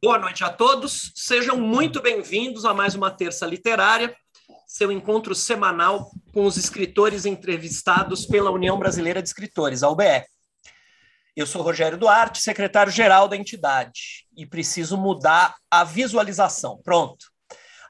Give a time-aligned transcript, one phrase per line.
[0.00, 4.14] Boa noite a todos, sejam muito bem-vindos a mais uma Terça Literária,
[4.64, 10.24] seu encontro semanal com os escritores entrevistados pela União Brasileira de Escritores, a UBE.
[11.36, 16.80] Eu sou Rogério Duarte, secretário-geral da entidade, e preciso mudar a visualização.
[16.84, 17.26] Pronto.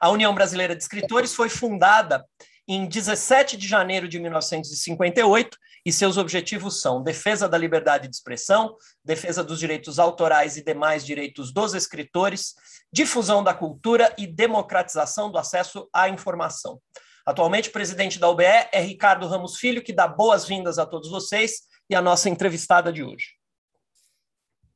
[0.01, 2.25] A União Brasileira de Escritores foi fundada
[2.67, 5.55] em 17 de janeiro de 1958
[5.85, 11.05] e seus objetivos são defesa da liberdade de expressão, defesa dos direitos autorais e demais
[11.05, 12.53] direitos dos escritores,
[12.91, 16.81] difusão da cultura e democratização do acesso à informação.
[17.25, 21.95] Atualmente, presidente da UBE é Ricardo Ramos Filho, que dá boas-vindas a todos vocês e
[21.95, 23.35] a nossa entrevistada de hoje.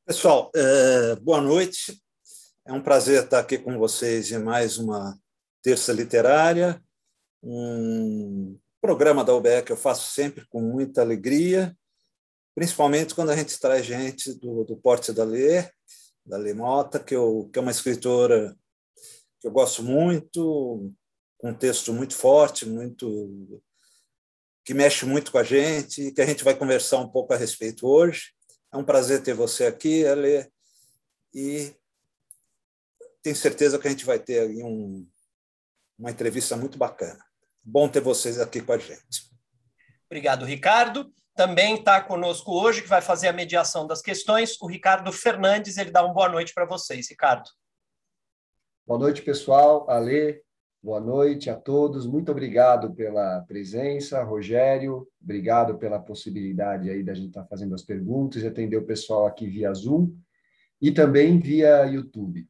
[0.06, 2.00] Pessoal, é, boa noite.
[2.66, 5.18] É um prazer estar aqui com vocês em mais uma
[5.62, 6.82] terça literária,
[7.42, 11.74] um programa da UBE que eu faço sempre com muita alegria,
[12.54, 15.72] principalmente quando a gente traz gente do, do Porte da Lê,
[16.26, 18.54] da Lê Mota, que, eu, que é uma escritora
[19.40, 20.94] que eu gosto muito,
[21.38, 23.64] com um texto muito forte, muito
[24.66, 27.88] que mexe muito com a gente, que a gente vai conversar um pouco a respeito
[27.88, 28.34] hoje.
[28.70, 30.46] É um prazer ter você aqui, Ale,
[31.34, 31.74] e
[33.22, 35.08] tenho certeza que a gente vai ter aí um,
[35.98, 37.24] uma entrevista muito bacana.
[37.66, 39.32] Bom ter vocês aqui com a gente.
[40.06, 41.10] Obrigado, Ricardo.
[41.34, 45.78] Também está conosco hoje, que vai fazer a mediação das questões, o Ricardo Fernandes.
[45.78, 47.10] Ele dá uma boa noite para vocês.
[47.10, 47.50] Ricardo.
[48.86, 49.90] Boa noite, pessoal.
[49.90, 50.42] Ale,
[50.84, 52.06] boa noite a todos.
[52.06, 55.08] Muito obrigado pela presença, Rogério.
[55.24, 59.26] Obrigado pela possibilidade aí da gente estar tá fazendo as perguntas e atender o pessoal
[59.26, 60.14] aqui via Zoom
[60.82, 62.46] e também via YouTube.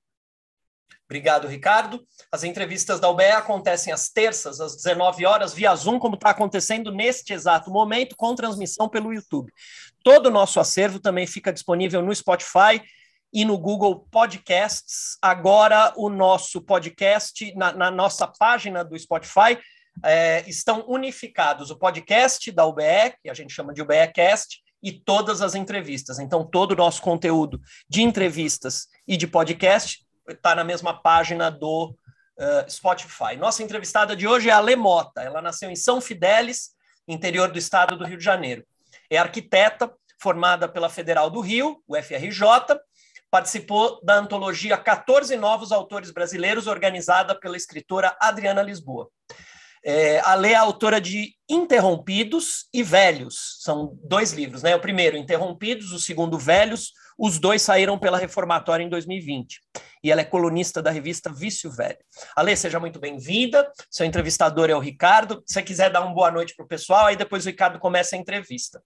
[1.14, 2.04] Obrigado, Ricardo.
[2.32, 6.92] As entrevistas da UBE acontecem às terças, às 19 horas, via Zoom, como está acontecendo
[6.92, 9.54] neste exato momento, com transmissão pelo YouTube.
[10.04, 12.82] Todo o nosso acervo também fica disponível no Spotify
[13.32, 15.16] e no Google Podcasts.
[15.22, 19.60] Agora, o nosso podcast, na, na nossa página do Spotify,
[20.04, 25.44] é, estão unificados o podcast da UBE, que a gente chama de UBEcast, e todas
[25.44, 26.18] as entrevistas.
[26.18, 31.96] Então, todo o nosso conteúdo de entrevistas e de podcast está na mesma página do
[32.38, 33.36] uh, Spotify.
[33.38, 35.22] Nossa entrevistada de hoje é a Lemota.
[35.22, 36.72] Ela nasceu em São Fidélis,
[37.08, 38.66] interior do estado do Rio de Janeiro.
[39.10, 39.92] É arquiteta,
[40.22, 42.80] formada pela Federal do Rio, UFRJ,
[43.30, 49.10] participou da antologia 14 Novos Autores Brasileiros, organizada pela escritora Adriana Lisboa.
[49.84, 54.74] É, a Lê é autora de Interrompidos e Velhos, são dois livros, né?
[54.76, 59.60] O primeiro, Interrompidos, o segundo, Velhos, os dois saíram pela Reformatória em 2020.
[60.04, 61.98] E ela é colunista da revista Vício Velho.
[62.36, 63.72] Alê, seja muito bem-vinda.
[63.90, 65.42] Seu entrevistador é o Ricardo.
[65.46, 68.16] Se você quiser dar uma boa noite para o pessoal, aí depois o Ricardo começa
[68.16, 68.84] a entrevista.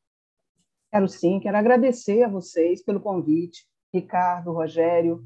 [0.91, 3.65] Quero sim, quero agradecer a vocês pelo convite.
[3.91, 5.25] Ricardo, Rogério,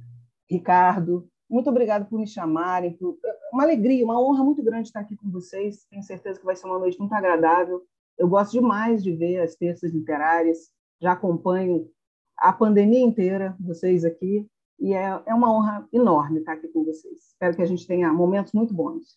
[0.49, 2.93] Ricardo, muito obrigado por me chamarem.
[2.93, 3.17] Por...
[3.51, 5.85] Uma alegria, uma honra muito grande estar aqui com vocês.
[5.89, 7.81] Tenho certeza que vai ser uma noite muito agradável.
[8.17, 10.71] Eu gosto demais de ver as terças literárias.
[11.01, 11.91] Já acompanho
[12.37, 14.47] a pandemia inteira vocês aqui.
[14.81, 17.27] E é, é uma honra enorme estar aqui com vocês.
[17.27, 19.15] Espero que a gente tenha momentos muito bons.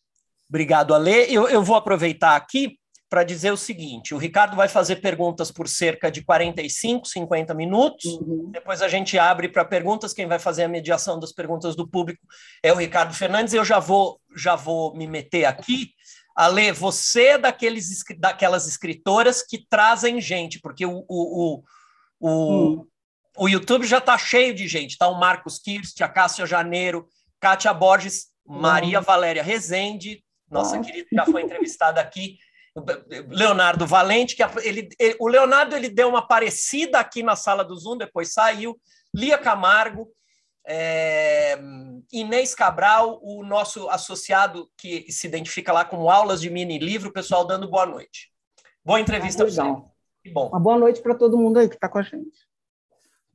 [0.48, 1.32] Obrigado, Ale.
[1.32, 5.66] Eu, eu vou aproveitar aqui para dizer o seguinte: o Ricardo vai fazer perguntas por
[5.66, 8.04] cerca de 45, 50 minutos.
[8.04, 8.50] Uhum.
[8.50, 10.12] Depois a gente abre para perguntas.
[10.12, 12.20] Quem vai fazer a mediação das perguntas do público
[12.62, 13.54] é o Ricardo Fernandes.
[13.54, 15.91] Eu já vou, já vou me meter aqui.
[16.36, 21.62] Ale, você é daqueles, daquelas escritoras que trazem gente, porque o, o,
[22.20, 22.86] o, o,
[23.37, 24.97] o YouTube já está cheio de gente.
[24.97, 27.09] Tá o Marcos Kirst, a Cássia Janeiro,
[27.41, 29.05] Kátia Borges, Maria uhum.
[29.05, 32.39] Valéria Rezende, nossa querida, já foi entrevistada aqui.
[33.28, 37.77] Leonardo Valente, que ele, ele, o Leonardo ele deu uma parecida aqui na sala do
[37.77, 38.78] Zoom, depois saiu.
[39.15, 40.09] Lia Camargo,
[40.67, 41.56] é,
[42.12, 47.12] Inês Cabral, o nosso associado que se identifica lá como aulas de mini livro, o
[47.12, 48.33] pessoal dando boa noite.
[48.84, 49.44] Boa entrevista.
[49.44, 49.83] Ah,
[50.33, 50.49] bom.
[50.49, 52.37] Uma boa noite para todo mundo aí que está com a gente.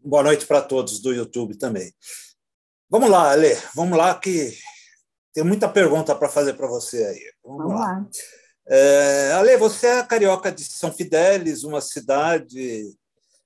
[0.02, 1.94] Boa noite para todos do YouTube também.
[2.90, 4.58] Vamos lá, Ale, vamos lá que
[5.34, 7.34] tem muita pergunta para fazer para você aí.
[7.44, 7.86] Vamos, vamos lá.
[7.86, 8.10] lá.
[8.66, 12.96] É, Ale, você é carioca de São Fidélis, uma cidade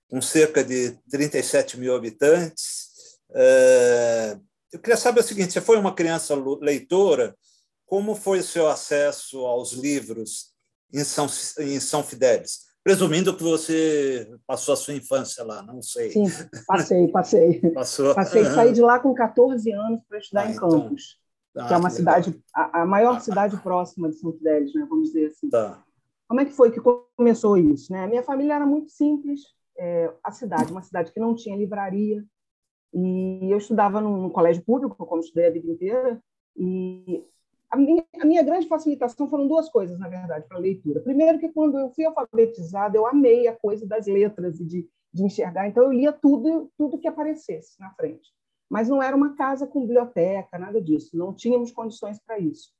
[0.08, 2.90] com cerca de 37 mil habitantes.
[3.34, 4.38] É,
[4.72, 7.36] eu queria saber o seguinte: você foi uma criança leitora?
[7.88, 10.54] Como foi o seu acesso aos livros
[10.94, 11.28] em São,
[11.58, 12.73] em São Fidélis?
[12.84, 16.12] Presumindo que você passou a sua infância lá, não sei.
[16.12, 16.26] Sim,
[16.68, 17.62] passei, passei.
[17.72, 18.14] Passou.
[18.14, 18.54] Passei, uhum.
[18.54, 20.70] saí de lá com 14 anos para estudar ah, em então.
[20.70, 21.18] Campos.
[21.56, 24.86] Ah, que é uma que cidade, a, a, maior cidade próxima de São Fidélis, né,
[24.90, 25.50] vamos dizer assim.
[25.50, 25.82] Tá.
[26.28, 26.82] Como é que foi que
[27.16, 27.92] começou isso?
[27.92, 28.04] Né?
[28.04, 29.42] A minha família era muito simples,
[29.78, 32.26] é, a cidade, uma cidade que não tinha livraria,
[32.94, 36.22] E eu estudava num, num colégio público, como estudei a vida inteira,
[36.58, 37.24] e
[37.74, 41.00] a minha, a minha, grande facilitação foram duas coisas, na verdade, para a leitura.
[41.00, 45.24] Primeiro, que quando eu fui alfabetizada, eu amei a coisa das letras e de, de
[45.24, 48.32] enxergar, então eu lia tudo, tudo que aparecesse na frente.
[48.70, 52.72] Mas não era uma casa com biblioteca, nada disso, não tínhamos condições para isso.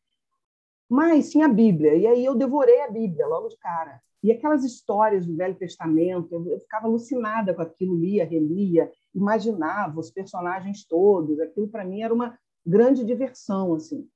[0.88, 4.00] Mas tinha a Bíblia, e aí eu devorei a Bíblia logo de cara.
[4.22, 10.12] E aquelas histórias do Velho Testamento, eu, ficava alucinada com aquilo, lia, relia, imaginava os
[10.12, 14.08] personagens todos, aquilo para mim era uma grande diversão, assim.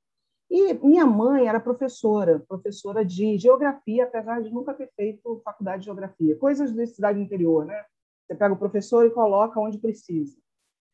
[0.50, 5.86] E minha mãe era professora, professora de geografia, apesar de nunca ter feito faculdade de
[5.86, 6.38] geografia.
[6.38, 7.86] Coisas da cidade interior, né?
[8.26, 10.38] Você pega o professor e coloca onde precisa.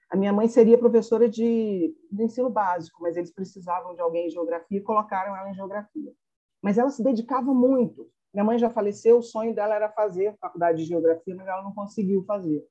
[0.09, 4.29] A minha mãe seria professora de, de ensino básico, mas eles precisavam de alguém em
[4.29, 6.13] geografia e colocaram ela em geografia.
[6.61, 8.07] Mas ela se dedicava muito.
[8.33, 11.73] Minha mãe já faleceu, o sonho dela era fazer faculdade de geografia, mas ela não
[11.73, 12.63] conseguiu fazer.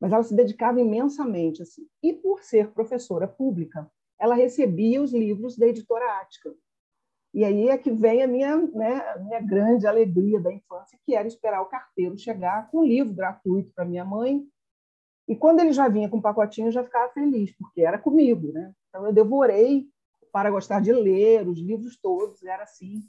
[0.00, 1.86] Mas ela se dedicava imensamente assim.
[2.02, 3.90] E por ser professora pública,
[4.24, 6.50] ela recebia os livros da editora Ática.
[7.34, 11.14] E aí é que vem a minha, né, a minha grande alegria da infância, que
[11.14, 14.42] era esperar o carteiro chegar com um livro gratuito para minha mãe.
[15.28, 18.50] E quando ele já vinha com um pacotinho, eu já ficava feliz, porque era comigo.
[18.52, 18.72] Né?
[18.88, 19.86] Então eu devorei
[20.32, 23.02] para gostar de ler os livros todos, era assim.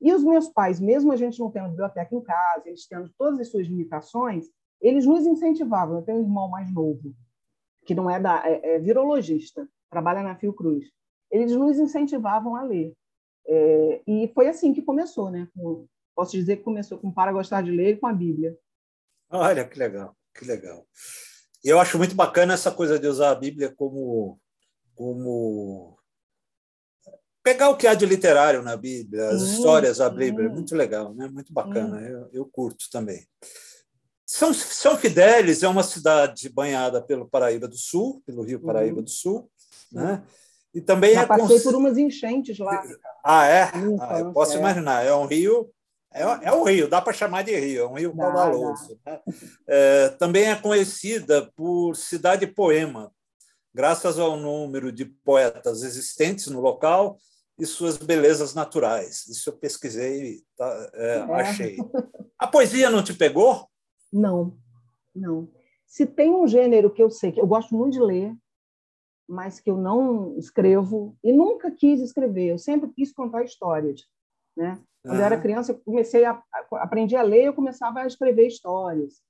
[0.00, 3.40] E os meus pais, mesmo a gente não tendo biblioteca em casa, eles tendo todas
[3.40, 4.46] as suas limitações,
[4.80, 5.96] eles nos incentivavam.
[5.98, 7.14] Eu tenho um irmão mais novo,
[7.84, 10.86] que não é da é, é virologista trabalha na Fiocruz.
[11.30, 12.92] Eles nos incentivavam a ler.
[13.46, 15.48] É, e foi assim que começou, né?
[15.56, 18.56] Com, posso dizer que começou com Para Gostar de Ler e com a Bíblia.
[19.30, 20.86] Olha, que legal, que legal.
[21.64, 24.38] Eu acho muito bacana essa coisa de usar a Bíblia como,
[24.94, 25.98] como
[27.42, 31.14] pegar o que há de literário na Bíblia, as histórias da Bíblia, é muito legal,
[31.14, 31.28] né?
[31.28, 33.24] muito bacana, eu, eu, curto também.
[34.24, 39.04] São, São Fidélis é uma cidade banhada pelo Paraíba do Sul, pelo Rio Paraíba uhum.
[39.04, 39.48] do Sul,
[39.96, 40.22] né?
[40.74, 42.82] E também Já é passei por umas enchentes lá.
[43.24, 43.62] Ah, é?
[44.00, 44.58] Ah, eu posso é.
[44.58, 45.04] imaginar.
[45.04, 45.70] É um rio,
[46.12, 48.98] é, é um rio, dá para chamar de rio, é um rio caudaloso.
[49.04, 49.20] Né?
[49.66, 53.10] É, também é conhecida por cidade poema,
[53.74, 57.18] graças ao número de poetas existentes no local
[57.58, 59.26] e suas belezas naturais.
[59.28, 61.32] Isso eu pesquisei, tá, é, é.
[61.40, 61.76] achei.
[62.38, 63.66] A poesia não te pegou?
[64.12, 64.56] Não,
[65.14, 65.48] não.
[65.86, 68.34] Se tem um gênero que eu sei que eu gosto muito de ler,
[69.28, 72.46] mas que eu não escrevo e nunca quis escrever.
[72.46, 74.02] Eu sempre quis contar histórias,
[74.56, 74.80] né?
[75.02, 75.20] Quando uhum.
[75.20, 76.42] eu era criança, eu comecei a,
[76.72, 79.20] aprendi a ler, eu começava a escrever histórias.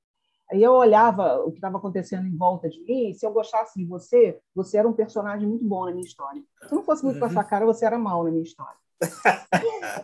[0.51, 3.79] Aí eu olhava o que estava acontecendo em volta de mim, e se eu gostasse
[3.79, 6.41] de você, você era um personagem muito bom na minha história.
[6.63, 7.49] Se eu não fosse muito com a sua uhum.
[7.49, 8.77] cara, você era mal na minha história.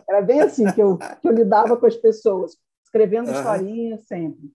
[0.07, 3.35] era bem assim que eu, que eu lidava com as pessoas, escrevendo uhum.
[3.35, 4.51] historinhas sempre.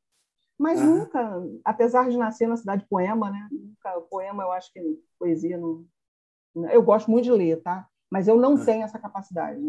[0.59, 3.49] Mas nunca, apesar de nascer na cidade poema, né?
[3.51, 4.81] Nunca, poema eu acho que
[5.19, 5.87] poesia não.
[6.73, 7.87] Eu gosto muito de ler, tá?
[8.11, 8.65] Mas eu não uhum.
[8.65, 9.61] tenho essa capacidade.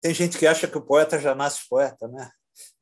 [0.00, 2.30] Tem gente que acha que o poeta já nasce poeta, né?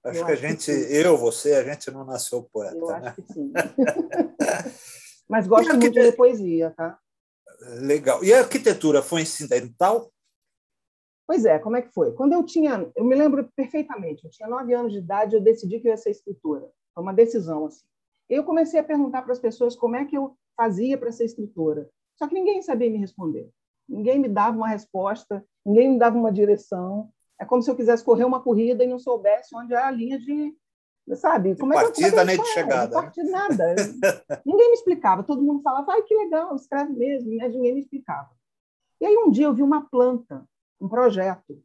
[0.05, 2.77] Acho eu que a gente, eu, você, a gente não nasceu poeta.
[2.77, 3.09] Eu né?
[3.09, 3.53] acho que sim.
[5.29, 6.99] Mas gosto muito de ler poesia, tá?
[7.81, 8.23] Legal.
[8.23, 10.13] E a arquitetura foi incidental?
[11.27, 12.13] Pois é, como é que foi?
[12.13, 15.79] Quando eu tinha, eu me lembro perfeitamente, eu tinha nove anos de idade, eu decidi
[15.79, 16.67] que eu ia ser escritora.
[16.99, 17.87] Foi uma decisão assim.
[18.29, 21.89] Eu comecei a perguntar para as pessoas como é que eu fazia para ser escritora.
[22.17, 23.49] Só que ninguém sabia me responder.
[23.89, 27.09] Ninguém me dava uma resposta, ninguém me dava uma direção.
[27.41, 30.19] É como se eu quisesse correr uma corrida e não soubesse onde é a linha
[30.19, 30.53] de,
[31.15, 31.55] sabe?
[31.55, 32.87] Como de é partida que, nem de chegada.
[32.89, 33.75] De partida, nada.
[34.45, 35.23] ninguém me explicava.
[35.23, 37.33] Todo mundo falava, ai, que legal, escreve mesmo.
[37.37, 38.31] Mas ninguém me explicava.
[39.01, 40.45] E aí um dia eu vi uma planta,
[40.81, 41.63] um projeto,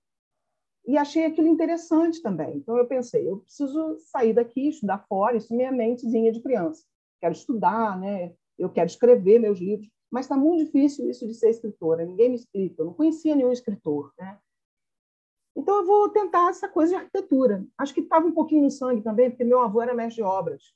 [0.86, 2.58] e achei aquilo interessante também.
[2.58, 6.84] Então eu pensei, eu preciso sair daqui, estudar fora, isso é minha mentezinha de criança.
[7.20, 8.34] Quero estudar, né?
[8.58, 12.06] Eu quero escrever meus livros, mas está muito difícil isso de ser escritora.
[12.06, 12.82] Ninguém me explica.
[12.82, 14.38] Eu não conhecia nenhum escritor, né?
[15.56, 17.66] Então eu vou tentar essa coisa de arquitetura.
[17.78, 20.74] Acho que estava um pouquinho no sangue também, porque meu avô era mestre de obras.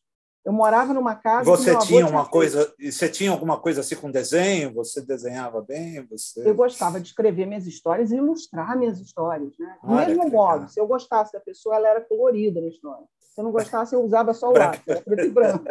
[0.48, 1.44] Eu morava numa casa.
[1.44, 4.74] Você tinha uma coisa, você tinha alguma coisa assim com desenho?
[4.76, 6.08] Você desenhava bem?
[6.08, 6.50] Você...
[6.50, 9.78] Eu gostava de escrever minhas histórias e ilustrar minhas histórias, né?
[9.84, 13.04] Do mesmo modo, se eu gostasse da pessoa, ela era colorida na história.
[13.20, 15.66] Se eu não gostasse, eu usava só o lápis, preto e branco.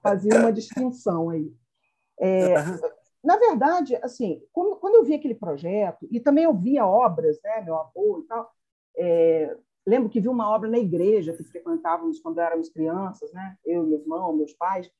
[0.00, 1.52] Fazia uma distinção aí.
[2.20, 2.54] É,
[3.20, 7.74] na verdade, assim, quando eu vi aquele projeto e também eu via obras, né, meu
[7.74, 8.48] avô e tal,
[8.96, 13.56] é, lembro que vi uma obra na igreja que frequentávamos quando éramos crianças, né?
[13.64, 14.90] Eu, meu irmão, meus pais,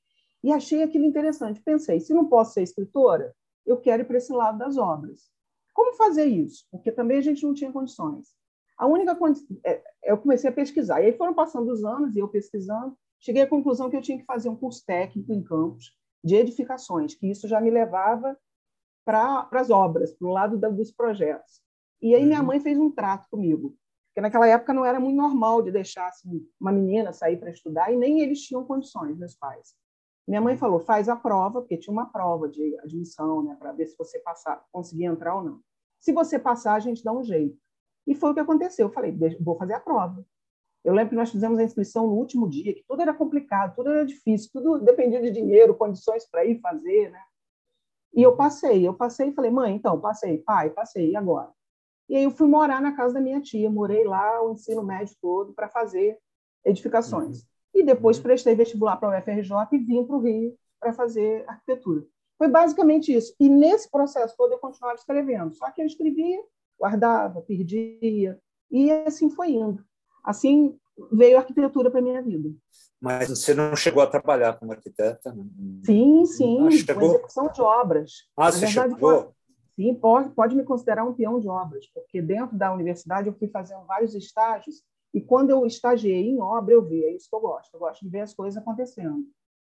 [0.43, 1.63] e achei aquilo interessante.
[1.63, 5.31] Pensei, se não posso ser escritora, eu quero ir para esse lado das obras.
[5.73, 6.67] Como fazer isso?
[6.71, 8.29] Porque também a gente não tinha condições.
[8.77, 11.01] A única condição, é, eu comecei a pesquisar.
[11.01, 14.19] E aí foram passando os anos e eu pesquisando, cheguei à conclusão que eu tinha
[14.19, 15.97] que fazer um curso técnico em campos.
[16.23, 18.35] de edificações, que isso já me levava
[19.05, 21.61] para as obras, para o lado da, dos projetos.
[22.01, 22.47] E aí minha uhum.
[22.47, 23.77] mãe fez um trato comigo,
[24.15, 27.93] porque naquela época não era muito normal de deixar assim, uma menina sair para estudar
[27.93, 29.75] e nem eles tinham condições, meus pais.
[30.25, 33.87] Minha mãe falou, faz a prova, porque tinha uma prova de admissão, né, para ver
[33.87, 35.61] se você passar, conseguir entrar ou não.
[35.99, 37.59] Se você passar, a gente dá um jeito.
[38.07, 38.87] E foi o que aconteceu.
[38.87, 40.25] Eu falei, vou fazer a prova.
[40.85, 43.91] Eu lembro que nós fizemos a inscrição no último dia, que tudo era complicado, tudo
[43.91, 47.21] era difícil, tudo dependia de dinheiro, condições para ir fazer, né?
[48.15, 51.53] E eu passei, eu passei e falei, mãe, então, passei, pai, passei, e agora?
[52.09, 55.15] E aí eu fui morar na casa da minha tia, morei lá o ensino médio
[55.21, 56.19] todo para fazer
[56.65, 57.39] edificações.
[57.39, 57.47] Uhum.
[57.75, 58.23] E depois uhum.
[58.23, 62.05] prestei vestibular para o UFRJ e vim para o Rio para fazer arquitetura.
[62.37, 63.35] Foi basicamente isso.
[63.39, 65.55] E nesse processo todo eu continuava escrevendo.
[65.55, 66.43] Só que eu escrevia,
[66.79, 68.39] guardava, perdia,
[68.71, 69.85] e assim foi indo.
[70.23, 70.79] Assim
[71.13, 72.51] veio a arquitetura para minha vida.
[73.01, 75.35] Mas você não chegou a trabalhar como arquiteta?
[75.85, 78.13] Sim, sim, ah, com execução de obras.
[78.37, 79.35] Ah, Na você verdade, chegou?
[79.77, 83.49] Sim, pode, pode me considerar um peão de obras, porque dentro da universidade eu fui
[83.49, 87.41] fazendo vários estágios e quando eu estagiei em obra, eu vi, é isso que eu
[87.41, 89.25] gosto, eu gosto de ver as coisas acontecendo.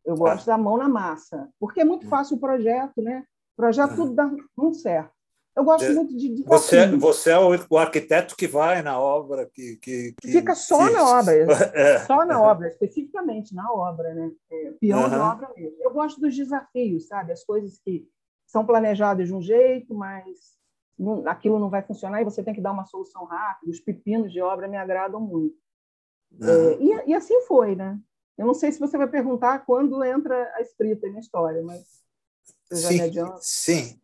[0.06, 0.56] Eu gosto ah.
[0.56, 3.24] da mão na massa, porque é muito fácil o projeto, né?
[3.54, 5.12] O projeto tudo dá muito certo.
[5.58, 6.36] Eu gosto é, muito de.
[6.36, 9.78] de você, você é o, o, arquiteto que vai na obra, que.
[9.78, 10.94] que, que Fica só que...
[10.94, 11.34] na obra,
[11.74, 12.00] é.
[12.06, 14.32] só na obra, especificamente na obra, né?
[14.52, 15.10] É, peão uhum.
[15.10, 15.78] de obra mesmo.
[15.82, 17.32] Eu gosto dos desafios, sabe?
[17.32, 18.08] As coisas que
[18.48, 20.58] são planejadas de um jeito, mas
[20.98, 23.72] não, aquilo não vai funcionar e você tem que dar uma solução rápida.
[23.72, 25.56] Os pepinos de obra me agradam muito.
[26.42, 28.00] É, e, e, assim foi, né?
[28.38, 31.86] Eu não sei se você vai perguntar quando entra a escrita na história, mas.
[32.72, 34.02] Sim, sim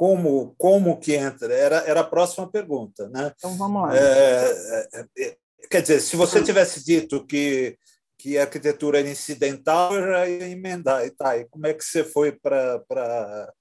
[0.00, 4.50] como como que entra era era a próxima pergunta né então vamos lá é,
[4.94, 5.36] é, é,
[5.70, 7.76] quer dizer se você tivesse dito que
[8.16, 11.84] que a arquitetura era incidental eu já ia emendar e tá e como é que
[11.84, 13.52] você foi para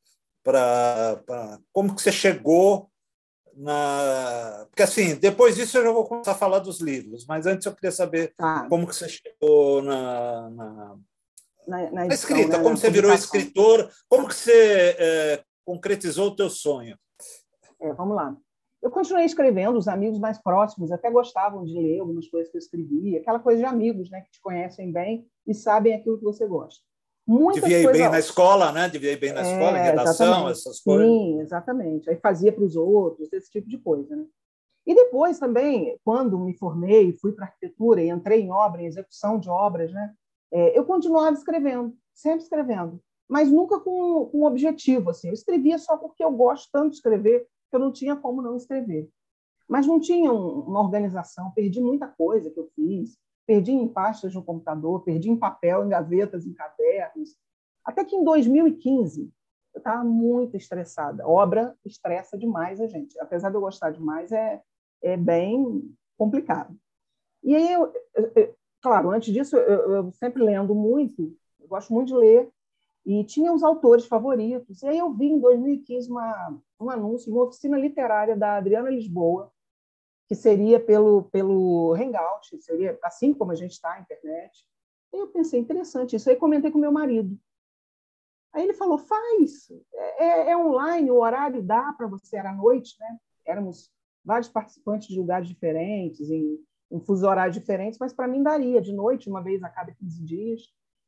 [0.44, 2.90] para como que você chegou
[3.56, 7.66] na porque assim depois disso eu já vou começar a falar dos livros mas antes
[7.66, 8.66] eu queria saber ah.
[8.70, 10.98] como que você chegou na, na
[11.70, 12.64] na, na, escrita, né?
[12.64, 16.98] como você virou escritor, como que você é, concretizou o teu sonho?
[17.80, 18.36] É, vamos lá.
[18.82, 22.60] Eu continuei escrevendo, os amigos mais próximos até gostavam de ler algumas coisas que eu
[22.60, 26.48] escrevia, aquela coisa de amigos, né, que te conhecem bem e sabem aquilo que você
[26.48, 26.84] gosta.
[27.30, 28.02] Muitas Devia ir coisas...
[28.02, 28.90] bem na escola, né?
[28.90, 30.52] Devia ir bem na é, escola, em redação, exatamente.
[30.52, 31.08] essas coisas.
[31.08, 32.10] Sim, exatamente.
[32.10, 34.26] Aí fazia para os outros, esse tipo de coisa, né?
[34.88, 39.40] E depois também, quando me formei, fui para arquitetura e entrei em obra, em execução
[39.40, 40.14] de obras, né?
[40.52, 45.12] É, eu continuava escrevendo, sempre escrevendo mas nunca com, com um objetivo.
[45.12, 45.28] Assim.
[45.28, 48.58] Eu escrevia só porque eu gosto tanto de escrever que eu não tinha como não
[48.58, 49.08] escrever.
[49.68, 53.16] Mas não tinha um, uma organização, perdi muita coisa que eu fiz,
[53.50, 57.36] perdi em pastas no computador, perdi em papel, em gavetas, em cadernos.
[57.84, 59.28] Até que em 2015
[59.74, 61.28] eu estava muito estressada.
[61.28, 63.20] Obra estressa demais a gente.
[63.20, 64.62] Apesar de eu gostar demais, é,
[65.02, 66.78] é bem complicado.
[67.44, 72.10] E aí, eu, eu, claro, antes disso, eu, eu sempre lendo muito, eu gosto muito
[72.10, 72.52] de ler,
[73.04, 74.84] e tinha os autores favoritos.
[74.84, 79.52] E aí eu vi em 2015 uma, um anúncio, uma oficina literária da Adriana Lisboa,
[80.30, 84.64] que seria pelo, pelo Hangout, seria assim como a gente está na internet.
[85.12, 86.30] E eu pensei, interessante isso.
[86.30, 87.36] Aí comentei com meu marido.
[88.54, 92.56] Aí ele falou, faz, é, é, é online, o horário dá para você, era à
[92.56, 93.18] noite, né?
[93.44, 93.92] Éramos
[94.24, 96.60] vários participantes de lugares diferentes, em,
[96.92, 100.24] em fuso horários diferentes, mas para mim daria, de noite, uma vez a cada 15
[100.24, 100.62] dias.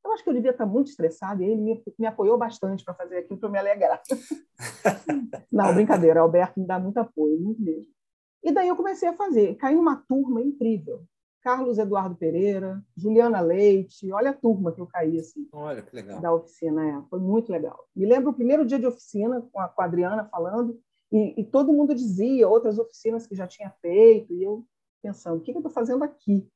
[0.03, 2.95] Eu acho que eu devia estar muito estressada e ele me, me apoiou bastante para
[2.95, 4.01] fazer aquilo para me alegrar.
[5.51, 8.00] Não, brincadeira, Alberto me dá muito apoio, muito mesmo.
[8.43, 9.55] E daí eu comecei a fazer.
[9.55, 11.03] Caiu uma turma incrível.
[11.41, 15.47] Carlos Eduardo Pereira, Juliana Leite, olha a turma que eu caí assim.
[15.51, 16.21] Olha que legal.
[16.21, 17.87] Da oficina, é, foi muito legal.
[17.95, 20.79] Me lembro o primeiro dia de oficina com a, com a Adriana falando
[21.11, 24.65] e, e, todo mundo dizia outras oficinas que já tinha feito e eu
[25.01, 26.47] pensando, o que, que eu estou fazendo aqui?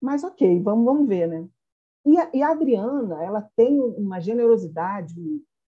[0.00, 1.48] Mas ok, vamos, vamos ver, né?
[2.04, 5.14] E a, e a Adriana, ela tem uma generosidade,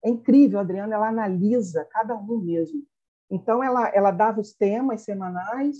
[0.05, 2.83] é incrível, a Adriana, ela analisa cada um mesmo.
[3.31, 5.77] Então, ela, ela dava os temas semanais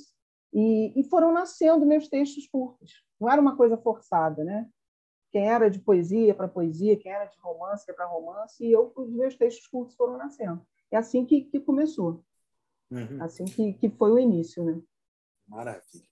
[0.53, 3.05] e, e foram nascendo meus textos curtos.
[3.21, 4.69] Não era uma coisa forçada, né?
[5.33, 9.11] Quem era de poesia para poesia, quem era de romance para romance, e eu, os
[9.11, 10.65] meus textos curtos foram nascendo.
[10.91, 12.25] É assim que, que começou.
[12.91, 13.21] Uhum.
[13.21, 14.81] Assim que, que foi o início, né?
[15.49, 16.05] Maravilha.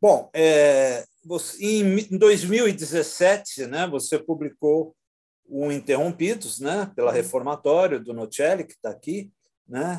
[0.00, 4.94] Bom, é, você, em 2017, né, você publicou
[5.48, 9.32] o Interrompidos, né, pela Reformatório, do Nocelli, que está aqui.
[9.66, 9.98] Né?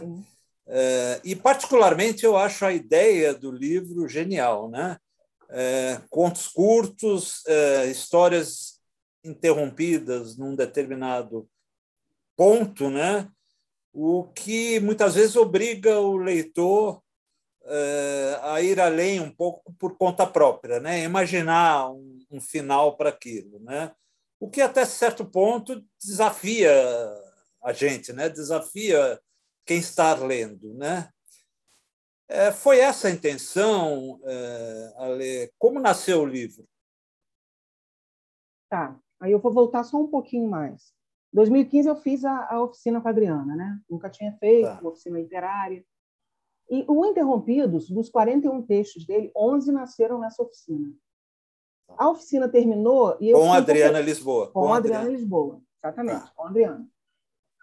[0.68, 4.70] É, e, particularmente, eu acho a ideia do livro genial.
[4.70, 4.98] Né?
[5.50, 8.82] É, contos curtos, é, histórias
[9.24, 11.50] interrompidas num determinado
[12.36, 13.30] ponto, né?
[14.00, 17.02] o que muitas vezes obriga o leitor
[17.66, 21.04] eh, a ir além um pouco por conta própria, né?
[21.04, 23.60] imaginar um, um final para aquilo.
[23.60, 23.92] Né?
[24.40, 26.72] O que, até certo ponto, desafia
[27.64, 28.30] a gente, né?
[28.30, 29.20] desafia
[29.68, 30.74] quem está lendo.
[30.74, 31.10] Né?
[32.30, 35.52] É, foi essa a intenção, é, Ale?
[35.60, 36.66] Como nasceu o livro?
[38.70, 40.94] Tá, aí eu vou voltar só um pouquinho mais.
[41.34, 43.80] Em 2015 eu fiz a, a, oficina com a Adriana, né?
[43.90, 44.80] Nunca tinha feito tá.
[44.82, 45.86] uma oficina literária.
[46.70, 50.94] E o Interrompidos, dos 41 textos dele, 11 nasceram nessa oficina.
[51.88, 51.96] Tá.
[51.98, 54.48] A oficina terminou e eu com a Adriana Lisboa.
[54.48, 56.32] Com, com a Adriana, Adriana Lisboa, exatamente, tá.
[56.36, 56.90] com a Adriana.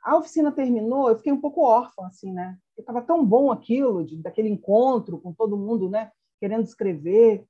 [0.05, 2.59] A oficina terminou, eu fiquei um pouco órfã, assim, né?
[2.77, 6.13] Estava tão bom aquilo, de, daquele encontro com todo mundo, né?
[6.39, 7.47] Querendo escrever.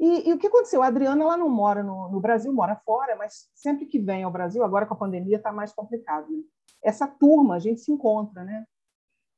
[0.00, 0.82] E, e, o que aconteceu?
[0.82, 4.32] A Adriana ela não mora no, no, Brasil, mora fora, mas sempre que vem ao
[4.32, 6.28] Brasil, agora com a pandemia está mais complicado.
[6.28, 6.42] Né?
[6.82, 8.64] Essa turma, a gente se encontra, né?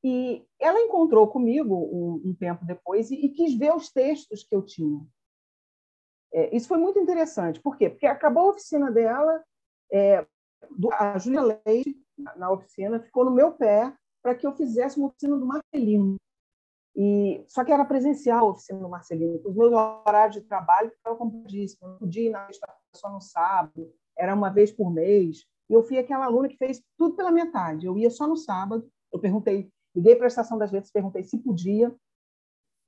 [0.02, 4.54] E ela encontrou comigo um, um tempo depois e, e, quis ver os textos que
[4.54, 5.07] eu tinha.
[6.33, 7.61] É, isso foi muito interessante.
[7.61, 7.90] Por quê?
[7.90, 9.45] Porque acabou a oficina dela,
[9.92, 10.26] é,
[10.92, 15.08] a Júlia Leite, na, na, oficina, ficou no meu pé para que eu fizesse uma
[15.08, 16.16] oficina do Marcelino.
[16.94, 19.40] E, só que era presencial a oficina do Marcelino.
[19.44, 21.80] Os meus horários de trabalho estavam complicadíssimos.
[21.82, 22.48] Não podia ir na
[22.94, 25.46] só no sábado, era uma vez por mês.
[25.68, 27.86] E eu fui aquela aluna que fez tudo pela metade.
[27.86, 28.90] Eu ia só no sábado.
[29.12, 31.94] Eu perguntei, liguei para a Estação das Letras, perguntei se podia.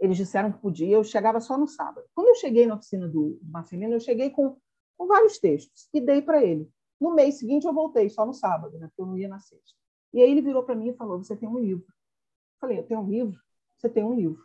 [0.01, 0.97] Eles disseram que podia.
[0.97, 2.05] Eu chegava só no sábado.
[2.15, 4.57] Quando eu cheguei na oficina do Marcelino, eu cheguei com,
[4.99, 6.69] com vários textos e dei para ele.
[7.03, 9.77] No mês seguinte, eu voltei só no sábado, né, porque eu não ia na sexta.
[10.15, 11.85] E aí ele virou para mim e falou: Você tem um livro.
[11.87, 13.41] Eu falei: Eu tenho um livro?
[13.77, 14.43] Você tem um livro.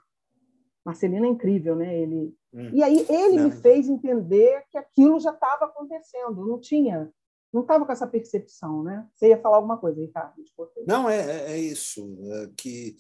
[0.84, 2.00] Marcelino é incrível, né?
[2.00, 2.34] Ele...
[2.54, 2.70] Hum.
[2.74, 3.44] E aí ele não.
[3.44, 6.42] me fez entender que aquilo já estava acontecendo.
[6.42, 7.12] Eu não tinha,
[7.52, 9.06] não estava com essa percepção, né?
[9.14, 10.34] Você ia falar alguma coisa, Ricardo?
[10.88, 12.18] Não, é, é, é isso.
[12.32, 12.96] É que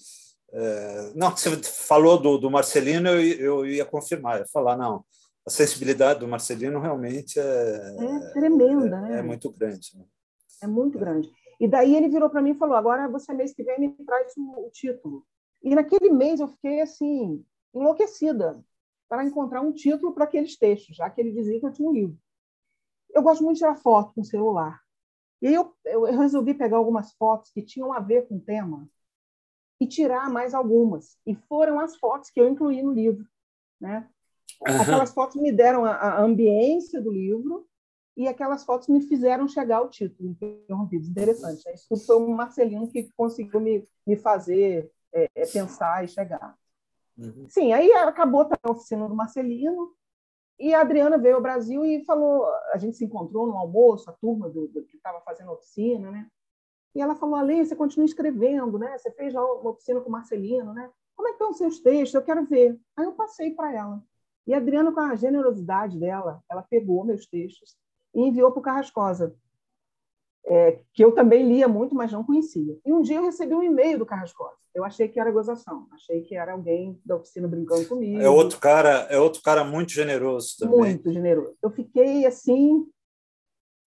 [0.51, 5.03] é, não, você falou do, do Marcelino, eu, eu ia confirmar, ia falar, não,
[5.47, 9.19] a sensibilidade do Marcelino realmente é, é tremenda, né?
[9.19, 9.97] É muito grande.
[9.97, 10.03] Né?
[10.61, 11.31] É muito grande.
[11.57, 14.33] E daí ele virou para mim e falou: agora você mês que vem me traz
[14.35, 15.25] o, o título.
[15.63, 18.61] E naquele mês eu fiquei assim enlouquecida
[19.07, 21.93] para encontrar um título para aqueles textos, já que ele dizia que eu tinha um
[21.93, 22.17] livro.
[23.09, 24.81] Eu gosto muito de tirar foto com celular.
[25.41, 28.85] E eu, eu resolvi pegar algumas fotos que tinham a ver com o tema
[29.79, 31.17] e tirar mais algumas.
[31.25, 33.25] E foram as fotos que eu incluí no livro,
[33.79, 34.09] né?
[34.65, 37.67] Aquelas fotos me deram a, a, ambiência do livro
[38.15, 41.09] e aquelas fotos me fizeram chegar ao título, Interrompidos.
[41.09, 41.65] Interessante.
[41.65, 41.73] Né?
[41.73, 46.57] Isso foi o Marcelino que conseguiu me, me fazer é, é pensar e chegar.
[47.17, 47.45] Uhum.
[47.47, 49.95] Sim, aí acabou a oficina do Marcelino
[50.59, 54.13] e a Adriana veio ao Brasil e falou, a gente se encontrou no almoço, a
[54.13, 56.27] turma do, do que estava fazendo a oficina, né?
[56.95, 58.97] E ela falou, Ale, você continua escrevendo, né?
[58.97, 60.89] Você fez já uma oficina com o Marcelino, né?
[61.15, 62.15] Como é que estão os seus textos?
[62.15, 62.79] Eu quero ver.
[62.95, 64.03] Aí eu passei para ela.
[64.47, 67.75] E a Adriana, com a generosidade dela, ela pegou meus textos
[68.15, 69.35] e enviou para o Carrascosa,
[70.45, 72.79] é, que eu também lia muito, mas não conhecia.
[72.85, 74.55] E um dia eu recebi um e-mail do Carrascosa.
[74.73, 78.21] Eu achei que era gozação, achei que era alguém da oficina brincando comigo.
[78.21, 80.77] É outro cara, é outro cara muito generoso também.
[80.77, 81.57] Muito generoso.
[81.61, 82.87] Eu fiquei assim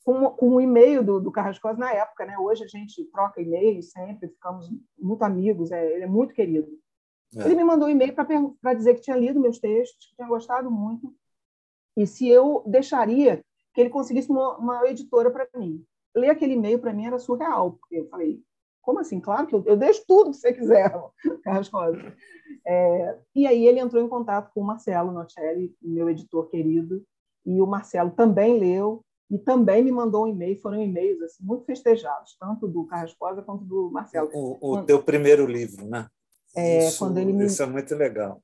[0.05, 2.37] com, com um e-mail do, do Carrascosa na época, né?
[2.38, 4.68] Hoje a gente troca e-mails sempre, ficamos
[4.99, 5.70] muito amigos.
[5.70, 6.68] É, ele é muito querido.
[7.37, 7.45] É.
[7.45, 10.71] Ele me mandou um e-mail para dizer que tinha lido meus textos, que tinha gostado
[10.71, 11.14] muito,
[11.97, 15.85] e se eu deixaria que ele conseguisse uma, uma editora para mim.
[16.14, 18.43] Ler aquele e-mail para mim era surreal, porque eu falei,
[18.83, 19.21] como assim?
[19.21, 20.93] Claro que eu, eu deixo tudo que você quiser,
[21.45, 22.14] Carlos Rosa.
[22.66, 27.05] É, e aí ele entrou em contato com o Marcelo Nocelli, meu editor querido,
[27.47, 31.64] e o Marcelo também leu e também me mandou um e-mail, foram e-mails assim, muito
[31.64, 34.29] festejados, tanto do Carlos Rosa quanto do Marcelo.
[34.35, 36.09] O, o quando, teu primeiro livro, né?
[36.57, 37.47] É, isso, quando ele me...
[37.47, 38.43] isso é muito legal.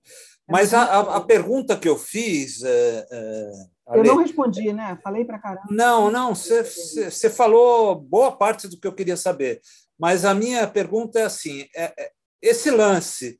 [0.49, 2.62] É Mas a, a, a, pergunta que eu fiz.
[2.62, 3.53] É, é,
[3.95, 4.99] eu não respondi, né?
[5.03, 5.66] Falei para caramba.
[5.71, 9.61] Não, não, você falou boa parte do que eu queria saber.
[9.99, 13.38] Mas a minha pergunta é assim: é, é, esse lance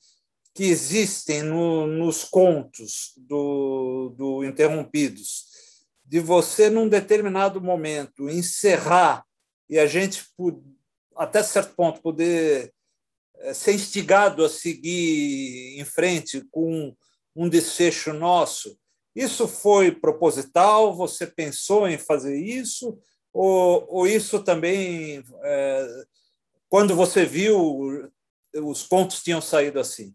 [0.55, 5.45] que existem no, nos contos do, do Interrompidos,
[6.05, 9.25] de você, num determinado momento, encerrar
[9.69, 10.25] e a gente,
[11.17, 12.73] até certo ponto, poder
[13.55, 16.95] ser instigado a seguir em frente com
[17.35, 18.79] um desfecho nosso.
[19.15, 20.95] Isso foi proposital?
[20.95, 22.99] Você pensou em fazer isso?
[23.33, 26.05] Ou, ou isso também, é,
[26.69, 28.11] quando você viu,
[28.55, 30.15] os contos tinham saído assim?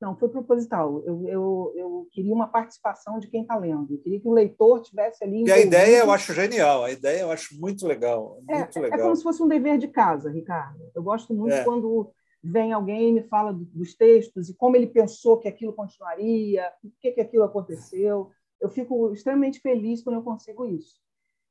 [0.00, 1.02] Não, foi proposital.
[1.04, 3.92] Eu, eu, eu queria uma participação de quem está lendo.
[3.92, 5.44] Eu queria que o leitor tivesse ali.
[5.44, 8.40] E a ideia eu acho genial, a ideia eu acho muito legal.
[8.48, 8.98] É, muito é, legal.
[8.98, 10.78] é como se fosse um dever de casa, Ricardo.
[10.94, 11.64] Eu gosto muito é.
[11.64, 16.72] quando vem alguém e me fala dos textos e como ele pensou que aquilo continuaria,
[16.80, 18.30] por que, que aquilo aconteceu.
[18.60, 21.00] Eu fico extremamente feliz quando eu consigo isso.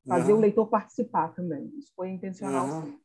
[0.06, 0.38] Fazer uhum.
[0.38, 1.70] o leitor participar também.
[1.78, 2.66] Isso foi intencional.
[2.66, 2.98] Uhum.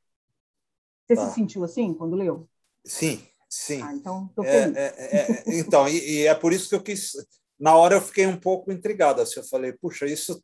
[1.06, 1.26] Você tá.
[1.28, 2.48] se sentiu assim quando leu?
[2.86, 3.22] Sim,
[3.54, 3.82] sim.
[3.82, 7.14] Ah, então, tô é, é, é, então e, e, é por isso que eu quis.
[7.60, 9.22] Na hora eu fiquei um pouco intrigado.
[9.22, 10.44] Assim, eu falei, puxa, isso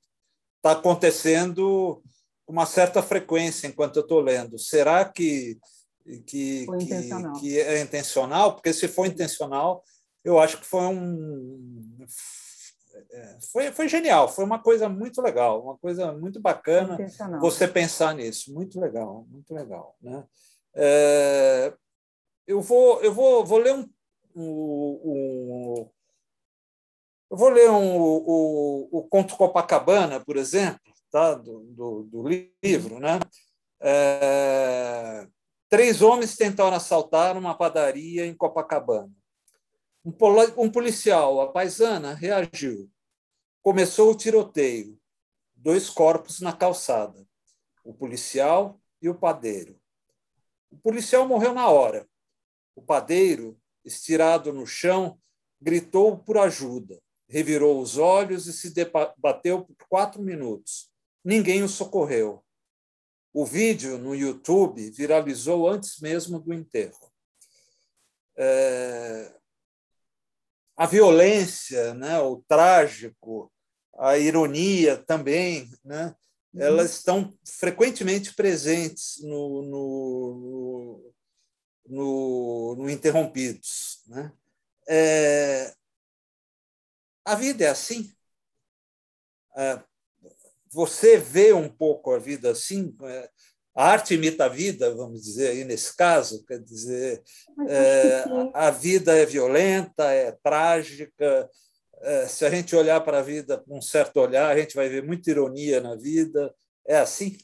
[0.57, 2.01] está acontecendo
[2.45, 4.57] com uma certa frequência enquanto eu estou lendo.
[4.57, 5.57] Será que
[6.25, 9.83] que, que, que, é intencional, porque se for intencional,
[10.23, 11.97] eu acho que foi um.
[13.11, 16.97] É, foi, foi genial, foi uma coisa muito legal, uma coisa muito bacana
[17.39, 19.95] você pensar nisso, muito legal, muito legal.
[20.01, 20.23] Né?
[20.75, 21.73] É,
[22.49, 23.87] eu vou, eu vou, vou ler um,
[24.35, 25.89] um, um
[27.29, 30.81] eu vou ler um, o, o Conto Copacabana, por exemplo,
[31.11, 31.35] tá?
[31.35, 32.27] do, do, do
[32.63, 33.19] livro, né?
[33.79, 35.27] É,
[35.69, 39.13] Três homens tentaram assaltar uma padaria em Copacabana.
[40.03, 42.89] Um policial, a paisana, reagiu.
[43.61, 44.99] Começou o tiroteio.
[45.53, 47.23] Dois corpos na calçada:
[47.83, 49.79] o policial e o padeiro.
[50.71, 52.09] O policial morreu na hora.
[52.79, 55.19] O padeiro, estirado no chão,
[55.59, 60.89] gritou por ajuda, revirou os olhos e se debateu por quatro minutos.
[61.21, 62.41] Ninguém o socorreu.
[63.33, 67.11] O vídeo no YouTube viralizou antes mesmo do enterro.
[68.37, 69.35] É...
[70.77, 73.51] A violência, né, o trágico,
[73.97, 76.15] a ironia também, né,
[76.53, 76.61] uhum.
[76.61, 81.08] elas estão frequentemente presentes no, no,
[81.89, 84.03] no, no Interrompidos.
[84.07, 84.31] Né?
[84.87, 85.73] É...
[87.25, 88.11] A vida é assim.
[89.55, 89.81] É,
[90.71, 93.29] você vê um pouco a vida assim, é,
[93.75, 97.23] a arte imita a vida, vamos dizer aí nesse caso, quer dizer,
[97.67, 98.23] é,
[98.53, 101.49] a vida é violenta, é trágica.
[102.01, 104.87] É, se a gente olhar para a vida com um certo olhar, a gente vai
[104.89, 106.53] ver muita ironia na vida.
[106.87, 107.37] É assim?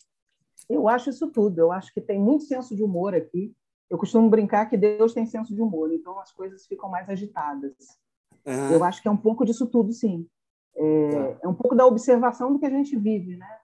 [0.70, 1.60] Eu acho isso tudo.
[1.60, 3.54] Eu acho que tem muito senso de humor aqui.
[3.90, 7.74] Eu costumo brincar que Deus tem senso de humor, então as coisas ficam mais agitadas.
[8.46, 8.72] Uhum.
[8.72, 10.28] Eu acho que é um pouco disso tudo, sim.
[10.76, 11.40] É, tá.
[11.44, 13.60] é um pouco da observação do que a gente vive, né?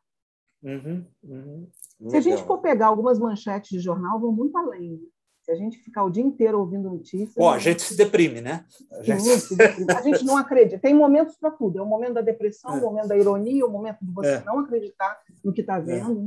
[0.64, 1.68] Uhum, uhum.
[2.10, 5.02] Se a gente for pegar algumas manchetes de jornal, vão muito além.
[5.42, 7.34] Se a gente ficar o dia inteiro ouvindo notícias.
[7.36, 8.64] Bom, a gente se deprime, né?
[8.92, 9.92] A gente, se deprime.
[9.92, 10.80] A gente não acredita.
[10.80, 11.80] Tem momentos para tudo.
[11.80, 12.78] É o momento da depressão, é.
[12.78, 14.44] o momento da ironia, o momento de você é.
[14.44, 15.82] não acreditar no que está é.
[15.82, 16.22] vendo,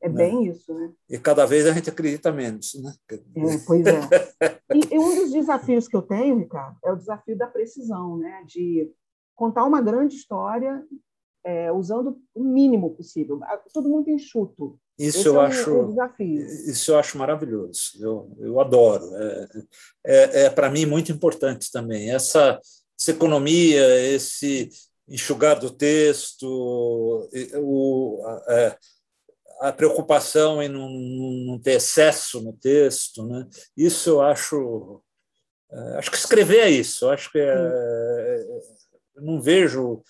[0.00, 0.08] é.
[0.08, 0.14] né?
[0.24, 0.92] É bem isso, né?
[1.08, 2.92] E cada vez a gente acredita menos, né?
[3.10, 4.00] É, pois é.
[4.70, 8.44] E, e um dos desafios que eu tenho, Ricardo, é o desafio da precisão, né?
[8.46, 8.90] De
[9.34, 10.84] contar uma grande história
[11.44, 13.40] é, usando o mínimo possível.
[13.72, 14.78] Todo mundo enxuto.
[14.98, 15.72] Isso Esse eu é acho.
[15.72, 16.44] Um desafio.
[16.44, 17.92] Isso eu acho maravilhoso.
[17.98, 19.04] Eu, eu adoro.
[19.14, 19.48] É,
[20.04, 22.60] é, é para mim muito importante também essa,
[22.98, 23.82] essa economia,
[24.12, 24.68] esse
[25.08, 26.46] enxugar do texto,
[27.54, 28.76] o, a, é,
[29.60, 33.46] a preocupação em não, não, ter excesso no texto, né?
[33.76, 35.02] Isso eu acho.
[35.70, 37.08] É, acho que escrever é isso.
[37.08, 38.46] Acho que é,
[39.16, 40.02] eu não vejo.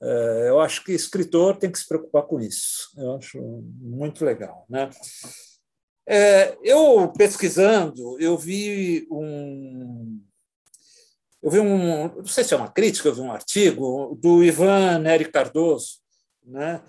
[0.00, 2.90] É, eu acho que escritor tem que se preocupar com isso.
[2.96, 3.40] Eu acho
[3.80, 4.66] muito legal.
[4.68, 4.88] Né?
[6.06, 10.20] É, eu pesquisando, eu vi um.
[11.42, 15.00] Eu vi um, não sei se é uma crítica, eu vi um artigo do Ivan
[15.00, 15.98] Nery Cardoso,
[16.44, 16.80] né,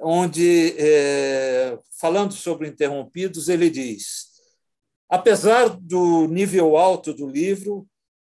[0.00, 4.30] onde, é, falando sobre Interrompidos, ele diz:
[5.08, 7.86] apesar do nível alto do livro,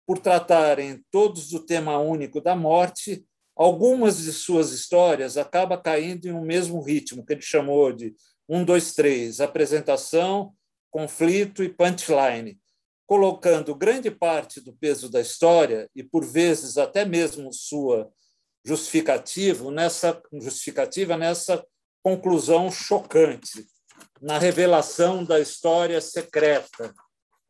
[0.05, 3.23] por tratarem todos do tema único da morte,
[3.55, 8.15] algumas de suas histórias acabam caindo em um mesmo ritmo, que ele chamou de
[8.47, 10.53] um, dois, três, apresentação,
[10.89, 12.59] conflito e punchline,
[13.05, 18.09] colocando grande parte do peso da história e, por vezes, até mesmo sua
[18.69, 21.65] justificativa nessa, justificativa nessa
[22.03, 23.65] conclusão chocante,
[24.21, 26.93] na revelação da história secreta,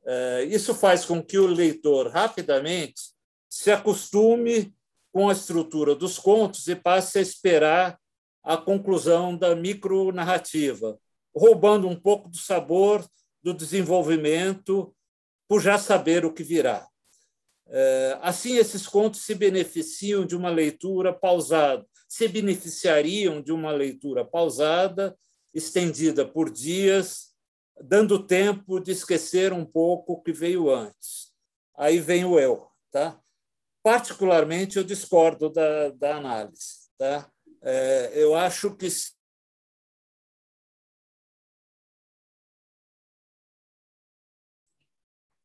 [0.06, 3.02] é, isso faz com que o leitor rapidamente
[3.50, 4.74] se acostume
[5.12, 8.00] com a estrutura dos contos e passe a esperar
[8.42, 10.98] a conclusão da micronarrativa,
[11.36, 13.06] roubando um pouco do sabor
[13.44, 14.96] do desenvolvimento
[15.50, 16.88] por já saber o que virá.
[17.72, 24.26] É, assim, esses contos se beneficiam de uma leitura pausada, se beneficiariam de uma leitura
[24.26, 25.18] pausada,
[25.54, 27.34] estendida por dias,
[27.82, 31.34] dando tempo de esquecer um pouco o que veio antes.
[31.78, 33.20] Aí vem o eu, tá?
[33.84, 36.90] particularmente, eu discordo da, da análise.
[36.98, 37.30] Tá?
[37.62, 38.88] É, eu acho que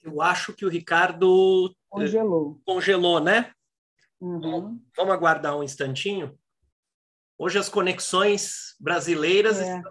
[0.02, 3.52] Eu acho que o Ricardo eh, congelou, congelou né?
[4.20, 4.80] Uhum.
[4.96, 6.38] Vamos aguardar um instantinho.
[7.38, 9.58] Hoje as conexões brasileiras.
[9.60, 9.82] É.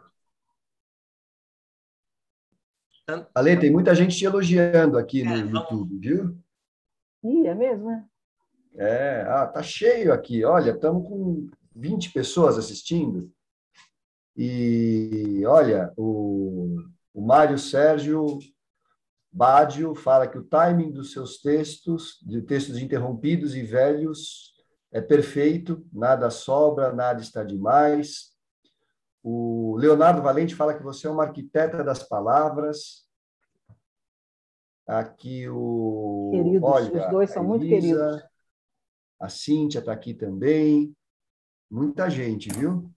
[3.36, 6.38] Ale, tem muita gente te elogiando aqui no É, vamos- YouTube, viu?
[7.24, 8.08] Ih, é mesmo, né?
[8.76, 10.44] É, ah, tá cheio aqui.
[10.44, 13.32] Olha, estamos com 20 pessoas assistindo.
[14.36, 16.82] E olha, o,
[17.13, 18.39] o Mário Sérgio
[19.34, 24.54] Bádio fala que o timing dos seus textos, de textos interrompidos e velhos,
[24.91, 28.32] é perfeito, nada sobra, nada está demais.
[29.24, 33.08] O Leonardo Valente fala que você é uma arquiteta das palavras.
[34.86, 36.30] Aqui o.
[36.32, 38.24] Queridos, olha, os dois são a muito Elisa, queridos.
[39.19, 40.96] A Cíntia está aqui também.
[41.72, 42.91] Muita gente, viu?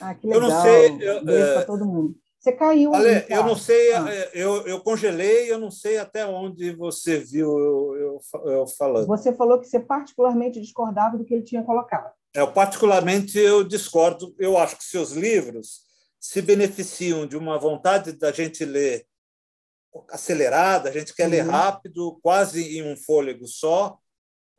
[0.00, 0.50] Ah, que Eu legal.
[0.50, 2.16] não sei, eu, Beijo para todo mundo.
[2.44, 4.06] Você caiu Ale, aí, eu não sei, Ah.
[4.14, 9.06] é, eu, eu congelei, eu não sei até onde você viu eu, eu, eu falando.
[9.06, 12.12] Você falou que você particularmente discordava do que ele tinha colocado.
[12.34, 14.34] Eu, particularmente, eu discordo.
[14.38, 15.84] Eu acho que seus livros
[16.20, 19.06] se beneficiam de uma vontade da gente ler
[20.10, 21.50] acelerada, a gente quer ler Uhum.
[21.50, 23.96] rápido, quase em um fôlego só.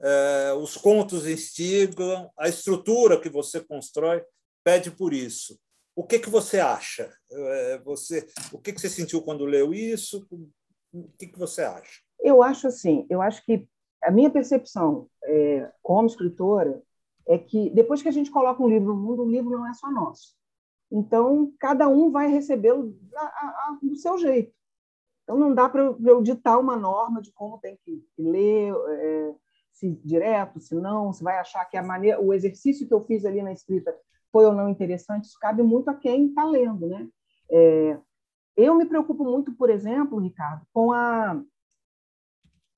[0.01, 4.23] É, os contos instigam, a estrutura que você constrói
[4.63, 5.59] pede por isso.
[5.95, 7.09] O que, que você acha?
[7.31, 10.27] É, você, o que, que você sentiu quando leu isso?
[10.93, 12.01] O que, que você acha?
[12.19, 13.67] Eu acho assim, eu acho que
[14.03, 16.81] a minha percepção é, como escritora
[17.27, 19.73] é que depois que a gente coloca um livro no mundo, o livro não é
[19.73, 20.35] só nosso.
[20.91, 22.95] Então, cada um vai recebê-lo
[23.81, 24.53] do seu jeito.
[25.23, 29.35] Então, não dá para eu, ditar uma norma de como tem que ler, é,
[29.71, 33.25] se direto, se não, se vai achar que a maneira, o exercício que eu fiz
[33.25, 33.97] ali na escrita
[34.35, 36.87] foi ou não interessante, isso cabe muito a quem está lendo.
[36.87, 37.07] Né?
[37.49, 37.97] É,
[38.57, 41.41] eu me preocupo muito, por exemplo, Ricardo, com a,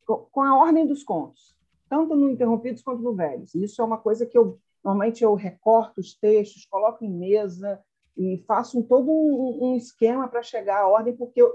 [0.06, 1.58] com a ordem dos contos,
[1.90, 3.56] tanto no Interrompidos quanto no Velhos.
[3.56, 7.84] Isso é uma coisa que eu normalmente eu recorto os textos, coloco em mesa
[8.16, 11.52] e faço todo um, um esquema para chegar à ordem, porque eu,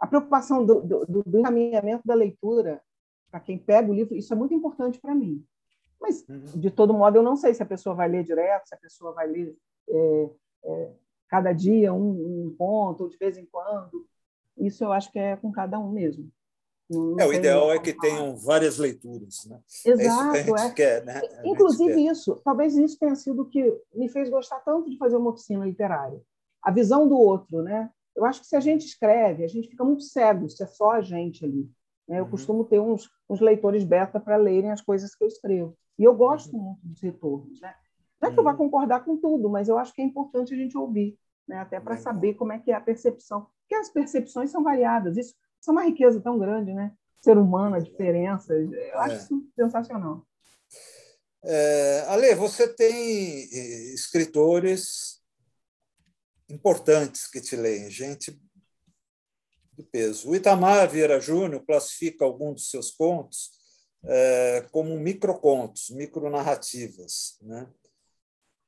[0.00, 2.80] a preocupação do, do, do encaminhamento da leitura
[3.30, 5.44] para quem pega o livro, isso é muito importante para mim.
[6.00, 8.78] Mas, de todo modo, eu não sei se a pessoa vai ler direto, se a
[8.78, 9.56] pessoa vai ler
[9.88, 10.30] é,
[10.64, 10.92] é,
[11.28, 14.06] cada dia um, um ponto, ou de vez em quando.
[14.56, 16.30] Isso eu acho que é com cada um mesmo.
[16.88, 18.02] Não- É, o ideal é que falar.
[18.02, 19.44] tenham várias leituras.
[19.46, 19.56] Né?
[19.56, 20.70] É isso que a Exato, gente é.
[20.72, 21.04] quer.
[21.04, 21.20] Né?
[21.38, 22.12] A Inclusive quer.
[22.12, 25.64] isso, talvez isso tenha sido o que me fez gostar tanto de fazer uma oficina
[25.64, 26.22] literária.
[26.62, 27.90] A visão do outro, né?
[28.14, 30.92] Eu acho que se a gente escreve, a gente fica muito cego, se é só
[30.92, 31.68] a gente ali.
[32.08, 32.18] Né?
[32.20, 32.30] Eu Uhum.
[32.30, 35.76] costumo ter uns, uns leitores beta para lerem as coisas que eu escrevo.
[35.98, 37.60] E eu gosto muito dos retornos.
[37.60, 37.74] Né?
[38.20, 38.56] Não é que eu vá Uhum.
[38.58, 41.58] concordar com tudo, mas eu acho que é importante a gente ouvir, né?
[41.58, 42.04] até para Legal.
[42.04, 43.46] saber como é que é a percepção.
[43.60, 45.16] Porque as percepções são variadas.
[45.16, 46.92] Isso, isso é uma riqueza tão grande, né?
[47.20, 48.54] Ser humano, a diferença.
[48.54, 49.18] Eu acho É.
[49.18, 50.24] isso sensacional.
[51.44, 52.92] É, Ale, você tem
[53.52, 55.20] eh, escritores
[56.48, 58.38] importantes que te leem, gente
[59.76, 60.30] de peso.
[60.30, 63.50] O Itamar Vieira Júnior classifica alguns dos seus contos
[64.04, 67.36] eh, como microcontos, micronarrativas.
[67.42, 67.66] Né?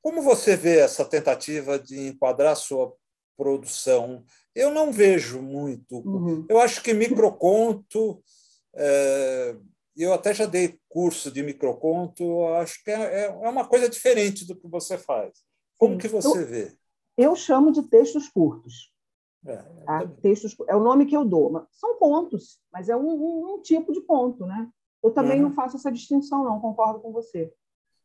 [0.01, 2.93] Como você vê essa tentativa de enquadrar sua
[3.37, 4.23] produção?
[4.55, 5.99] Eu não vejo muito.
[5.99, 6.45] Uhum.
[6.49, 8.21] Eu acho que microconto,
[8.75, 9.55] é,
[9.95, 14.45] eu até já dei curso de microconto, eu acho que é, é uma coisa diferente
[14.45, 15.39] do que você faz.
[15.77, 15.99] Como Sim.
[15.99, 16.73] que você vê?
[17.17, 18.93] Eu chamo de textos curtos.
[19.45, 20.05] É, tá?
[20.21, 21.49] Textos, é o nome que eu dou.
[21.51, 24.45] mas São contos, mas é um, um- um tipo de ponto.
[24.45, 24.69] Né?
[25.03, 25.47] Eu também Uhum.
[25.49, 27.53] não faço essa distinção, não, concordo com você.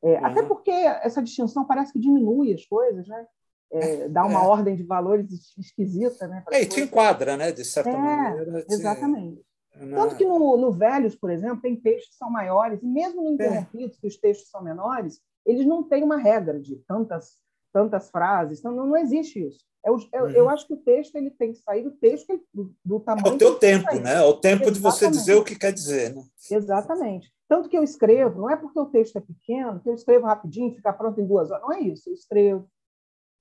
[0.02, 0.26] É, Uhum.
[0.26, 3.26] Até porque essa distinção parece que diminui as coisas, né?
[3.72, 4.46] É, dá uma É.
[4.46, 6.28] ordem de valores es- esquisita.
[6.28, 7.50] Né, É, e te enquadra, né?
[7.50, 8.62] De certa É, maneira.
[8.62, 9.42] te- Exatamente.
[9.74, 9.96] né?
[9.96, 13.32] Tanto que no, no Velhos, por exemplo, tem textos que são maiores, e mesmo no
[13.32, 17.40] Interrompidos, que os textos são menores, eles não têm uma regra de tantas,
[17.72, 19.64] tantas frases, então não, não existe isso.
[19.84, 20.30] É o- é- Uhum.
[20.30, 23.34] Eu acho que o texto ele tem que sair do texto, do, do É tamanho.
[23.34, 24.00] o teu tempo, sair.
[24.02, 24.14] né?
[24.14, 25.18] É o tempo de você Exatamente.
[25.18, 26.14] dizer o que quer dizer.
[26.14, 26.22] Né?
[26.50, 27.32] Exatamente.
[27.46, 30.74] Tanto que eu escrevo, não é porque o texto é pequeno, que eu escrevo rapidinho,
[30.74, 31.62] fica pronto em duas horas.
[31.62, 32.08] Não é isso.
[32.08, 32.66] Eu escrevo,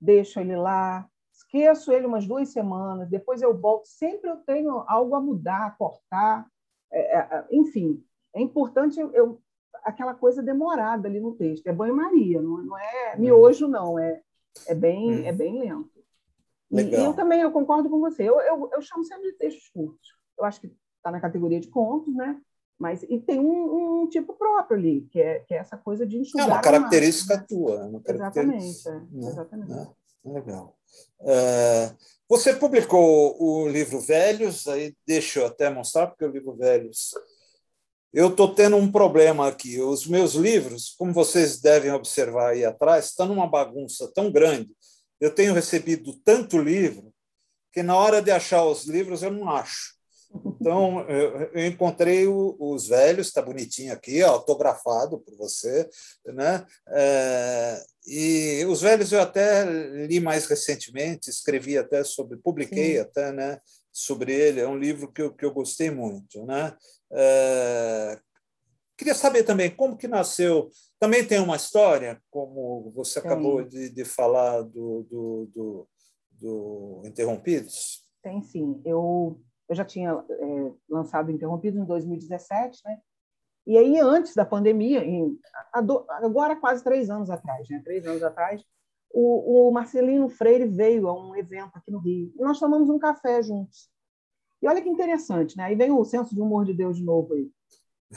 [0.00, 3.86] deixo ele lá, esqueço ele umas duas semanas, depois eu volto.
[3.86, 6.46] Sempre eu tenho algo a mudar, a cortar.
[6.92, 8.04] É, é, enfim,
[8.34, 9.40] é importante eu, eu-
[9.82, 11.66] aquela coisa demorada ali no texto.
[11.66, 13.98] É banho-maria, não, não é miojo, não.
[13.98, 14.20] É,
[14.68, 15.24] é, bem, Hum.
[15.26, 15.90] é bem lento.
[16.74, 17.00] E, Legal.
[17.00, 18.28] e eu também eu concordo com você.
[18.28, 20.08] Eu, eu, eu chamo sempre de textos curtos.
[20.36, 22.40] Eu acho que está na categoria de contos, né?
[22.76, 26.18] Mas e tem um, um, tipo próprio ali, que é, que é essa coisa de
[26.18, 26.48] enxugar.
[26.48, 27.74] É uma característica tua.
[27.76, 29.12] É uma característica, exatamente.
[29.12, 29.28] Né?
[29.28, 29.70] exatamente.
[29.70, 29.86] Né?
[30.24, 30.76] Legal.
[31.20, 31.94] É,
[32.28, 37.12] você publicou o livro Velhos, aí deixa eu até mostrar, porque o livro Velhos.
[38.12, 39.80] Eu estou tendo um problema aqui.
[39.80, 44.70] Os meus livros, como vocês devem observar aí atrás, estão numa bagunça tão grande.
[45.20, 47.12] Eu tenho recebido tanto livro
[47.72, 49.94] que na hora de achar os livros eu não acho.
[50.60, 55.88] Então, eu encontrei os velhos, está bonitinho aqui, autografado por você.
[56.26, 56.66] Né?
[56.88, 62.98] É, e os velhos eu até li mais recentemente, escrevi até sobre, publiquei Sim.
[62.98, 63.60] até né,
[63.92, 66.44] sobre ele, é um livro que eu, que eu gostei muito.
[66.44, 66.76] Né?
[68.96, 70.68] Queria saber também como que nasceu.
[71.00, 75.88] Também tem uma história, como você acabou de, de, falar do, do, do,
[76.30, 78.04] do Interrompidos?
[78.22, 78.80] Tem sim.
[78.84, 82.98] Eu eu já tinha é, lançado Interrompido em 2017, né?
[83.66, 85.38] E aí, antes da pandemia, em,
[85.72, 87.80] agora quase três anos atrás, né?
[87.82, 88.62] Três anos atrás,
[89.10, 92.98] o, o, Marcelino Freire veio a um evento aqui no Rio e nós tomamos um
[92.98, 93.88] café juntos.
[94.60, 95.64] E olha que interessante, né?
[95.64, 97.50] Aí vem o senso de humor de Deus de novo aí.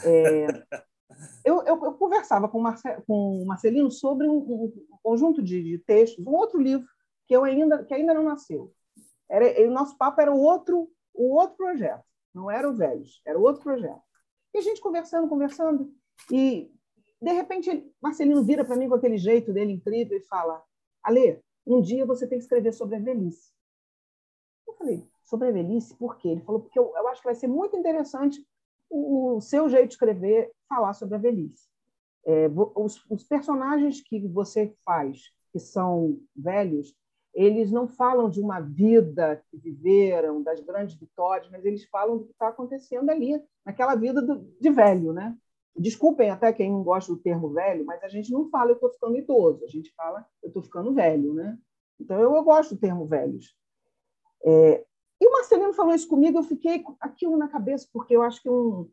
[0.04, 0.46] É,
[1.44, 4.72] eu, eu, eu, conversava com, Marce, com o Marcelino sobre um, um
[5.02, 6.86] conjunto de, de, textos, um outro livro
[7.26, 8.72] que eu ainda que ainda não nasceu.
[9.28, 13.42] Era, o nosso papo era outro o outro projeto, não era o Velhos, era o
[13.42, 14.00] outro projeto.
[14.54, 15.92] E a gente conversando, conversando,
[16.30, 16.72] e
[17.20, 20.62] de repente Marcelino vira para mim com aquele jeito dele incrível e fala:
[21.02, 23.52] Ale, um dia você tem que escrever sobre a velhice.
[24.66, 25.94] Eu falei: sobre a velhice?
[25.96, 26.28] Por quê?
[26.28, 28.46] Ele falou: porque eu, eu acho que vai ser muito interessante
[28.90, 31.68] o, o seu jeito de escrever falar sobre a velhice.
[32.24, 36.94] É, os, os personagens que você faz, que são velhos,
[37.34, 42.24] eles não falam de uma vida que viveram, das grandes vitórias, mas eles falam do
[42.24, 45.12] que está acontecendo ali, naquela vida do, de velho.
[45.12, 45.36] Né?
[45.76, 48.90] Desculpem até quem não gosta do termo velho, mas a gente não fala eu estou
[48.90, 51.32] ficando idoso, a gente fala eu estou ficando velho.
[51.34, 51.56] Né?
[52.00, 53.56] Então, eu, eu gosto do termo velhos.
[54.44, 54.84] É,
[55.20, 58.40] e o Marcelino falou isso comigo, eu fiquei com aquilo na cabeça, porque eu acho
[58.40, 58.88] que um,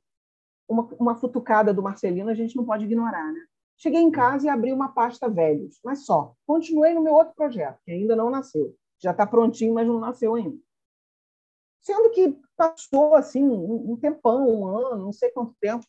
[0.68, 3.32] uma, uma futucada do Marcelino a gente não pode ignorar.
[3.32, 3.40] Né?
[3.78, 6.34] Cheguei em casa e abri uma pasta velhos, mas só.
[6.48, 8.76] Continuei no meu outro projeto, que ainda não nasceu.
[9.00, 10.58] Já está prontinho, mas não nasceu ainda.
[11.82, 15.86] Sendo que passou assim um tempão, um ano, não sei quanto tempo.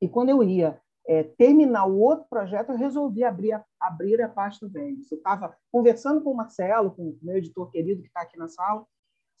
[0.00, 4.28] E quando eu ia é, terminar o outro projeto, eu resolvi abrir a, abrir a
[4.28, 5.10] pasta velhos.
[5.12, 8.48] Eu estava conversando com o Marcelo, com o meu editor querido que está aqui na
[8.48, 8.84] sala,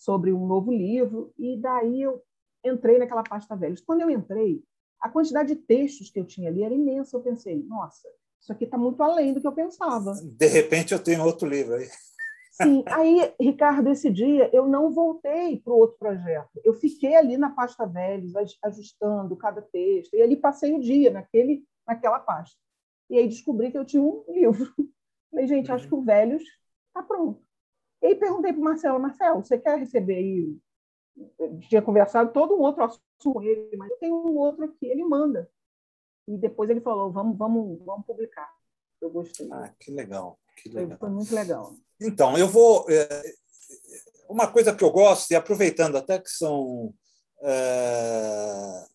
[0.02, 2.22] sobre um novo livro, e daí eu
[2.64, 3.80] entrei naquela pasta velhos.
[3.80, 4.62] Quando eu entrei,
[5.00, 7.16] a quantidade de textos que eu tinha ali era imensa.
[7.16, 8.08] Eu pensei, nossa,
[8.40, 10.12] isso aqui está muito além do que eu pensava.
[10.22, 11.88] De repente eu tenho outro livro aí.
[12.52, 16.60] Sim, aí, Ricardo, esse dia eu não voltei para o outro projeto.
[16.64, 21.64] Eu fiquei ali na pasta velhos, ajustando cada texto, e ali passei o dia naquele,
[21.86, 22.56] naquela pasta.
[23.08, 24.72] E aí descobri que eu tinha um livro.
[25.30, 26.42] Falei, gente, acho que o Velhos
[26.88, 27.42] está pronto.
[28.02, 30.56] E aí perguntei para o Marcelo, Marcelo, você quer receber aí
[31.68, 35.50] tinha conversado todo um outro assunto com ele, mas tem um outro aqui, ele manda.
[36.26, 38.50] E depois ele falou, vamos, vamos, vamos publicar.
[39.00, 39.48] Eu gostei.
[39.50, 40.38] Ah, que legal.
[40.56, 40.98] Que legal.
[40.98, 41.74] Foi, muito legal.
[42.00, 42.86] Então, eu vou.
[42.88, 43.22] É,
[44.28, 46.94] uma coisa que eu gosto, e aproveitando até que são.
[47.42, 48.86] É,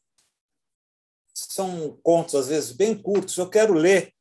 [1.33, 4.13] são contos, às vezes, bem curtos, eu quero ler,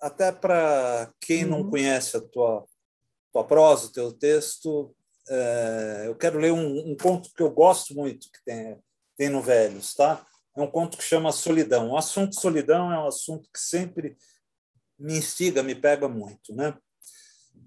[0.00, 1.50] até para quem uhum.
[1.50, 2.66] não conhece a tua,
[3.38, 4.94] tua prosa, o teu texto,
[5.28, 8.78] é, eu quero ler um, um, conto que eu gosto muito que tem,
[9.16, 10.26] tem no Velhos, tá?
[10.56, 11.90] É um conto que chama Solidão.
[11.90, 14.16] O assunto solidão é um assunto que sempre
[14.98, 16.76] me instiga, me pega muito, né?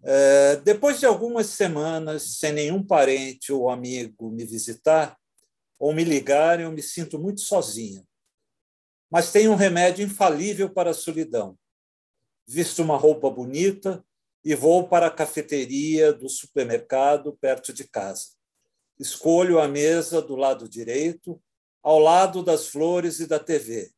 [0.04, 5.16] É, depois de algumas semanas sem nenhum parente ou amigo me visitar
[5.80, 8.04] ou me ligar, eu me sinto muito sozinha.
[9.10, 11.58] Mas tenho um remédio infalível para a solidão.
[12.48, 14.04] Visto uma roupa bonita,
[14.44, 18.30] e vou para a cafeteria do supermercado perto de casa.
[19.00, 21.42] Escolho a mesa do lado direito,
[21.82, 23.92] ao lado das flores e da TV.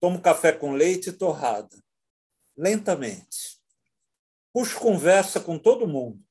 [0.00, 1.76] Tomo café com leite e torrada,
[2.56, 3.58] lentamente.
[4.52, 6.22] Puxo conversa com todo mundo.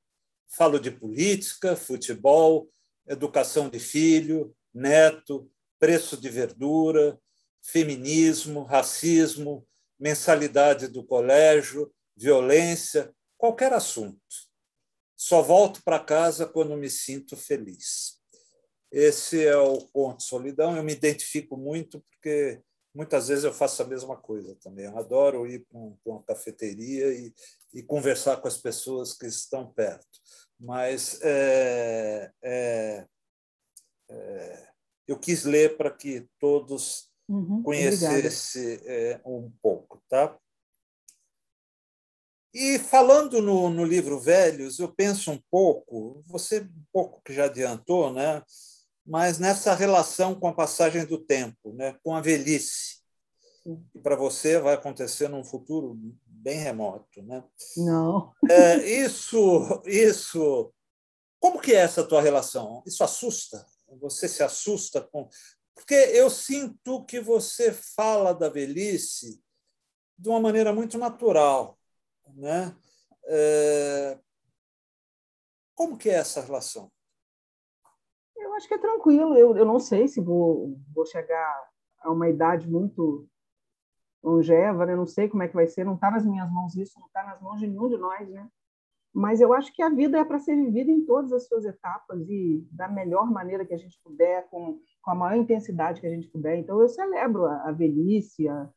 [0.48, 2.70] Falo de política, futebol,
[3.06, 7.18] educação de filho, neto, preço de verdura,
[7.60, 9.66] feminismo, racismo,
[9.98, 13.14] mensalidade do colégio, violência,
[13.44, 14.18] qualquer assunto.
[15.14, 18.18] Só volto para casa quando me sinto feliz.
[18.90, 20.74] Esse é o conto Solidão.
[20.74, 22.62] Eu me identifico muito porque
[22.94, 24.86] muitas vezes eu faço a mesma coisa também.
[24.86, 27.34] Eu adoro ir para uma cafeteria e,
[27.74, 30.18] e, conversar com as pessoas que estão perto.
[30.58, 33.06] Mas é, é,
[34.08, 34.68] é,
[35.06, 40.02] eu quis ler para que todos uhum, conhecessem é, um pouco.
[40.08, 40.34] Tá?
[42.54, 47.46] E falando no, no livro Velhos, eu penso um pouco, você um pouco que já
[47.46, 48.42] adiantou, né?
[49.06, 51.98] mas nessa relação com a passagem do tempo, né?
[52.02, 53.02] com a velhice.
[53.94, 57.42] E para você vai acontecer num futuro bem remoto, né?
[57.78, 58.32] Não.
[58.50, 60.72] É, isso, isso.
[61.40, 62.82] Como que é essa tua relação?
[62.86, 63.64] Isso assusta?
[64.00, 65.28] Você se assusta com?
[65.74, 69.40] Porque eu sinto que você fala da velhice
[70.18, 71.78] de uma maneira muito natural,
[72.34, 72.74] né?
[73.26, 74.18] É...
[75.74, 76.90] Como que é essa relação?
[78.36, 79.36] Eu acho que é tranquilo.
[79.36, 81.70] Eu, eu não sei se vou, vou chegar
[82.00, 83.26] a uma idade muito
[84.22, 84.96] longeva, né?
[84.96, 87.22] Não sei como é que vai ser, não está nas minhas mãos isso, não está
[87.24, 88.48] nas mãos de nenhum de nós, né?
[89.12, 92.28] Mas eu acho que a vida é para ser vivida em todas as suas etapas
[92.28, 96.10] e da melhor maneira que a gente puder, com, com a maior intensidade que a
[96.10, 96.58] gente puder.
[96.58, 98.68] Então eu celebro a, a velhice, a,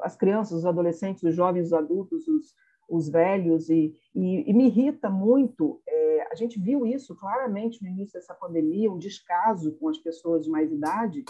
[0.00, 2.54] as crianças, os adolescentes, os jovens, os adultos, os,
[2.88, 5.80] os velhos e, e, e me irrita muito.
[5.86, 10.44] É, a gente viu isso claramente no início dessa pandemia, um descaso com as pessoas
[10.44, 11.24] de mais idade,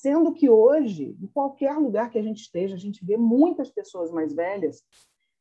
[0.00, 4.10] Sendo que hoje, em qualquer lugar que a gente esteja, a gente vê muitas pessoas
[4.10, 4.82] mais velhas.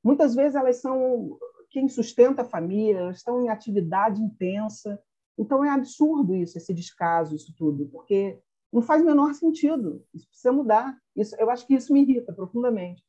[0.03, 5.01] Muitas vezes elas são quem sustenta a família, elas estão em atividade intensa.
[5.38, 8.38] Então é absurdo isso, esse descaso, isso tudo, porque
[8.72, 10.05] não faz o menor sentido.
[10.13, 10.97] Isso precisa mudar.
[11.15, 13.03] Isso, eu acho que isso me irrita profundamente.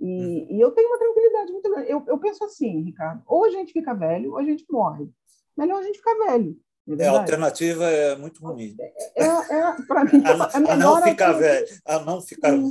[0.00, 0.46] E, uhum.
[0.56, 1.90] e eu tenho uma tranquilidade muito grande.
[1.90, 5.08] Eu, eu penso assim, Ricardo: ou a gente fica velho, ou a gente morre.
[5.56, 6.56] Melhor a gente ficar velho.
[6.98, 8.74] É, a alternativa é muito ruim.
[9.16, 11.66] É, é para mim, a, é a não ficar velho.
[11.86, 12.70] A não ficar velho.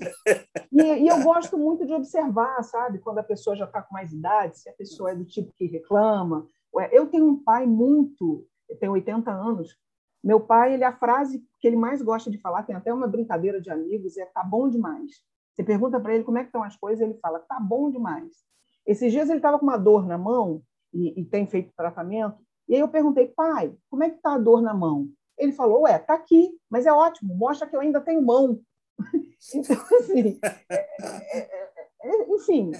[0.71, 2.99] E, e, eu gosto muito de observar, sabe?
[2.99, 5.65] Quando a pessoa já está com mais idade, se a pessoa é do tipo que
[5.65, 6.45] reclama.
[6.91, 8.45] Eu tenho um pai muito,
[8.79, 9.77] tem 80 anos.
[10.21, 13.61] Meu pai, ele a frase que ele mais gosta de falar, tem até uma brincadeira
[13.61, 15.11] de amigos, é tá bom demais.
[15.53, 18.31] Você pergunta para ele como é que estão as coisas, ele fala tá bom demais.
[18.85, 22.37] Esses dias ele estava com uma dor na mão e, e tem feito tratamento.
[22.67, 25.07] E aí eu perguntei, pai, como é que está a dor na mão?
[25.37, 28.59] Ele falou, ué, está aqui, mas é ótimo, mostra que eu ainda tenho mão.
[29.53, 30.39] então, assim,
[30.69, 31.71] é, é,
[32.03, 32.71] é, enfim,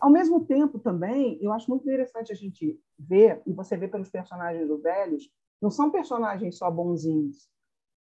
[0.00, 4.10] ao mesmo tempo também, eu acho muito interessante a gente ver, e você vê pelos
[4.10, 7.48] personagens do Velhos, não são personagens só bonzinhos,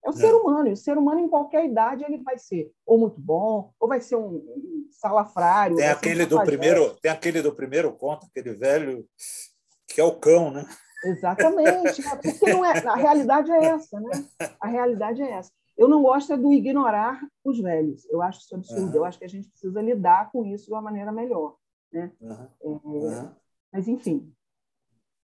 [0.04, 2.98] é o ser humano, e o ser humano em qualquer idade ele vai ser ou
[2.98, 4.44] muito bom, ou vai ser um
[4.90, 5.76] salafrário.
[5.76, 9.06] Tem aquele um do primeiro, tem aquele do primeiro conto, aquele velho
[9.86, 10.66] que é o cão, né?
[11.04, 12.16] Exatamente, né?
[12.22, 14.24] porque não é, a realidade é essa, né?
[14.60, 15.50] A realidade é essa.
[15.76, 18.06] Eu não gosto é do ignorar os velhos.
[18.10, 18.90] Eu acho isso absurdo.
[18.90, 18.94] Uhum.
[18.96, 21.56] Eu acho que a gente precisa lidar com isso de uma maneira melhor,
[21.92, 22.12] né?
[22.20, 22.32] Uhum.
[22.32, 23.30] É, uhum.
[23.72, 24.32] Mas enfim.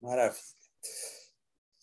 [0.01, 0.41] Maravilha.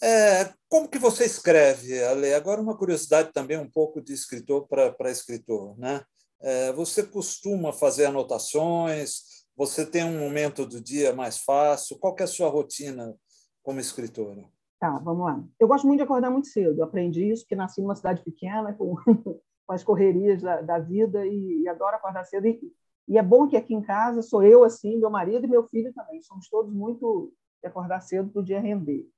[0.02, 2.34] É, como que você escreve, Ale?
[2.34, 6.04] Agora uma curiosidade também um pouco de escritor para escritor, né?
[6.40, 9.46] É, você costuma fazer anotações?
[9.56, 11.98] Você tem um momento do dia mais fácil?
[11.98, 13.16] Qual é a sua rotina
[13.64, 14.48] como escritora?
[14.80, 15.44] Tá, vamos lá.
[15.60, 16.80] Eu gosto muito de acordar muito cedo.
[16.80, 18.96] Eu aprendi isso porque nasci numa cidade pequena, com,
[19.66, 22.46] com as correrias da, da vida, e, e, adoro acordar cedo.
[22.46, 22.62] E,
[23.08, 25.92] e, é bom que aqui em casa sou eu, assim, meu marido e meu filho
[25.94, 26.22] também.
[26.22, 27.34] Somos todos muito
[27.64, 29.10] de acordar cedo para o dia render.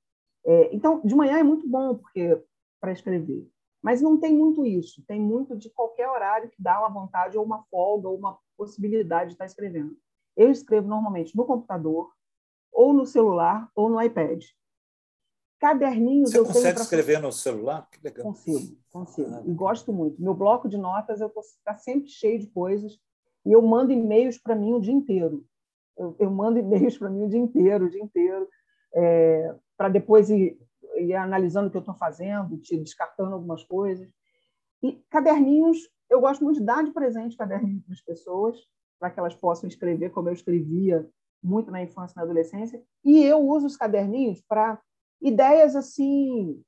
[0.44, 2.42] É, então, de manhã é muito bom porque
[2.80, 3.48] para escrever.
[3.82, 5.02] Mas não tem muito isso.
[5.06, 9.30] Tem muito de qualquer horário que dá uma vontade ou uma folga ou uma possibilidade
[9.30, 9.96] de estar escrevendo.
[10.36, 12.10] Eu escrevo normalmente no computador,
[12.72, 14.42] ou no celular ou no iPad.
[15.58, 17.86] Caderninhos Você eu consegue escrever no celular?
[17.90, 18.24] Que legal.
[18.24, 19.30] Consigo, consigo.
[19.34, 20.20] Ah, e gosto muito.
[20.22, 22.98] Meu bloco de notas está sempre cheio de coisas
[23.44, 25.44] e eu mando e-mails para mim o dia inteiro.
[25.98, 28.48] Eu, eu mando e-mails para mim o dia inteiro, o dia inteiro,
[28.94, 30.58] é, para depois ir,
[30.98, 34.06] ir, analisando o que eu estou fazendo, te descartando algumas coisas.
[34.82, 38.58] E caderninhos, eu gosto muito de dar de presente caderninhos para as pessoas,
[38.98, 41.08] para que elas possam escrever como eu escrevia
[41.42, 44.78] muito na infância e na adolescência, e eu uso os caderninhos para
[45.18, 46.62] ideias assim.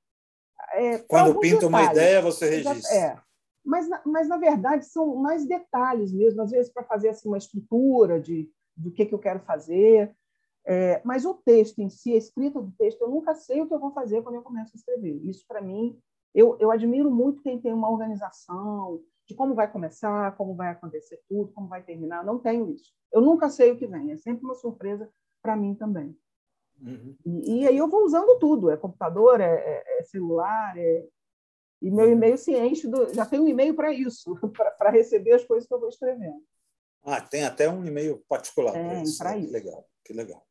[0.72, 1.68] É, Quando pinta detalhes.
[1.68, 2.96] uma ideia, você registra.
[2.96, 3.18] É.
[3.62, 8.18] Mas, mas, na verdade, são mais detalhes mesmo, às vezes para fazer assim, uma estrutura
[8.18, 10.16] de, do que, que eu quero fazer.
[10.64, 13.74] É, mas o texto em si, a escrita do texto, eu nunca sei o que
[13.74, 15.20] eu vou fazer quando eu começo a escrever.
[15.24, 15.98] Isso, para mim,
[16.34, 21.20] eu, eu admiro muito quem tem uma organização, de como vai começar, como vai acontecer
[21.28, 22.24] tudo, como vai terminar.
[22.24, 22.92] Não tenho isso.
[23.12, 24.12] Eu nunca sei o que vem.
[24.12, 25.08] É sempre uma surpresa
[25.42, 26.16] para mim também.
[26.80, 27.16] Uhum.
[27.24, 28.70] E, e, aí eu vou usando tudo.
[28.70, 31.06] É computador, é, é, é celular, é...
[31.80, 32.12] e meu uhum.
[32.12, 32.88] e-mail se enche.
[32.88, 33.12] Do...
[33.14, 34.36] Já tem um e-mail para isso,
[34.78, 36.42] para receber as coisas que eu vou escrevendo.
[37.04, 39.22] Ah, tem até um e-mail particular para isso.
[39.22, 39.24] isso.
[39.24, 40.46] Que legal, que legal.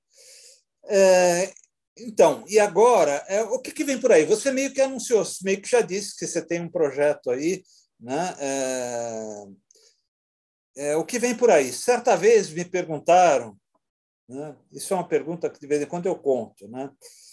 [0.86, 1.54] É,
[1.98, 4.26] Então, e agora, é, o que, que, vem por aí?
[4.26, 7.64] Você meio que anunciou, meio que já disse que você tem um projeto aí,
[8.00, 8.36] né?
[8.40, 9.44] É,
[10.78, 11.72] é, o que vem por aí?
[11.72, 13.58] Certa vez me perguntaram,
[14.28, 14.56] né?
[14.72, 16.90] isso é uma pergunta que de vez em quando eu conto, né?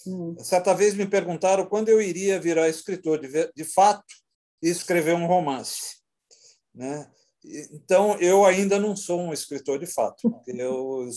[0.07, 0.37] Hum.
[0.41, 4.05] Certa vez me perguntaram quando eu iria virar escritor de, de fato
[4.61, 5.99] e escrever um romance,
[6.75, 7.09] né?
[7.73, 11.09] Então, eu ainda não sou um escritor de fato, eu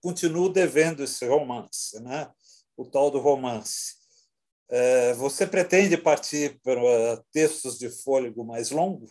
[0.00, 2.30] continuo devendo esse romance, né?
[2.76, 3.94] o tal do romance.
[4.68, 9.06] É, você pretende partir para textos de fôlego mais longo?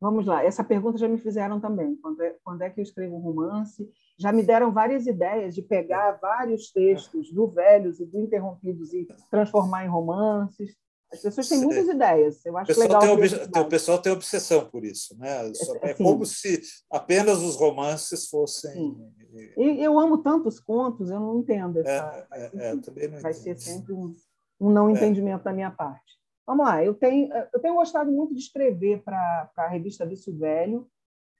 [0.00, 1.94] Vamos lá, essa pergunta já me fizeram também.
[1.96, 3.86] Quando é, quando é que eu escrevo um romance?
[4.18, 9.06] Já me deram várias ideias de pegar vários textos do Velhos e do Interrompidos e
[9.30, 10.74] transformar em romances.
[11.12, 12.44] As pessoas têm muitas ideias.
[12.46, 13.00] Eu acho o legal.
[13.00, 15.50] Tem o pessoal tem obsessão por isso, né?
[15.82, 18.72] É, é como se apenas os romances fossem.
[18.72, 19.12] Sim.
[19.56, 22.26] E eu amo tantos contos, eu não entendo essa.
[22.32, 24.14] É, é, é, vai, não vai ser sempre um,
[24.60, 24.92] um não é.
[24.92, 26.18] entendimento da minha parte.
[26.46, 30.88] Vamos lá, eu tenho, eu tenho gostado muito de escrever para a revista Vício Velho,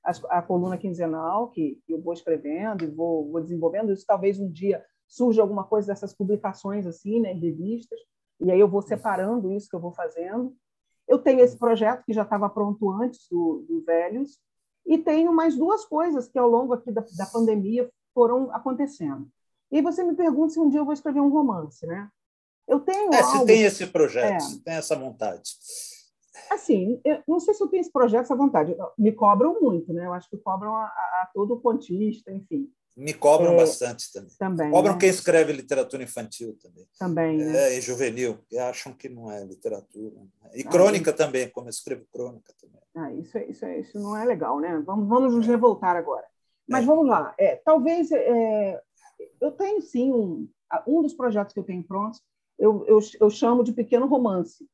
[0.05, 3.93] a, a coluna quinzenal, que, que, eu vou escrevendo e vou, vou desenvolvendo.
[3.93, 7.99] Isso talvez um dia surja alguma coisa dessas publicações assim, né, em revistas
[8.41, 10.55] e aí eu vou separando isso que eu vou fazendo.
[11.07, 14.39] Eu tenho esse projeto que já estava pronto antes do, do Velhos,
[14.87, 19.29] e tenho mais duas coisas que ao longo aqui da, da pandemia foram acontecendo.
[19.71, 22.09] E você me pergunta se um dia eu vou escrever um romance, né?
[22.67, 23.13] Eu tenho.
[23.13, 23.47] É, algo...
[23.47, 24.59] tem esse projeto, é.
[24.65, 25.43] tem essa vontade.
[26.51, 28.77] Assim, eu não sei se eu tenho esse projeto, essa vontade.
[28.99, 30.07] Me cobram muito, né?
[30.07, 32.69] Eu acho que cobram a, a todo contista, enfim.
[32.97, 34.31] Me cobram é, bastante também.
[34.39, 34.99] também cobram né?
[34.99, 36.87] quem escreve literatura infantil também.
[36.99, 37.41] Também.
[37.41, 37.79] É, né?
[37.79, 40.15] E juvenil, que acham que não é literatura.
[40.15, 40.51] Né?
[40.55, 42.81] E ah, crônica também, como eu escrevo crônica também.
[42.95, 44.83] Ah, isso, é, isso, é, isso não é legal, né?
[44.85, 46.27] Vamos, vamos nos revoltar agora.
[46.69, 46.87] Mas é.
[46.87, 47.35] vamos lá.
[47.39, 48.81] É, talvez é,
[49.41, 50.49] eu tenho sim um,
[50.87, 52.21] um dos projetos que eu tenho prontos,
[52.59, 54.69] eu, eu, eu chamo de pequeno romance,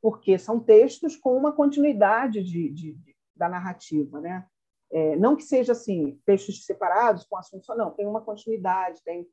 [0.00, 4.46] porque são textos com uma continuidade de, de, de da narrativa, né?
[4.92, 9.26] É, não que seja assim, textos separados com assuntos, não, tem uma continuidade, tem.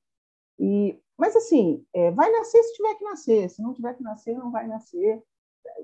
[0.57, 4.37] E, mas assim, é, vai nascer se tiver que nascer, se não tiver que nascer,
[4.37, 5.21] não vai nascer.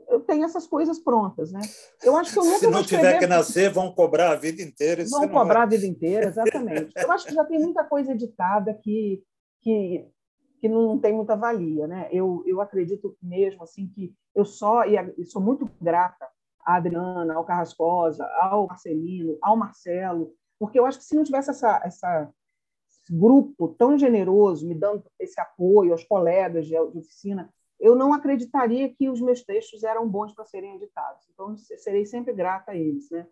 [0.08, 1.60] Eu tenho essas coisas prontas, né?
[2.02, 3.04] Eu acho que eu nunca Se não escrever...
[3.06, 5.04] tiver que nascer, vão cobrar a vida inteira.
[5.10, 5.64] Vão cobrar vai...
[5.64, 6.94] a vida inteira, exatamente.
[6.96, 9.22] eu acho que já tem muita coisa editada que,
[9.62, 10.08] que,
[10.62, 12.08] que não tem muita valia, né?
[12.12, 16.26] Eu, eu acredito mesmo assim que eu só e sou muito grata
[16.66, 21.50] à Adriana, ao Carrascosa, ao Marcelino, ao Marcelo, porque eu acho que se não tivesse
[21.50, 22.34] essa, essa
[22.90, 28.14] esse grupo tão generoso me dando esse apoio aos colegas de, de oficina, eu não
[28.14, 31.28] acreditaria que os meus textos eram bons para serem editados.
[31.32, 33.28] Então, serei sempre grata a eles, né?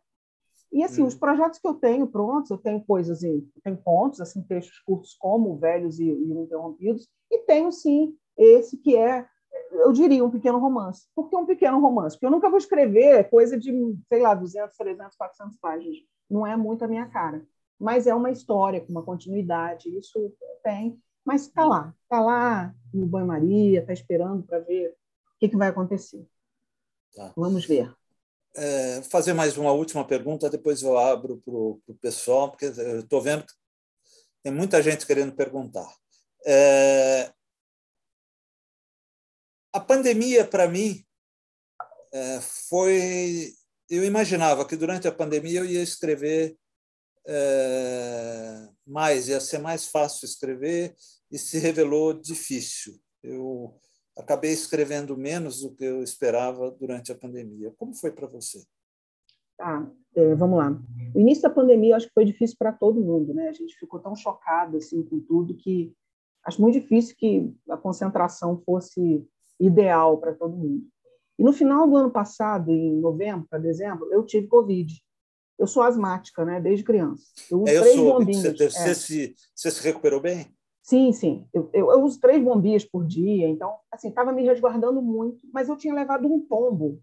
[0.72, 1.08] E assim, hum.
[1.08, 5.16] os projetos que eu tenho prontos, eu tenho coisas em, tenho pontos, assim, textos curtos
[5.16, 9.28] como Velhos e, e Interrompidos, e tenho sim esse que é
[9.72, 11.08] eu diria um pequeno romance.
[11.16, 12.16] Por que um pequeno romance?
[12.16, 13.72] Porque eu nunca vou escrever coisa de,
[14.08, 15.98] sei lá, 200, 300, 400 páginas.
[16.30, 17.46] Não é muito a minha cara.
[17.80, 20.34] Mas é uma história com uma continuidade, isso
[20.64, 21.00] tem.
[21.26, 25.70] Mas está lá, está lá no banho-maria, está esperando para ver o que, que vai
[25.70, 26.26] acontecer.
[27.16, 27.34] Tá.
[27.36, 27.94] Vamos ver.
[28.56, 33.22] É, fazer mais uma última pergunta, depois eu abro para o pessoal, porque eu estou
[33.22, 33.54] vendo que
[34.44, 35.92] tem muita gente querendo perguntar.
[36.46, 37.32] É,
[39.74, 41.04] a pandemia, para mim,
[42.14, 43.54] é, foi.
[43.90, 46.56] Eu imaginava que durante a pandemia eu ia escrever
[47.28, 50.96] é, mais, ia ser mais fácil escrever,
[51.32, 52.94] e se revelou difícil.
[53.24, 53.74] Eu
[54.16, 57.74] acabei escrevendo menos do que eu esperava durante a pandemia.
[57.78, 58.64] Como foi para você?
[59.58, 60.80] Tá, é, vamos lá.
[61.16, 63.50] O início da pandemia acho que foi difícil para todo mundo, né?
[63.50, 65.94] A gente ficou tão chocado assim com tudo que
[66.44, 69.26] acho muito difícil que a concentração fosse
[69.66, 70.84] ideal para todo mundo.
[71.38, 74.94] E no final do ano passado, em novembro para dezembro, eu tive Covid.
[75.58, 77.24] Eu sou asmática, né, desde criança.
[77.50, 78.58] Eu uso é, eu três sou, bombinhas.
[78.58, 78.94] Você, você, é.
[78.94, 80.48] se, você se recuperou bem?
[80.82, 81.48] Sim, sim.
[81.54, 85.70] Eu, eu, eu uso três bombinhas por dia, então, assim, estava me resguardando muito, mas
[85.70, 87.02] eu tinha levado um tombo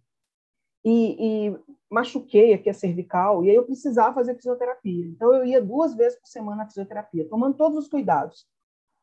[0.84, 1.58] e, e,
[1.90, 5.06] machuquei aqui a cervical, e aí eu precisava fazer fisioterapia.
[5.06, 8.46] Então, eu ia duas vezes por semana à fisioterapia, tomando todos os cuidados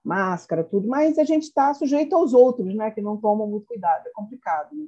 [0.07, 4.07] máscara, tudo, mas a gente está sujeito aos outros, né, que não tomam muito cuidado,
[4.07, 4.73] é complicado.
[4.73, 4.85] Né?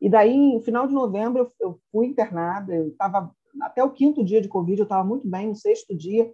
[0.00, 3.30] E daí, no final de novembro, eu, fui internada, eu estava
[3.60, 6.32] até o quinto dia de Covid, eu estava muito bem, no sexto dia,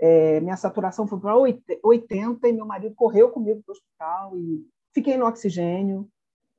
[0.00, 4.66] é, minha saturação foi para 80 e meu marido correu comigo para o hospital e
[4.92, 6.08] fiquei no oxigênio,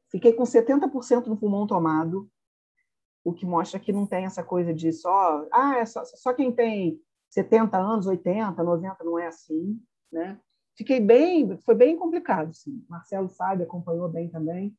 [0.10, 2.30] fiquei com 70% do pulmão tomado,
[3.24, 6.52] o que mostra que não tem essa coisa de só, ah, é só, só quem
[6.54, 9.78] tem 70 anos, 80, 90, não é assim,
[10.10, 10.39] né?
[10.76, 12.49] Fiquei bem, foi bem complicado.
[12.49, 12.84] Assim.
[12.89, 14.76] Marcelo sabe, acompanhou bem também.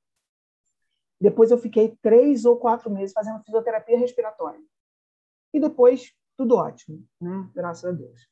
[1.20, 4.60] Depois eu fiquei três ou quatro meses fazendo fisioterapia respiratória.
[5.52, 7.48] E depois tudo ótimo, né?
[7.54, 8.28] Graças a Deus.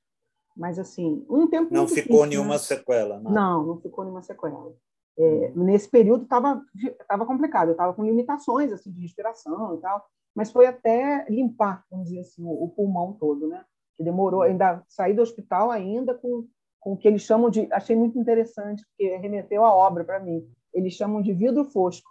[0.56, 2.58] Mas assim, um tempo não ficou difícil, nenhuma né?
[2.58, 3.30] sequela, não?
[3.30, 4.74] Não, não ficou nenhuma sequela.
[5.16, 6.62] É, nesse período estava
[7.08, 10.04] tava complicado, eu estava com limitações assim de respiração e tal,
[10.34, 13.64] mas foi até limpar, vamos dizer assim, o, o pulmão todo, né?
[13.96, 16.46] Que demorou, ainda saí do hospital ainda com,
[16.84, 20.46] com o que eles chamam de, achei muito interessante, porque remeteu a obra para mim.
[20.72, 22.10] Eles chamam de vidro fosco.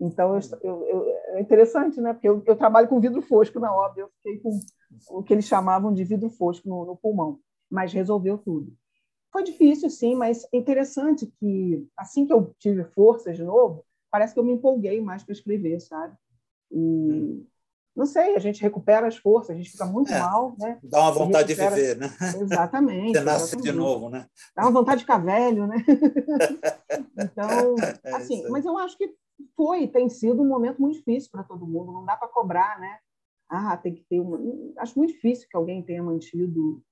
[0.00, 2.12] Então, eu, eu, eu, é interessante, né?
[2.12, 4.58] Porque eu, trabalho com vidro fosco na obra, eu fiquei com
[5.10, 7.38] o que eles chamavam de vidro fosco no, no pulmão,
[7.70, 8.72] mas resolveu tudo.
[9.32, 14.34] Foi difícil, sim, mas é interessante que, assim que eu tive força de novo, parece
[14.34, 16.16] que eu me empolguei mais para escrever, sabe?
[16.72, 17.46] E
[17.96, 20.78] não sei, a gente recupera as forças, a gente fica muito é, mal, né?
[20.82, 21.74] Dá uma vontade recupera...
[21.74, 22.10] de viver, né?
[22.40, 23.12] Exatamente.
[23.12, 23.70] Você nasce exatamente.
[23.70, 24.26] de novo, né?
[24.54, 25.76] Dá uma vontade de ficar velho, né?
[27.18, 29.14] então, é assim, mas eu acho que
[29.56, 32.98] foi, tem sido um momento muito difícil para todo mundo, não dá para cobrar, né?
[33.48, 34.38] Ah, tem que ter uma.
[34.78, 36.82] Acho muito difícil que alguém tenha mantido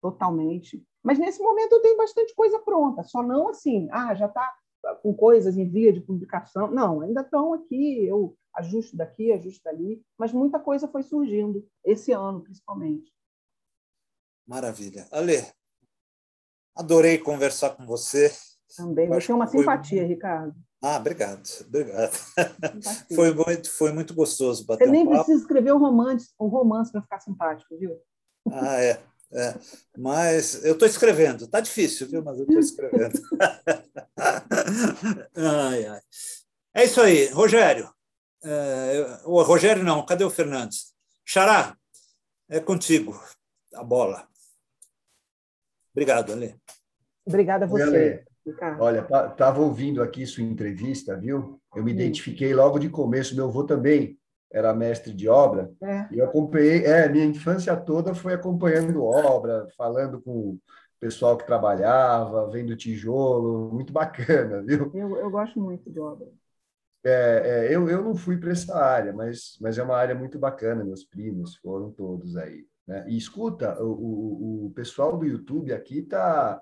[0.00, 4.54] totalmente mas nesse momento eu tenho bastante coisa pronta, só não assim, ah, já está
[5.02, 6.70] com coisas em via de publicação.
[6.70, 12.12] Não, ainda estão aqui, eu ajusto daqui, ajusto dali, mas muita coisa foi surgindo, esse
[12.12, 13.12] ano principalmente.
[14.46, 15.06] Maravilha.
[15.10, 15.44] Ale,
[16.76, 18.32] adorei conversar com você.
[18.76, 20.08] Também, você é uma simpatia, foi...
[20.08, 20.54] Ricardo.
[20.82, 22.12] Ah, obrigado, obrigado.
[23.14, 26.90] Foi muito, foi muito gostoso bater Você nem um precisa escrever um romance, um romance
[26.90, 27.96] para ficar simpático, viu?
[28.50, 29.00] Ah, é.
[29.34, 29.58] É,
[29.96, 32.22] mas eu estou escrevendo, está difícil, viu?
[32.22, 33.18] Mas eu estou escrevendo.
[35.34, 36.00] ai, ai.
[36.74, 37.90] É isso aí, Rogério.
[38.44, 40.92] É, o Rogério não, cadê o Fernandes?
[41.24, 41.76] Xará,
[42.48, 43.18] é contigo
[43.74, 44.28] a bola.
[45.94, 46.56] Obrigado, Ale.
[47.24, 48.24] Obrigada a você.
[48.60, 48.80] Ale.
[48.80, 51.60] Olha, estava ouvindo aqui sua entrevista, viu?
[51.74, 53.36] Eu me identifiquei logo de começo.
[53.36, 54.18] Meu avô também
[54.52, 56.06] era mestre de obra, é.
[56.10, 60.60] e eu acompanhei, é, minha infância toda foi acompanhando obra, falando com o
[61.00, 64.90] pessoal que trabalhava, vendo tijolo, muito bacana, viu?
[64.94, 66.28] Eu, eu gosto muito de obra.
[67.04, 67.10] É,
[67.70, 70.84] é, eu, eu não fui para essa área, mas, mas é uma área muito bacana,
[70.84, 72.64] meus primos foram todos aí.
[72.86, 73.06] Né?
[73.08, 76.60] E escuta, o, o, o pessoal do YouTube aqui tá,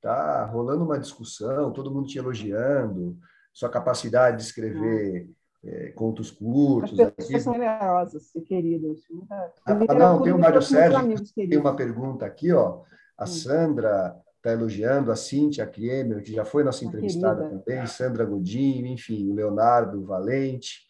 [0.00, 3.18] tá rolando uma discussão, todo mundo te elogiando,
[3.52, 5.28] sua capacidade de escrever
[5.64, 6.98] é, contos curtos.
[6.98, 7.40] As pessoas aqui.
[7.40, 8.98] são generosas e queridas.
[9.10, 9.52] Muita...
[9.64, 12.82] Ah, não, tem o Mário Sérgio, tem uma pergunta aqui, ó.
[13.16, 13.26] A hum.
[13.26, 19.30] Sandra está elogiando, a Cíntia Kriemer, que já foi nossa entrevistada também, Sandra Godinho, enfim,
[19.30, 20.80] o Leonardo Valente.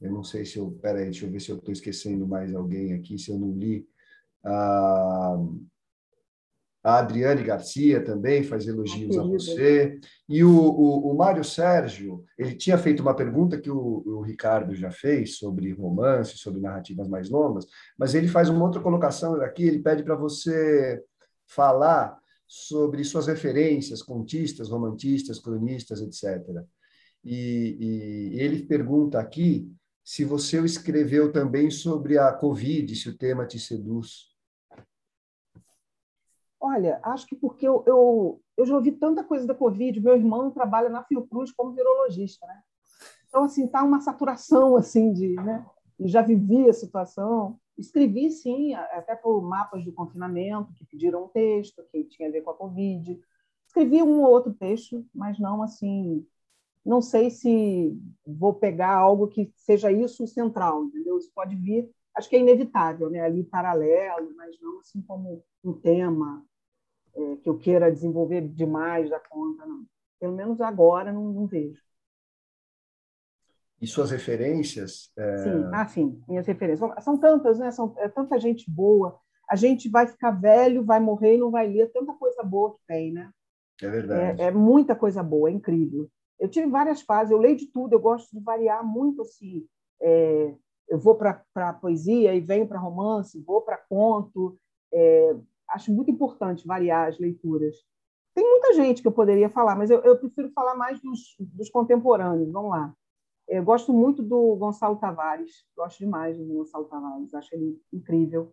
[0.00, 0.70] Eu não sei se eu.
[0.82, 3.86] Peraí, deixa eu ver se eu estou esquecendo mais alguém aqui, se eu não li.
[4.44, 5.38] Ah,
[6.82, 9.98] a Adriane Garcia também faz elogios a você.
[10.28, 14.74] E o, o, o Mário Sérgio, ele tinha feito uma pergunta que o, o, Ricardo
[14.74, 17.66] já fez sobre romance, sobre narrativas mais longas,
[17.98, 21.02] mas ele faz uma outra colocação aqui, ele pede para você
[21.46, 26.64] falar sobre suas referências, contistas, romantistas, cronistas, etc.
[27.22, 29.70] E, e ele pergunta aqui
[30.02, 34.29] se você escreveu também sobre a Covid, se o tema te seduz.
[36.60, 40.50] Olha, acho que porque eu, eu, eu já ouvi tanta coisa da Covid, meu irmão
[40.50, 42.62] trabalha na Fiocruz como virologista, né?
[43.28, 45.64] Então, assim, tá uma saturação, assim, de, né?
[45.98, 47.58] E já vivi a situação.
[47.78, 52.42] Escrevi, sim, até por mapas de confinamento, que pediram um texto que tinha a ver
[52.42, 53.18] com a Covid.
[53.66, 56.26] Escrevi um ou outro texto, mas não, assim,
[56.84, 57.96] não sei se
[58.26, 61.16] vou pegar algo que seja isso central, entendeu?
[61.16, 63.20] Isso pode vir, acho que é inevitável, né?
[63.20, 66.44] Ali paralelo, mas não assim como um tema
[67.14, 69.84] é, que eu queira desenvolver demais da conta, não.
[70.18, 71.80] Pelo menos agora não, não vejo.
[73.80, 75.10] E suas referências?
[75.16, 75.38] É...
[75.38, 77.04] Sim, ah, sim, minhas referências.
[77.04, 77.70] São tantas, né?
[77.70, 79.18] São, é tanta gente boa.
[79.48, 82.80] A gente vai ficar velho, vai morrer e não vai ler tanta coisa boa que
[82.86, 83.30] tem, né?
[83.82, 84.42] É verdade.
[84.42, 86.08] É, é muita coisa boa, é incrível.
[86.38, 89.66] Eu tive várias fases, eu leio de tudo, eu gosto de variar muito assim.
[90.00, 90.54] É,
[90.88, 94.58] eu vou para a poesia e venho para romance, vou para conto.
[95.70, 97.76] É, acho muito importante variar as leituras.
[98.34, 101.68] Tem muita gente que eu poderia falar, mas eu, eu prefiro falar mais dos, dos,
[101.68, 102.50] contemporâneos.
[102.50, 102.94] Vamos lá.
[103.48, 108.52] Eu gosto muito do Gonçalo Tavares, gosto demais do Gonçalo Tavares, acho ele incrível.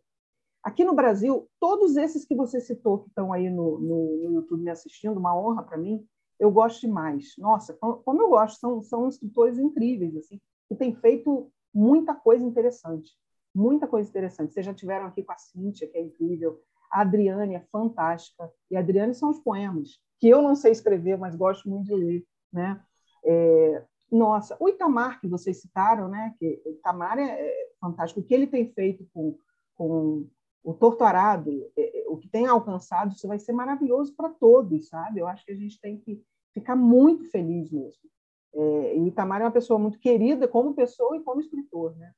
[0.64, 4.64] Aqui no Brasil, todos esses que você citou que estão aí no, no, no YouTube
[4.64, 6.04] me assistindo, uma honra para mim,
[6.40, 7.34] eu gosto demais.
[7.38, 13.12] Nossa, como eu gosto, são, são escritores incríveis, assim, que têm feito muita coisa interessante.
[13.54, 14.54] Muita coisa interessante.
[14.54, 16.60] Vocês já tiveram aqui com a Cíntia, que é incrível.
[16.92, 18.52] A Adriane é fantástica.
[18.70, 20.00] E a Adriane são os poemas.
[20.20, 22.26] que eu não sei escrever, mas gosto muito de ler.
[22.52, 22.82] Né?
[23.24, 26.34] É, nossa, o Itamar, que vocês citaram, né?
[26.40, 28.22] que Itamar é, é fantástico.
[28.22, 29.38] O que ele tem feito com,
[29.76, 30.28] com
[30.64, 35.20] o Torturado, é, é, o que tem alcançado, isso vai ser maravilhoso para todos, sabe?
[35.20, 36.22] Eu acho que a gente tem que
[36.54, 38.10] ficar muito feliz mesmo.
[38.54, 42.12] É, e Itamar é uma pessoa muito querida como pessoa e como escritor, né?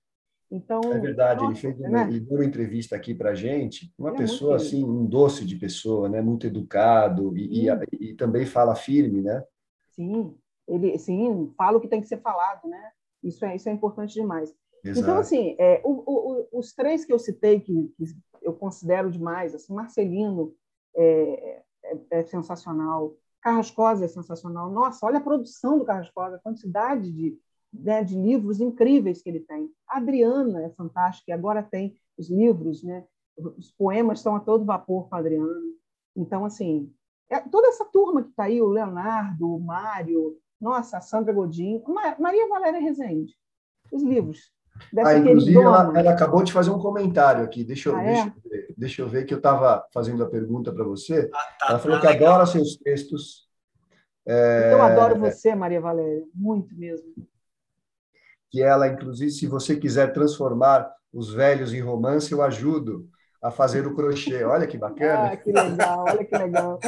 [0.51, 2.07] Então, é verdade, nossa, ele fez uma, né?
[2.09, 5.55] ele deu uma entrevista aqui para gente, uma ele pessoa é assim, um doce de
[5.55, 6.21] pessoa, né?
[6.21, 7.69] Muito educado e, e,
[7.99, 9.43] e, também fala firme, né?
[9.91, 10.35] Sim,
[10.67, 12.91] ele sim fala o que tem que ser falado, né?
[13.23, 14.49] Isso é isso é importante demais.
[14.79, 14.99] Então, Exato.
[15.07, 18.05] Então assim, é, o, o, os três que eu citei que, que
[18.41, 20.55] eu considero demais, assim, Marcelino
[20.95, 24.71] é, é, é sensacional, Carrascosa é sensacional.
[24.71, 27.37] Nossa, olha a produção do Carrascosa, a quantidade de,
[27.73, 29.69] né, de livros incríveis que ele tem.
[29.87, 33.05] A Adriana é fantástica, e agora tem os livros, né?
[33.57, 35.61] os poemas estão a todo vapor com a Adriana.
[36.15, 36.91] Então, assim,
[37.29, 41.81] é, toda essa turma que está aí, o Leonardo, o Mário, nossa, a Sandra Godinho,
[42.19, 43.33] Maria Valéria Rezende,
[43.91, 44.51] os livros.
[44.97, 47.65] Ah, inclusive, ela, ela, acabou de fazer um comentário aqui.
[47.65, 48.27] Deixa eu, ah, deixa, é?
[48.27, 51.29] eu ver, deixa eu ver que eu estava fazendo a pergunta para você.
[51.33, 52.33] Ah, tá, ela falou tá que legal.
[52.33, 53.49] adora seus textos.
[54.25, 54.73] É...
[54.73, 57.13] Eu adoro você, Maria Valéria, muito mesmo.
[58.49, 63.07] Que ela, inclusive, se você quiser transformar os velhos em romance, eu ajudo
[63.41, 64.43] a fazer o crochê.
[64.43, 65.31] Olha que bacana.
[65.31, 66.79] Ah, que legal, olha que legal.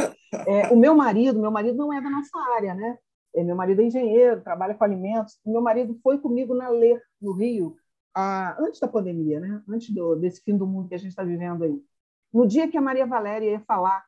[0.47, 2.97] É, o meu marido, meu marido não é da nossa área, né?
[3.35, 5.39] É, meu marido é engenheiro, trabalha com alimentos.
[5.45, 7.75] Meu marido foi comigo na Ler, no Rio,
[8.13, 9.61] a, antes da pandemia, né?
[9.69, 11.81] antes do, desse fim do mundo que a gente está vivendo aí.
[12.33, 14.03] No dia que a Maria Valéria ia falar,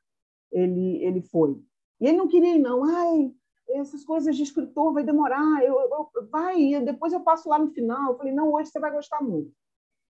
[0.51, 1.58] ele, ele foi.
[1.99, 2.84] E ele não queria ir, não.
[2.84, 3.32] Ai,
[3.70, 8.11] essas coisas de escritor vai demorar, eu, eu, vai, depois eu passo lá no final.
[8.11, 9.51] Eu falei, não, hoje você vai gostar muito.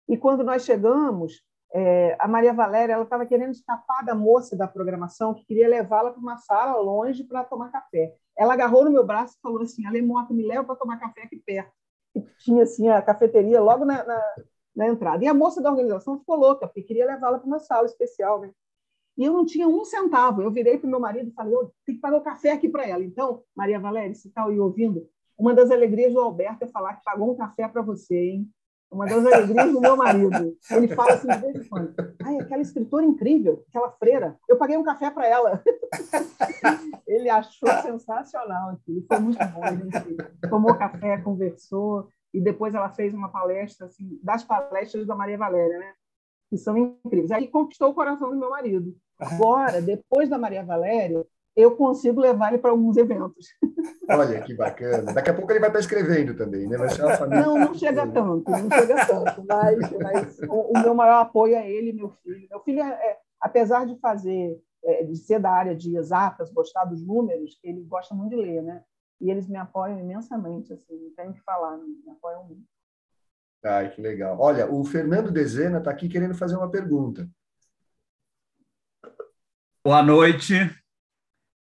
[0.08, 1.42] E quando nós chegamos,
[1.74, 6.12] é, a Maria Valéria ela estava querendo escapar da moça da programação que queria levá-la
[6.12, 8.16] para uma sala longe para tomar café.
[8.38, 11.38] Ela agarrou no meu braço e falou assim: Alemota, me leva para tomar café aqui
[11.38, 11.72] perto
[12.40, 14.36] tinha assim a cafeteria logo na, na,
[14.76, 15.24] na, entrada.
[15.24, 18.52] E a moça da organização ficou louca, porque queria levá-la para uma sala especial, né?
[19.18, 20.42] E eu não tinha um centavo.
[20.42, 22.68] Eu virei para o meu marido e falei: eu tenho que pagar o café aqui
[22.68, 23.04] para ela.
[23.04, 25.08] Então, Maria Valéria, se está aí ouvindo,
[25.38, 28.50] uma das alegrias do Alberto é falar que pagou um café para você, hein?
[28.92, 30.56] Uma das alegrias do meu marido.
[30.72, 31.94] Ele fala assim de vez em quando:
[32.24, 35.62] ai, aquela escritora incrível, aquela freira, eu paguei um café para ela.
[37.08, 39.64] ele achou sensacional aquilo, foi muito bom.
[39.64, 45.16] A gente tomou café, conversou, e depois ela fez uma palestra, assim, das palestras da
[45.16, 45.94] Maria Valéria, né?
[46.50, 47.32] que são incríveis.
[47.32, 48.96] Aí conquistou o coração do meu marido.
[49.20, 53.48] Agora, depois da Maria Valéria, eu consigo levar ele para alguns eventos.
[54.10, 55.14] Olha que bacana.
[55.14, 56.78] Daqui a pouco ele vai estar escrevendo também, né?
[56.78, 57.46] Vai família.
[57.46, 59.46] Não, não chega tanto, não chega tanto.
[59.48, 62.48] Mas, mas o, o, meu maior apoio é ele meu filho.
[62.50, 66.84] Meu filho, é, é, apesar de fazer, é, de ser da área de exatas, gostar
[66.84, 68.84] dos números, ele gosta muito de ler, né?
[69.22, 72.64] E eles me apoiam imensamente, assim, não tenho que falar, me apoiam muito.
[73.64, 74.38] Ai, que legal.
[74.40, 77.28] Olha, o Fernando Dezena está aqui querendo fazer uma pergunta.
[79.86, 80.56] Boa noite.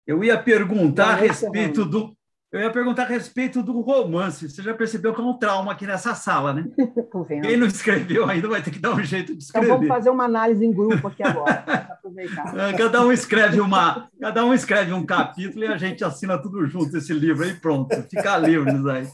[0.08, 2.18] Eu ia perguntar a respeito do.
[2.52, 4.50] Eu ia perguntar a respeito do romance.
[4.50, 6.66] Você já percebeu que é um trauma aqui nessa sala, né?
[7.44, 9.68] Quem não escreveu ainda vai ter que dar um jeito de escrever.
[9.68, 11.64] Então vamos fazer uma análise em grupo aqui agora,
[12.58, 16.66] é, Cada um escreve uma, cada um escreve um capítulo e a gente assina tudo
[16.66, 17.96] junto esse livro aí pronto.
[18.10, 19.08] Fica livre aí.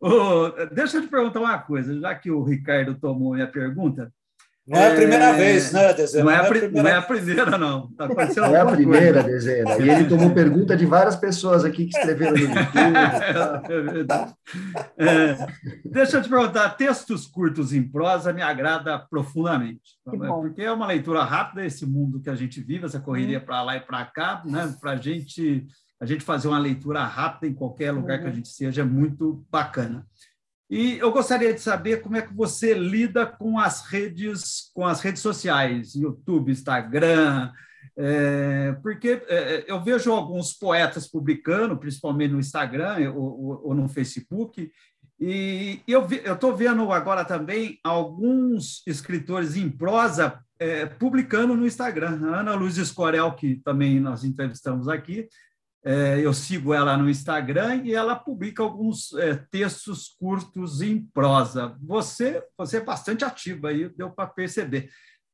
[0.00, 4.12] Oh, deixa eu te perguntar uma coisa, já que o Ricardo tomou minha pergunta.
[4.70, 5.32] Não é a primeira é...
[5.32, 6.24] vez, né, Dezena?
[6.24, 6.82] Não é, não é, primeira...
[6.82, 7.88] não é a primeira, não.
[7.88, 9.36] Tá não é a primeira, coisa.
[9.36, 9.78] Dezena.
[9.78, 12.68] E ele tomou pergunta de várias pessoas aqui que escreveram no YouTube.
[13.68, 14.34] é verdade.
[14.96, 15.46] É,
[15.84, 19.98] deixa eu te perguntar, textos curtos em prosa me agrada profundamente.
[20.04, 23.44] Porque é uma leitura rápida, esse mundo que a gente vive, essa correria uhum.
[23.44, 24.72] para lá e para cá, né?
[24.80, 25.66] para a gente,
[26.00, 28.22] a gente fazer uma leitura rápida em qualquer lugar uhum.
[28.22, 30.06] que a gente seja é muito bacana.
[30.70, 35.00] E eu gostaria de saber como é que você lida com as redes, com as
[35.00, 37.50] redes sociais, YouTube, Instagram,
[37.96, 44.70] é, porque é, eu vejo alguns poetas publicando, principalmente no Instagram ou, ou no Facebook,
[45.20, 52.20] e eu estou vendo agora também alguns escritores em prosa é, publicando no Instagram.
[52.30, 55.28] A Ana Luz Escorel, que também nós entrevistamos aqui,
[55.82, 61.76] é, eu sigo ela no Instagram e ela publica alguns é, textos curtos em prosa.
[61.82, 64.90] Você, você é bastante ativa aí, deu para perceber.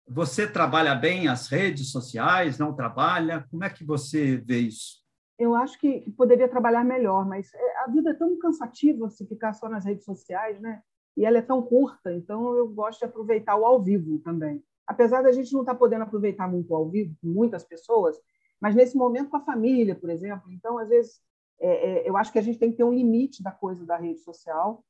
[0.09, 2.59] Você trabalha bem as redes sociais?
[2.59, 3.45] Não trabalha?
[3.51, 5.05] Como é que você vê isso?
[5.37, 9.53] Eu acho que poderia trabalhar melhor, mas é, a vida é tão cansativa se ficar
[9.53, 10.81] só nas redes sociais, né?
[11.17, 14.63] E ela é tão curta, então eu gosto de aproveitar o ao vivo também.
[14.87, 18.17] Apesar da gente não estar tá podendo aproveitar muito ao vivo, muitas pessoas,
[18.61, 20.51] mas nesse momento com a família, por exemplo.
[20.53, 21.21] Então, às vezes,
[21.61, 23.97] é, é, eu acho que a gente tem que ter um limite da coisa da
[23.97, 24.85] rede social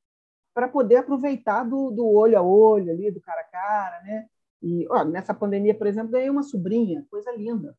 [0.54, 4.26] para poder aproveitar do, do, olho a olho ali, do cara a cara, né?
[4.62, 7.76] E ó, nessa pandemia, por exemplo, ganhei uma sobrinha, coisa linda.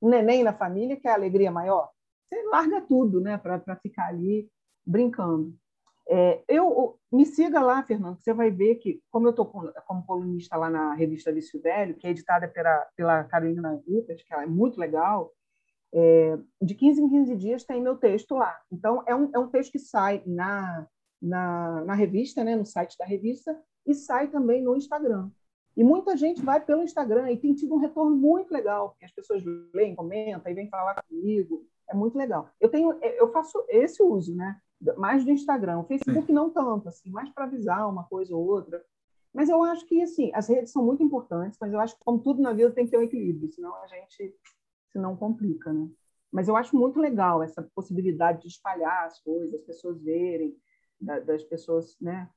[0.00, 1.90] Um neném na família, que é a alegria maior.
[2.28, 4.48] Você larga tudo, né, para ficar ali
[4.84, 5.56] brincando.
[6.10, 9.44] É, eu me siga lá, Fernando, você vai ver que, como eu estou
[9.86, 14.32] como colunista lá na revista Vício Velho, que é editada pela, pela Carolina Rupert, que
[14.32, 15.32] é muito legal,
[15.92, 18.58] é, de 15 em 15 dias tem meu texto lá.
[18.72, 20.86] Então, é um, é um texto que sai na,
[21.20, 25.30] na, na revista, né, no site da revista, e sai também no Instagram.
[25.76, 29.12] E muita gente vai pelo Instagram e tem tido um retorno muito legal, porque as
[29.12, 29.44] pessoas
[29.74, 31.64] leem, comentam e vêm falar comigo.
[31.88, 32.50] É muito legal.
[32.60, 34.60] Eu tenho, eu faço esse uso, né?
[34.96, 35.80] Mais do Instagram.
[35.80, 36.32] O Facebook Sim.
[36.32, 38.82] não tanto, assim, mais para avisar uma coisa ou outra.
[39.32, 42.18] Mas eu acho que, assim, as redes são muito importantes, mas eu acho que, como
[42.20, 44.34] tudo na vida, tem que ter um equilíbrio, senão a gente
[44.90, 45.88] se não complica, né?
[46.32, 50.56] Mas eu acho muito legal essa possibilidade de espalhar as coisas, as pessoas verem,
[51.00, 52.28] das pessoas, né,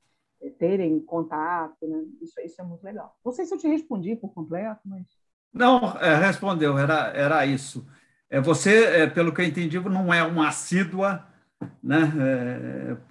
[0.58, 2.04] terem contato, né?
[2.20, 3.16] Isso, isso é muito legal.
[3.24, 5.06] Não sei se eu te respondi por completo, mas...
[5.52, 7.86] Não, é, respondeu, era, era isso.
[8.30, 11.26] É, você, é, pelo que eu entendi, não é uma assídua
[11.82, 12.12] né,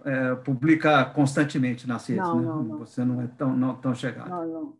[0.06, 2.46] é, é, publica constantemente nas redes, não, né?
[2.46, 2.78] Não, não.
[2.80, 4.30] Você não é tão, não, tão chegado.
[4.30, 4.78] Não, não.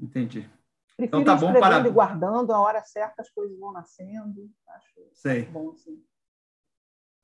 [0.00, 0.48] Entendi.
[0.96, 4.50] Prefiro então tá bom para e guardando a hora certa as coisas vão nascendo.
[4.68, 5.44] Acho Sei.
[5.44, 6.02] bom sim.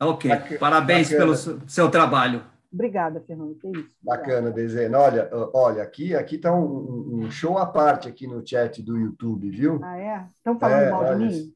[0.01, 0.31] Ok.
[0.31, 0.61] Bacana.
[0.61, 1.35] Parabéns Bacana.
[1.35, 2.45] pelo seu trabalho.
[2.73, 3.55] Obrigada, Fernando.
[3.57, 3.97] Que isso.
[4.03, 4.99] Bacana, Dezena.
[4.99, 9.49] Olha, olha, aqui aqui está um, um, show à parte aqui no chat do YouTube,
[9.51, 9.81] viu?
[9.83, 10.27] Ah, é?
[10.35, 11.55] Estão falando é, mal de mim?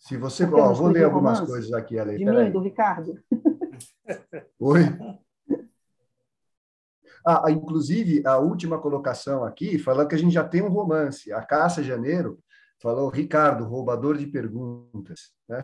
[0.00, 0.44] Se você.
[0.44, 1.52] Ó, vou ler algumas romance?
[1.52, 2.16] coisas aqui, Ale.
[2.16, 3.14] De mim, do Ricardo.
[4.58, 4.80] Oi?
[7.22, 11.30] Ah, inclusive, a última colocação aqui, falando que a gente já tem um romance.
[11.30, 12.38] A Cássia Janeiro
[12.80, 15.30] falou Ricardo, roubador de perguntas.
[15.46, 15.62] Né?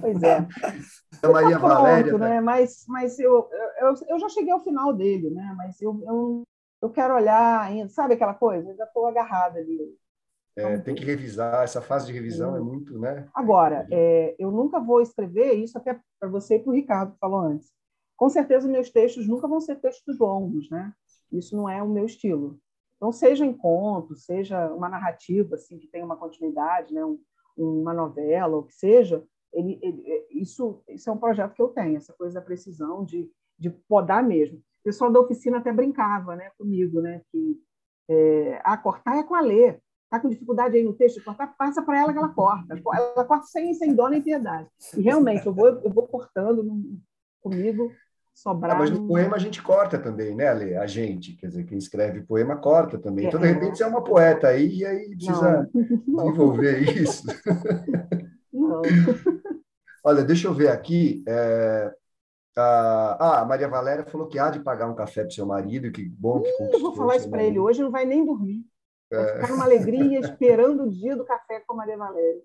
[0.00, 0.48] Pois é.
[1.22, 2.12] A Maria pronto, Valéria.
[2.12, 2.40] Tá né?
[2.40, 3.48] Mas, mas eu,
[3.78, 5.54] eu, eu já cheguei ao final dele, né?
[5.56, 6.42] Mas eu, eu,
[6.82, 8.70] eu quero olhar ainda, sabe aquela coisa?
[8.70, 9.96] Eu já estou agarrada ali.
[10.56, 13.28] É, tem que revisar, essa fase de revisão é muito, né?
[13.34, 17.18] Agora, é, eu nunca vou escrever isso até para você e para o Ricardo, que
[17.18, 17.70] falou antes.
[18.16, 20.92] Com certeza, meus textos nunca vão ser textos longos, né?
[21.32, 22.58] Isso não é o meu estilo.
[22.96, 27.04] Então, seja em conto, seja uma narrativa assim que tem uma continuidade, né?
[27.04, 27.18] Um,
[27.56, 31.68] uma novela, ou que seja, ele, ele, é, isso, isso é um projeto que eu
[31.68, 34.58] tenho, essa coisa da precisão de, de podar mesmo.
[34.58, 37.22] O pessoal da oficina até brincava né, comigo, né?
[37.30, 37.58] Que
[38.08, 39.80] é, a cortar é com a ler
[40.10, 42.74] está com dificuldade aí no texto de cortar, passa para ela que ela corta.
[42.74, 44.66] Ela corta sem, sem dó nem piedade.
[44.96, 46.68] E realmente, eu vou, eu vou cortando
[47.40, 47.92] comigo,
[48.34, 48.74] sobrar.
[48.74, 50.74] Ah, mas no poema a gente corta também, né, Ale?
[50.74, 53.26] A gente, quer dizer, quem escreve poema corta também.
[53.26, 53.52] Então, de é.
[53.52, 55.70] repente, você é uma poeta aí e aí precisa
[56.08, 56.92] não, desenvolver não.
[56.92, 57.26] isso.
[58.52, 58.82] Não.
[60.02, 61.22] Olha, deixa eu ver aqui.
[61.28, 61.94] É...
[62.56, 66.04] Ah, a Maria Valéria falou que há de pagar um café para seu marido, que
[66.04, 68.66] bom que Ih, Eu vou falar isso para ele hoje, não vai nem dormir.
[69.10, 72.42] Vai ficar numa alegria esperando o dia do café com a Maria Valéria.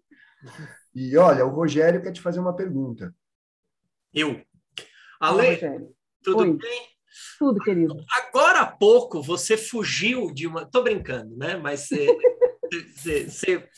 [0.93, 3.13] E olha, o Rogério quer te fazer uma pergunta.
[4.13, 4.41] Eu.
[5.19, 5.59] Ale,
[6.23, 6.53] tudo Oi.
[6.57, 6.95] bem?
[7.37, 7.95] Tudo, querido.
[8.11, 10.65] Agora há pouco você fugiu de uma.
[10.65, 11.55] Tô brincando, né?
[11.55, 12.07] Mas você,
[12.95, 13.69] você, você,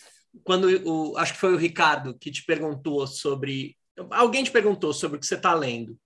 [0.44, 3.76] quando o, acho que foi o Ricardo que te perguntou sobre.
[4.12, 5.98] Alguém te perguntou sobre o que você está lendo.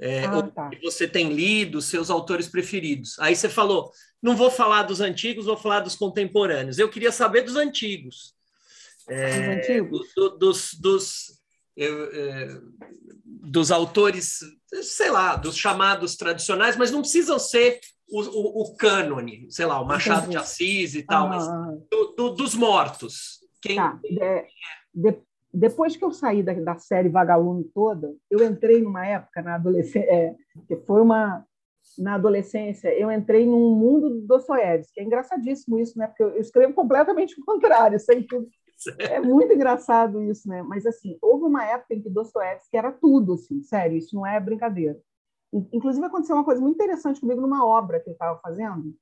[0.00, 0.70] É, ah, tá.
[0.82, 3.18] você tem lido, seus autores preferidos.
[3.18, 3.92] Aí você falou,
[4.22, 6.78] não vou falar dos antigos, vou falar dos contemporâneos.
[6.78, 8.34] Eu queria saber dos antigos.
[9.08, 10.08] É, antigos?
[10.16, 11.40] Do, dos, dos,
[11.76, 12.48] é,
[13.24, 14.38] dos autores,
[14.82, 17.78] sei lá, dos chamados tradicionais, mas não precisam ser
[18.08, 20.32] o, o, o cânone, sei lá, o Machado Entendi.
[20.32, 21.46] de Assis e tal, ah, mas
[21.90, 23.40] do, do, dos mortos.
[23.60, 23.98] Quem, tá.
[24.20, 24.46] É,
[24.94, 25.20] de,
[25.52, 30.10] depois que eu saí da, da série Vagalume toda, eu entrei numa época na adolescência,
[30.10, 30.34] é,
[30.66, 31.44] que foi uma
[31.98, 36.06] na adolescência, eu entrei num mundo do Dostoiévski, que é engraçadíssimo isso, né?
[36.06, 38.48] Porque eu escrevo completamente o contrário, sem tudo.
[38.98, 40.62] É muito engraçado isso, né?
[40.62, 44.38] Mas assim, houve uma época em que Dostoiévski era tudo, assim, sério, isso não é
[44.38, 44.98] brincadeira.
[45.52, 48.94] Inclusive aconteceu uma coisa muito interessante comigo numa obra que eu estava fazendo,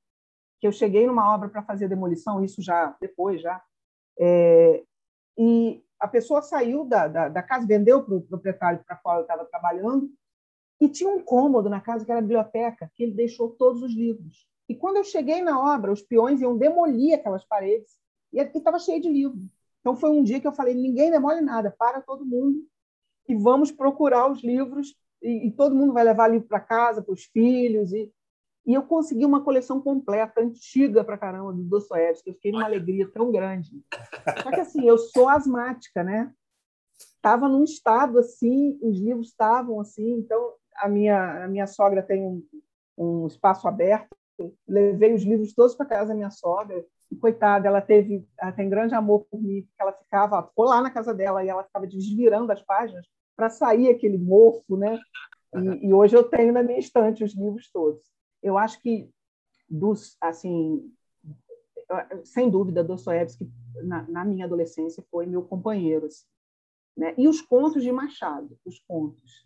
[0.59, 3.61] que eu cheguei numa obra para fazer demolição, isso já depois já,
[4.19, 4.83] é,
[5.37, 9.21] e a pessoa saiu da, da, da casa, vendeu para o proprietário para qual eu
[9.23, 10.09] estava trabalhando,
[10.79, 13.93] e tinha um cômodo na casa que era a biblioteca, que ele deixou todos os
[13.93, 14.47] livros.
[14.67, 17.99] E quando eu cheguei na obra, os peões iam demolir aquelas paredes,
[18.31, 19.43] e estava cheio de livros.
[19.81, 22.63] Então foi um dia que eu falei: ninguém demole nada, para todo mundo
[23.29, 27.13] e vamos procurar os livros, e, e todo mundo vai levar livro para casa, para
[27.13, 27.93] os filhos.
[27.93, 28.11] E,
[28.69, 32.29] E eu consegui uma coleção completa, antiga pra caramba, do Dostoiévski.
[32.29, 33.83] Eu fiquei numa alegria tão grande.
[34.43, 36.31] Só que, assim, eu sou asmática, né?
[36.95, 40.19] Estava num estado assim, os livros estavam assim.
[40.19, 42.45] Então, a minha, a minha sogra tem um,
[42.95, 44.15] um espaço aberto.
[44.67, 46.85] Levei os livros todos para casa da minha sogra.
[47.11, 50.79] E, coitada, ela teve, ela tem grande amor por mim, porque ela ficava, ficou lá
[50.79, 53.03] na casa dela e ela ficava desvirando as páginas
[53.35, 54.99] para sair aquele mofo, né?
[55.55, 58.07] E, e, hoje eu tenho na minha estante os livros todos
[58.41, 59.09] eu acho que
[59.69, 60.91] dos assim
[62.23, 63.49] sem dúvida Dostoiévski
[63.83, 66.25] na, na minha adolescência foi meu companheiro assim,
[66.95, 67.13] né?
[67.17, 69.45] E os contos de Machado os contos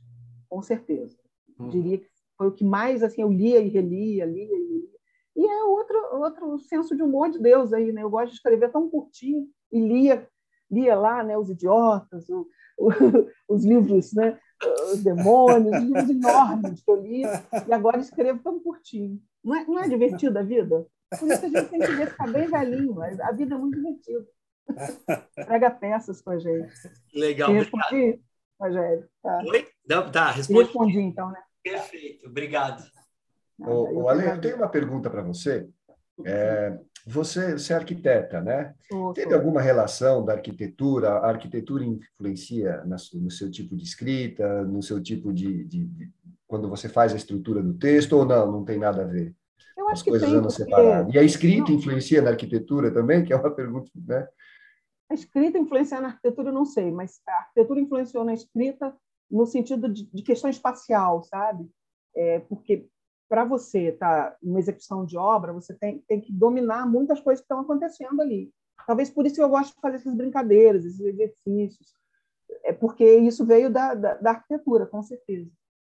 [0.49, 1.17] com certeza.
[1.59, 1.69] Hum.
[1.69, 4.89] diria que foi o que mais assim eu lia e relia lia e lia
[5.35, 8.03] e é outro outro senso de humor de Deus aí né?
[8.03, 10.27] Eu gosto de escrever tão curtinho e lia
[10.69, 12.89] lia lá né os idiotas o, o,
[13.47, 14.39] os livros né
[15.03, 17.23] demônios, livros enormes que eu li,
[17.67, 19.21] e agora escrevo tão curtinho.
[19.43, 20.85] Não é, não é divertida a vida?
[21.19, 23.01] Por isso a gente tem que ver ficar bem velhinho.
[23.01, 24.25] A vida é muito divertida.
[25.35, 26.73] Pega peças com a gente.
[27.13, 27.51] Legal.
[27.51, 28.21] Respondi,
[28.59, 29.07] Rogério?
[29.21, 29.41] Tá.
[29.45, 29.67] Oi?
[29.87, 30.63] Não, tá, respondi.
[30.63, 31.41] Respondi, então, né?
[31.63, 32.83] Perfeito, obrigado.
[33.59, 35.69] Ô, Ale, eu tenho uma pergunta para você.
[36.25, 38.73] É, você, você é arquiteta, né?
[39.13, 41.09] Teve alguma relação da arquitetura?
[41.09, 46.11] A arquitetura influencia no seu tipo de escrita, no seu tipo de, de, de,
[46.47, 48.49] quando você faz a estrutura do texto ou não?
[48.49, 49.35] Não tem nada a ver.
[49.77, 50.63] Eu acho As que coisas tem, andam porque...
[50.63, 51.13] separadas.
[51.13, 51.77] E a escrita não.
[51.77, 54.27] influencia na arquitetura também, que é uma pergunta, né?
[55.09, 58.95] A escrita influencia na arquitetura, eu não sei, mas a arquitetura influenciou na escrita
[59.29, 61.69] no sentido de, de questão espacial, sabe?
[62.15, 62.87] É, porque
[63.33, 67.41] para você estar tá, uma execução de obra, você tem, tem que dominar muitas coisas
[67.41, 68.53] que estão acontecendo ali.
[68.85, 71.95] Talvez por isso eu gosto de fazer essas brincadeiras, esses exercícios,
[72.63, 75.49] é porque isso veio da, da, da arquitetura, com certeza.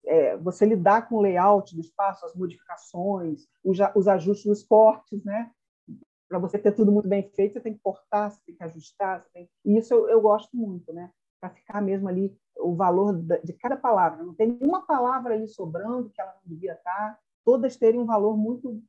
[0.06, 5.22] É, você lidar com o layout do espaço, as modificações, os, os ajustes, os cortes,
[5.26, 5.52] né?
[6.30, 9.26] Para você ter tudo muito bem feito, você tem que cortar, você tem que ajustar,
[9.34, 9.50] tem...
[9.66, 11.12] e isso eu, eu gosto muito, né?
[11.42, 13.14] Para ficar mesmo ali o valor
[13.44, 14.24] de cada palavra.
[14.24, 18.36] Não tem nenhuma palavra ali sobrando que ela não devia estar todas terem um valor
[18.36, 18.82] muito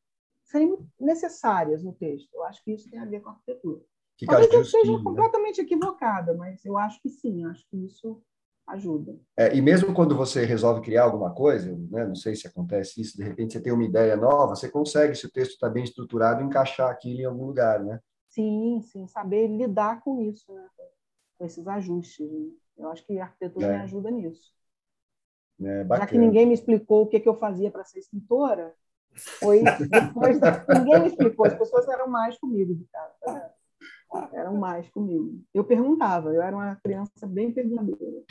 [0.45, 2.33] serem necessárias no texto.
[2.35, 3.81] Eu acho que isso tem a ver com a arquitetura.
[4.19, 5.05] Fica Talvez eu esteja né?
[5.05, 8.23] completamente equivocada, mas eu acho que sim, acho que isso
[8.67, 9.17] ajuda.
[9.37, 13.17] É, e mesmo quando você resolve criar alguma coisa, né, não sei se acontece isso,
[13.17, 16.43] de repente você tem uma ideia nova, você consegue, se o texto está bem estruturado,
[16.43, 18.01] encaixar aquilo em algum lugar, né?
[18.29, 20.67] Sim, sim, saber lidar com isso, né?
[21.39, 22.29] com esses ajustes.
[22.29, 22.51] Né?
[22.79, 23.77] Eu acho que a arquitetura é.
[23.77, 24.56] me ajuda nisso.
[25.63, 28.75] É, Já que ninguém me explicou o que, que eu fazia para ser escritora,
[29.15, 30.65] foi depois da...
[30.79, 33.51] ninguém me explicou, as pessoas eram mais comigo de casa.
[34.33, 35.43] Eram mais comigo.
[35.53, 38.23] Eu perguntava, eu era uma criança bem perguntadeira.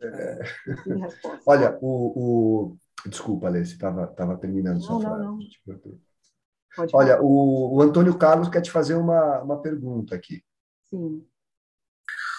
[0.00, 0.38] É.
[1.46, 2.76] Olha, o, o...
[3.06, 5.22] Desculpa, Alê, você estava tava terminando sua não, frase.
[5.22, 5.98] Não, não.
[6.92, 10.42] Olha, o, o Antônio Carlos quer te fazer uma, uma pergunta aqui.
[10.90, 11.24] Sim.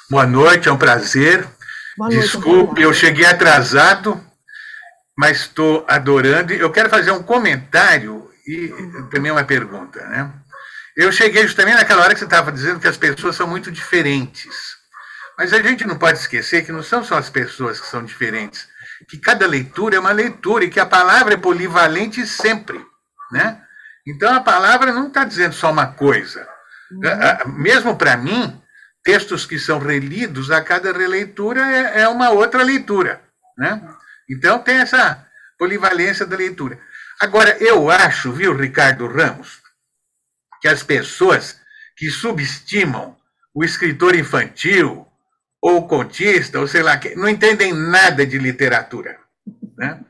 [0.10, 1.48] Boa noite, é um prazer.
[1.98, 4.24] Noite, Desculpe, eu cheguei atrasado,
[5.18, 6.54] mas estou adorando.
[6.54, 8.68] Eu quero fazer um comentário e
[9.12, 10.06] também uma pergunta.
[10.08, 10.32] Né?
[10.96, 14.78] Eu cheguei justamente naquela hora que você estava dizendo que as pessoas são muito diferentes.
[15.38, 18.68] Mas a gente não pode esquecer que não são só as pessoas que são diferentes,
[19.08, 22.84] que cada leitura é uma leitura e que a palavra é polivalente sempre.
[23.32, 23.62] Né?
[24.06, 26.48] Então a palavra não está dizendo só uma coisa.
[26.92, 27.54] Uhum.
[27.54, 28.60] Mesmo para mim,
[29.08, 33.22] textos que são relidos, a cada releitura é, é uma outra leitura.
[33.58, 33.82] Né?
[34.30, 35.26] Então tem essa
[35.58, 36.78] polivalência da leitura.
[37.18, 39.62] Agora, eu acho, viu, Ricardo Ramos,
[40.62, 41.58] que as pessoas
[41.96, 43.16] que subestimam
[43.56, 45.08] o escritor infantil,
[45.62, 49.18] ou contista, ou sei lá, não entendem nada de literatura.
[49.78, 50.02] Né?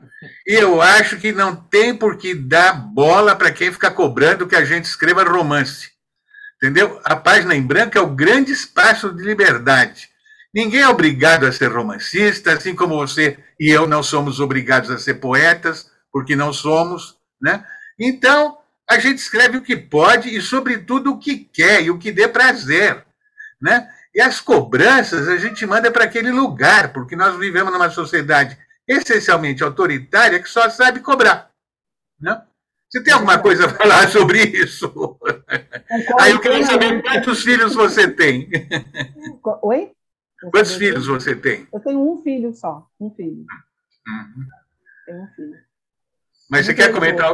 [0.44, 4.56] E eu acho que não tem por que dar bola para quem fica cobrando que
[4.56, 5.92] a gente escreva romance.
[6.60, 7.00] Entendeu?
[7.04, 10.08] A página em branco é o grande espaço de liberdade.
[10.52, 14.98] Ninguém é obrigado a ser romancista, assim como você e eu não somos obrigados a
[14.98, 17.64] ser poetas, porque não somos, né?
[17.98, 22.10] Então, a gente escreve o que pode e, sobretudo, o que quer e o que
[22.10, 23.04] dê prazer,
[23.60, 23.88] né?
[24.14, 29.62] E as cobranças a gente manda para aquele lugar, porque nós vivemos numa sociedade essencialmente
[29.62, 31.50] autoritária que só sabe cobrar,
[32.20, 32.42] né?
[32.90, 35.18] Você tem alguma coisa a falar sobre isso?
[36.18, 38.48] Aí eu queria saber quantos filhos você tem.
[39.62, 39.92] Oi?
[40.50, 41.68] Quantos filhos você tem?
[41.72, 43.44] Eu tenho um filho só, um filho.
[44.08, 44.46] Uhum.
[45.04, 45.54] Tenho um filho.
[46.50, 47.28] Mas você quer comentar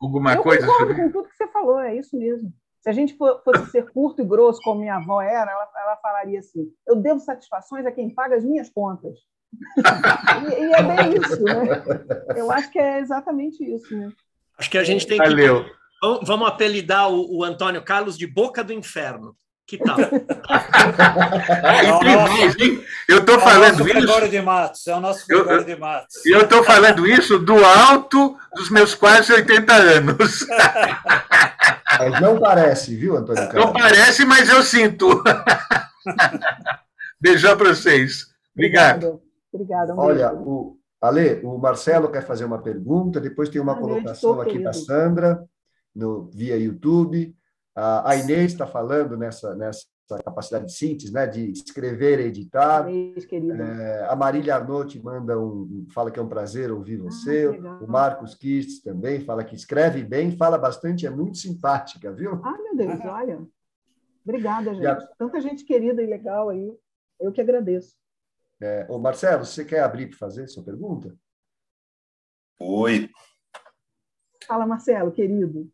[0.00, 2.52] alguma eu coisa sobre com tudo que você falou, é isso mesmo.
[2.80, 6.38] Se a gente fosse ser curto e grosso, como minha avó era, ela, ela falaria
[6.38, 9.18] assim: eu devo satisfações a quem paga as minhas contas.
[10.46, 12.36] e, e, é bem isso, né?
[12.36, 14.12] Eu acho que é exatamente isso, né?
[14.60, 15.24] Acho que a gente tem que.
[15.24, 15.64] Valeu.
[16.22, 19.34] Vamos apelidar o, o Antônio Carlos de Boca do Inferno.
[19.66, 19.96] Que tal?
[23.08, 23.84] eu estou é falando isso.
[23.84, 26.26] Gregório de Matos, é o nosso Gregório de Matos.
[26.26, 30.44] Eu estou falando isso do alto dos meus quase 80 anos.
[31.98, 33.64] Mas não parece, viu, Antônio Carlos?
[33.64, 35.22] Não parece, mas eu sinto.
[37.20, 38.26] Beijão para vocês.
[38.54, 39.20] Obrigado.
[39.52, 39.94] Obrigada.
[39.94, 44.40] Um Olha, o, Ale, o Marcelo quer fazer uma pergunta, depois tem uma ah, colocação
[44.40, 45.42] aqui da Sandra,
[45.94, 47.34] no, via YouTube.
[47.74, 49.86] A Inês está falando nessa, nessa
[50.22, 52.90] capacidade de síntese, né, de escrever e editar.
[52.90, 57.46] Inês, é, a Marília Arnotti manda um, fala que é um prazer ouvir ah, você.
[57.64, 62.40] Ah, o Marcos Kirst também fala que escreve bem, fala bastante, é muito simpática, viu?
[62.44, 63.40] Ah, meu Deus, olha.
[64.22, 64.86] Obrigada, gente.
[64.86, 64.96] A...
[65.18, 66.76] Tanta gente querida e legal aí.
[67.18, 67.96] Eu que agradeço.
[68.60, 71.16] É, ô Marcelo, você quer abrir para fazer sua pergunta?
[72.58, 73.08] Oi.
[74.46, 75.70] Fala, Marcelo, querido.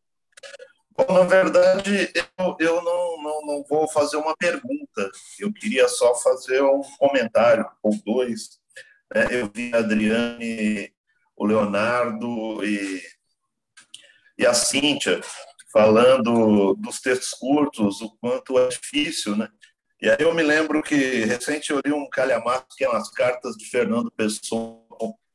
[0.90, 5.10] Bom, na verdade, eu, eu não, não, não vou fazer uma pergunta.
[5.38, 8.60] Eu queria só fazer um comentário, ou dois.
[9.14, 9.26] Né?
[9.30, 10.94] Eu vi a Adriane,
[11.36, 13.02] o Leonardo e,
[14.38, 15.20] e a Cíntia
[15.72, 19.50] falando dos textos curtos, o quanto é difícil, né?
[20.00, 23.56] E aí eu me lembro que recente eu li um calhamaço que eram as cartas
[23.56, 24.84] de Fernando Pessoa,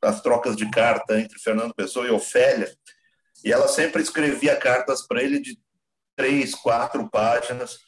[0.01, 2.71] as trocas de carta entre Fernando Pessoa e Ofélia,
[3.43, 5.57] e ela sempre escrevia cartas para ele de
[6.15, 7.79] três, quatro páginas,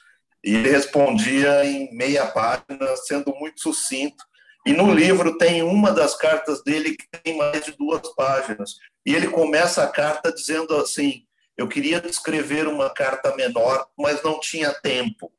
[0.43, 4.23] e ele respondia em meia página, sendo muito sucinto.
[4.65, 8.75] E no livro tem uma das cartas dele que tem mais de duas páginas.
[9.05, 11.25] E ele começa a carta dizendo assim:
[11.57, 15.31] Eu queria escrever uma carta menor, mas não tinha tempo.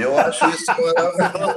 [0.00, 1.56] Eu acho isso maravilhoso.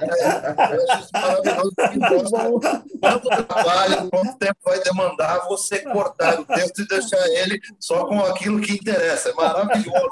[0.71, 2.59] Eu acho isso maravilhoso.
[2.99, 8.19] Quanto trabalho, quanto tempo vai demandar você cortar o texto e deixar ele só com
[8.25, 9.29] aquilo que interessa.
[9.29, 10.09] É maravilhoso.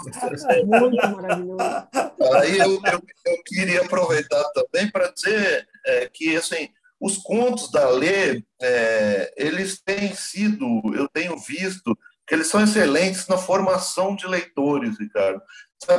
[0.65, 1.57] Muito maravilhoso.
[2.33, 6.69] Aí eu, eu, eu queria aproveitar também para dizer é, que assim,
[6.99, 13.27] os contos da Lê, é, eles têm sido, eu tenho visto, que eles são excelentes
[13.27, 15.41] na formação de leitores, Ricardo.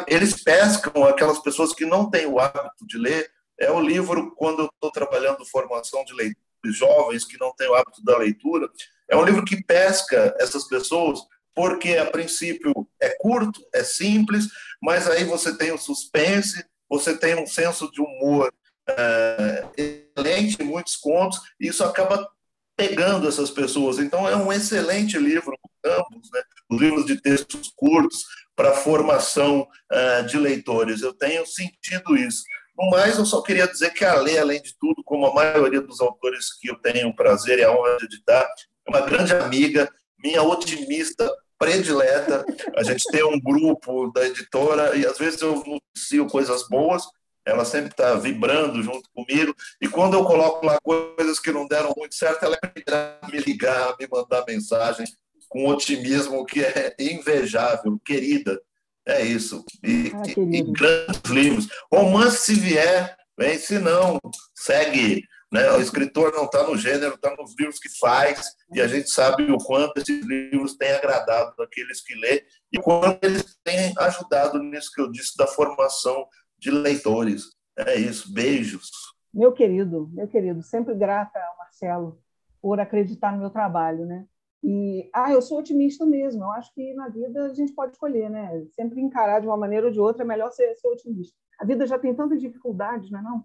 [0.07, 3.31] Eles pescam aquelas pessoas que não têm o hábito de ler.
[3.59, 7.75] É o livro, quando eu estou trabalhando formação de leitores jovens que não têm o
[7.75, 8.69] hábito da leitura,
[9.09, 11.21] é um livro que pesca essas pessoas,
[11.55, 14.47] porque a princípio é curto, é simples,
[14.81, 18.53] mas aí você tem o suspense, você tem um senso de humor
[18.89, 22.29] é, excelente, muitos contos, e isso acaba
[22.77, 23.99] pegando essas pessoas.
[23.99, 26.43] Então é um excelente livro, ambos, né?
[26.71, 28.25] os livros de textos curtos,
[28.61, 31.01] para a formação uh, de leitores.
[31.01, 32.45] Eu tenho sentido isso.
[32.79, 35.81] No mais, eu só queria dizer que a Lê, além de tudo, como a maioria
[35.81, 38.47] dos autores que eu tenho o prazer e a honra de editar,
[38.87, 39.91] é uma grande amiga,
[40.23, 42.45] minha otimista predileta.
[42.77, 47.05] A gente tem um grupo da editora e às vezes eu notio coisas boas,
[47.47, 49.57] ela sempre está vibrando junto comigo.
[49.81, 53.97] E quando eu coloco lá coisas que não deram muito certo, ela é me ligar,
[53.99, 55.07] me mandar mensagem
[55.51, 58.59] com otimismo que é invejável, querida.
[59.07, 59.65] É isso.
[59.85, 61.69] E, ah, e grandes livros.
[61.93, 64.19] Romance, se vier, vem, se não,
[64.55, 65.25] segue.
[65.53, 65.69] Né?
[65.73, 69.51] O escritor não está no gênero, está nos livros que faz, e a gente sabe
[69.51, 74.63] o quanto esses livros têm agradado aqueles que lê e o quanto eles têm ajudado
[74.63, 77.47] nisso que eu disse da formação de leitores.
[77.77, 78.33] É isso.
[78.33, 78.89] Beijos.
[79.35, 82.23] Meu querido, meu querido, sempre grata ao Marcelo
[82.63, 84.27] por acreditar no meu trabalho, né?
[84.63, 86.45] E, ah, eu sou otimista mesmo.
[86.45, 88.65] Eu acho que na vida a gente pode escolher, né?
[88.75, 91.37] Sempre encarar de uma maneira ou de outra é melhor ser, ser otimista.
[91.59, 93.45] A vida já tem tantas dificuldades, não é não?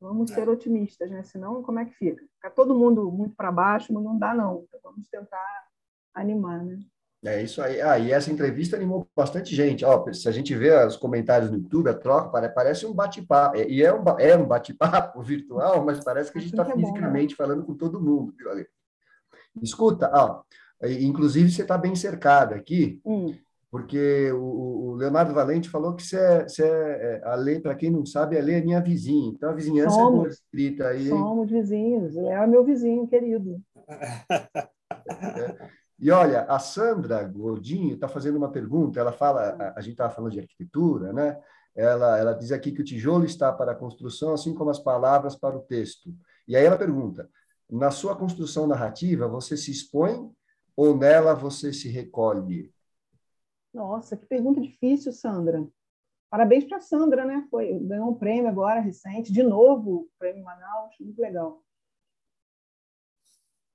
[0.00, 1.22] Vamos ser otimistas, né?
[1.22, 2.22] Senão, como é que fica?
[2.34, 4.64] Ficar todo mundo muito para baixo, não dá não.
[4.68, 5.66] Então, vamos tentar
[6.14, 6.78] animar, né?
[7.24, 7.80] É isso aí.
[7.80, 9.82] Ah, e essa entrevista animou bastante gente.
[9.82, 13.56] Ó, se a gente vê os comentários no YouTube, a troca parece um bate-papo.
[13.56, 17.34] E é um, é um bate-papo virtual, mas parece que a gente está é fisicamente
[17.34, 17.48] bom, né?
[17.48, 18.34] falando com todo mundo.
[18.36, 18.66] Viu, Ale?
[19.62, 20.42] Escuta, ó,
[20.86, 23.34] inclusive você está bem cercada aqui, hum.
[23.70, 27.74] porque o, o, Leonardo Valente falou que você é, você é, é a lei, para
[27.74, 29.28] quem não sabe, a lei é minha vizinha.
[29.28, 31.08] Então a vizinhança somos, é boa escrita aí.
[31.08, 33.60] Somos vizinhos, é meu vizinho querido.
[33.88, 35.74] É.
[35.98, 39.00] E olha, a Sandra Gordinho está fazendo uma pergunta.
[39.00, 41.38] Ela fala, a, a gente estava falando de arquitetura, né?
[41.74, 45.34] Ela, ela diz aqui que o tijolo está para a construção, assim como as palavras
[45.34, 46.14] para o texto.
[46.46, 47.28] E aí ela pergunta:
[47.70, 50.30] na sua construção narrativa, você se expõe
[50.76, 52.72] ou nela você se recolhe?
[53.72, 55.66] Nossa, que pergunta difícil, Sandra.
[56.30, 57.46] Parabéns para Sandra, né?
[57.50, 61.62] Foi, ganhou um prêmio agora recente, de novo, prêmio Manaus, muito legal.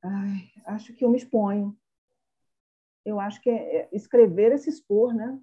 [0.02, 1.78] Ai, acho que eu me exponho.
[3.06, 5.40] Eu acho que é, é, escrever é se expor, né?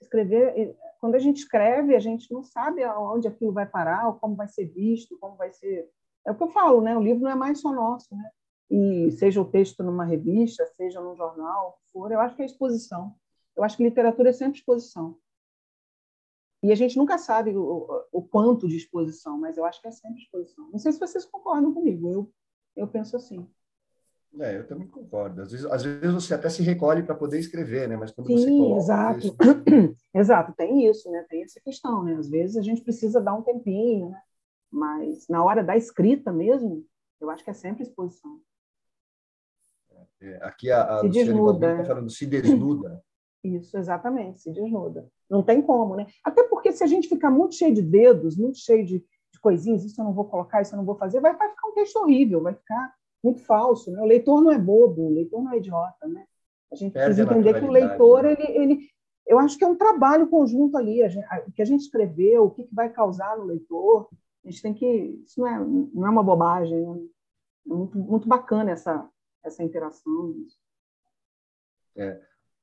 [0.00, 4.48] Escrever, quando a gente escreve, a gente não sabe aonde aquilo vai parar, como vai
[4.48, 5.88] ser visto, como vai ser.
[6.26, 6.96] É o que eu falo, né?
[6.96, 8.30] O livro não é mais só nosso, né?
[8.70, 13.14] E seja o texto numa revista, seja num jornal, for, eu acho que é exposição.
[13.56, 15.16] Eu acho que literatura é sempre exposição.
[16.62, 19.90] E a gente nunca sabe o, o, quanto de exposição, mas eu acho que é
[19.90, 20.68] sempre exposição.
[20.70, 22.32] Não sei se vocês concordam comigo, eu,
[22.76, 23.48] eu penso assim.
[24.40, 25.40] É, eu também concordo.
[25.40, 27.96] Às vezes, às vezes você até se recolhe para poder escrever, né?
[27.96, 29.18] Mas quando Sim, você coloca exato.
[29.18, 29.36] Isso...
[30.14, 31.24] exato, tem isso, né?
[31.28, 32.14] Tem essa questão, né?
[32.14, 34.20] Às vezes a gente precisa dar um tempinho, né?
[34.70, 36.84] Mas na hora da escrita mesmo,
[37.20, 38.40] eu acho que é sempre exposição.
[40.20, 41.72] É, aqui a, a se desnuda.
[41.72, 43.02] está falando se desnuda.
[43.42, 45.08] Isso, exatamente, se desnuda.
[45.30, 46.06] Não tem como, né?
[46.24, 49.84] Até porque se a gente ficar muito cheio de dedos, muito cheio de, de coisinhas,
[49.84, 51.96] isso eu não vou colocar, isso eu não vou fazer, vai, vai ficar um texto
[51.96, 53.92] horrível, vai ficar muito falso.
[53.92, 54.00] Né?
[54.00, 56.08] O leitor não é bobo, o leitor não é idiota.
[56.08, 56.24] Né?
[56.72, 58.32] A gente Perde precisa entender que o leitor, né?
[58.32, 58.88] ele, ele,
[59.26, 62.50] eu acho que é um trabalho conjunto ali, gente, o que a gente escreveu, o
[62.50, 64.08] que, que vai causar no leitor.
[64.48, 65.20] A gente tem que.
[65.26, 65.58] Isso não é,
[65.94, 67.00] não é uma bobagem, né?
[67.66, 69.06] é muito, muito bacana essa,
[69.44, 70.34] essa interação.
[71.94, 72.18] É.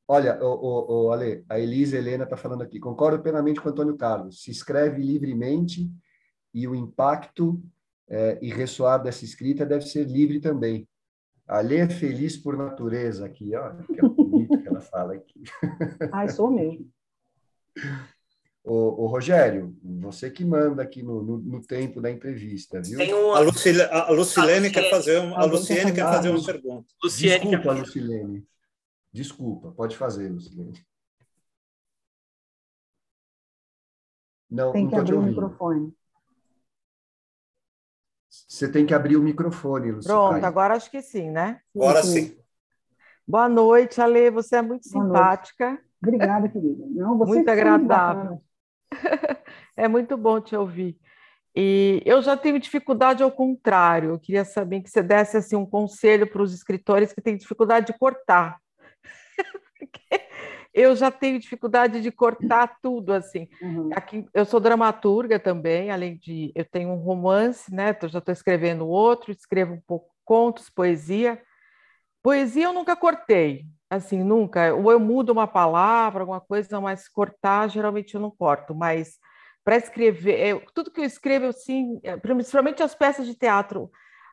[0.07, 3.72] Olha, o, o, o Ale, a Elisa Helena está falando aqui, concordo plenamente com o
[3.72, 4.41] Antônio Carlos.
[4.41, 5.91] Se escreve livremente
[6.52, 7.62] e o impacto
[8.07, 10.88] é, e ressoar dessa escrita deve ser livre também.
[11.48, 15.44] A Lê é feliz por natureza aqui, ó, que é bonito que ela fala aqui.
[16.12, 16.90] Ah, sou mesmo.
[18.68, 23.00] Ô, ô, Rogério, você que manda aqui no, no, no tempo da entrevista, viu?
[23.00, 23.38] Uma...
[23.38, 26.88] A, Lucile, a, Lucilene quer fazer, um, a Luciene quer fazer uma pergunta.
[27.04, 27.80] Luciene Desculpa, quer...
[27.82, 28.48] Lucilene.
[29.14, 30.84] Desculpa, pode fazer, Lucilene.
[34.50, 35.94] Não, Tem não que abrir o microfone.
[38.28, 40.30] Você tem que abrir o microfone, Luciana.
[40.30, 41.62] Pronto, agora acho que sim, né?
[41.76, 42.36] Agora sim.
[43.28, 44.32] Boa noite, Ale.
[44.32, 45.70] Você é muito Boa simpática.
[45.70, 45.84] Noite.
[46.02, 46.84] Obrigada, querida.
[46.90, 48.42] Não, você muito agradável.
[49.76, 50.98] é muito bom te ouvir.
[51.56, 54.10] E eu já tenho dificuldade ao contrário.
[54.10, 57.88] Eu queria saber que você desse assim, um conselho para os escritores que têm dificuldade
[57.88, 58.60] de cortar.
[60.74, 63.48] eu já tenho dificuldade de cortar tudo assim.
[63.62, 63.90] Uhum.
[63.94, 67.96] Aqui eu sou dramaturga também, além de eu tenho um romance, né?
[68.02, 71.42] Eu já estou escrevendo outro, escrevo um pouco contos, poesia.
[72.22, 74.74] Poesia eu nunca cortei, assim, nunca.
[74.74, 78.74] Ou eu mudo uma palavra, alguma coisa, mas cortar geralmente eu não corto.
[78.76, 79.18] Mas
[79.64, 83.90] para escrever, eu, tudo que eu escrevo, assim, principalmente as peças de teatro,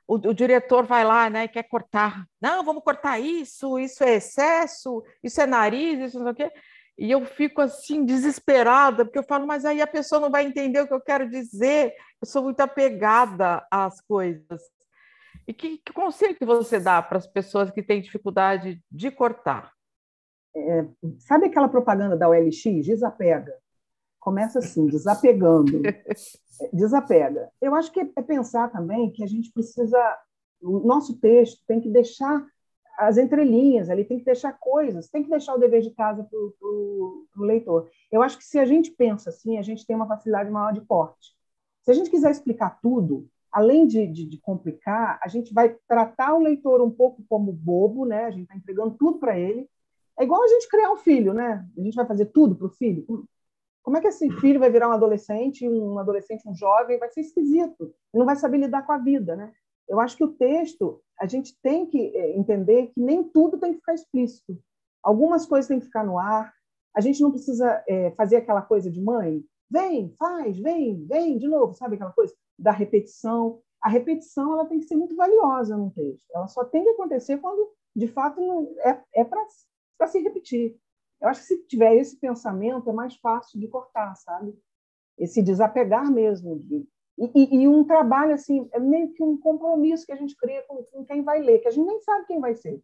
[0.07, 2.27] o, o, diretor vai lá né, e quer cortar.
[2.41, 6.53] Não, vamos cortar isso, isso é excesso, isso é nariz, isso não sei o quê.
[6.99, 10.81] E eu fico assim, desesperada, porque eu falo, mas aí a pessoa não vai entender
[10.81, 11.95] o que eu quero dizer.
[12.21, 14.63] Eu sou muito apegada às coisas.
[15.47, 19.73] E que, que conselho que você dá para as pessoas que têm dificuldade de cortar?
[20.55, 20.87] É,
[21.19, 22.63] sabe aquela propaganda da OLX?
[22.85, 23.55] Desapega.
[24.21, 25.83] Começa assim, desapegando.
[26.73, 27.51] Desapega.
[27.61, 29.99] Eu acho que é pensar também que a gente precisa.
[30.61, 32.47] O nosso texto tem que deixar
[32.99, 36.39] as entrelinhas ali, tem que deixar coisas, tem que deixar o dever de casa para
[36.39, 37.91] o leitor.
[38.13, 40.83] Eu acho que se a gente pensa assim, a gente tem uma facilidade maior de
[40.83, 41.35] corte.
[41.83, 46.35] Se a gente quiser explicar tudo, além de, de, de complicar, a gente vai tratar
[46.35, 48.25] o leitor um pouco como bobo, né?
[48.25, 49.69] A gente está entregando tudo para ele.
[50.19, 51.65] É igual a gente criar um filho, né?
[51.77, 53.05] A gente vai fazer tudo para o filho.
[53.83, 56.99] Como é que esse filho vai virar um adolescente, um adolescente, um jovem?
[56.99, 57.95] Vai ser esquisito.
[58.15, 59.53] não vai saber lidar com a vida, né?
[59.87, 63.73] Eu acho que o texto, a gente tem que eh, entender que nem tudo tem
[63.73, 64.59] que ficar explícito.
[65.03, 66.55] Algumas coisas têm que ficar no ar.
[66.97, 71.49] A gente não precisa é, fazer aquela coisa de mãe, vem, faz, vem, vem, de
[71.49, 73.61] novo, sabe aquela coisa da repetição?
[73.81, 76.27] A repetição ela tem que ser muito valiosa no texto.
[76.35, 80.77] Ela só tem que acontecer quando, de fato, não, é, é para se repetir.
[81.21, 84.59] Eu acho que se tiver esse pensamento, é mais fácil de cortar, sabe?
[85.17, 86.59] Esse desapegar mesmo.
[86.59, 86.87] De,
[87.19, 90.83] e, e, um trabalho, assim, é meio que um compromisso que a gente cria com,
[90.83, 92.83] com quem vai ler, que a gente nem sabe quem vai ser.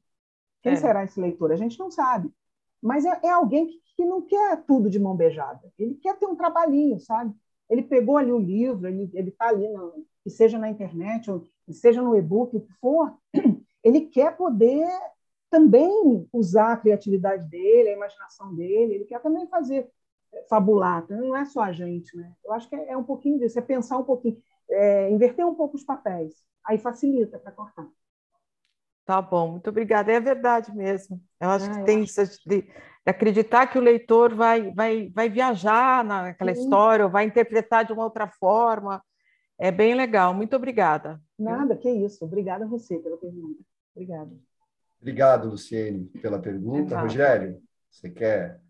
[0.63, 0.77] Quem é.
[0.77, 1.51] será esse leitor?
[1.51, 2.33] A gente não sabe.
[2.81, 5.73] Mas é, é alguém que, que, não quer tudo de mão beijada.
[5.79, 7.35] Ele quer ter um trabalhinho, sabe?
[7.69, 11.73] Ele pegou ali o livro, ele está ali, no, que seja na internet, ou que
[11.73, 13.17] seja no e-book, o que for,
[13.85, 14.87] ele quer poder
[15.51, 19.91] também usar a criatividade dele, a imaginação dele, ele quer também fazer
[20.33, 22.33] é, fabular, então não é só a gente, né?
[22.45, 24.41] Eu acho que é, é um pouquinho disso, é pensar um pouquinho,
[24.71, 26.35] é, inverter um pouco os papéis,
[26.65, 27.89] aí facilita para cortar.
[29.09, 30.13] Tá bom, muito obrigada.
[30.13, 31.19] É verdade mesmo.
[31.41, 32.21] Eu acho ah, que tem acho...
[32.21, 32.71] isso de,
[33.11, 36.63] acreditar que o leitor vai, vai, vai viajar naquela Sim.
[36.63, 39.03] história, ou vai interpretar de uma outra forma.
[39.59, 40.35] É bem legal.
[40.35, 41.21] Muito obrigada.
[41.39, 42.25] Nada, que isso.
[42.25, 43.61] Obrigada a você pela pergunta.
[43.95, 44.31] Obrigada.
[45.01, 47.01] Obrigado, Luciene, pela pergunta.
[47.01, 47.61] Rogério,
[47.91, 48.61] você quer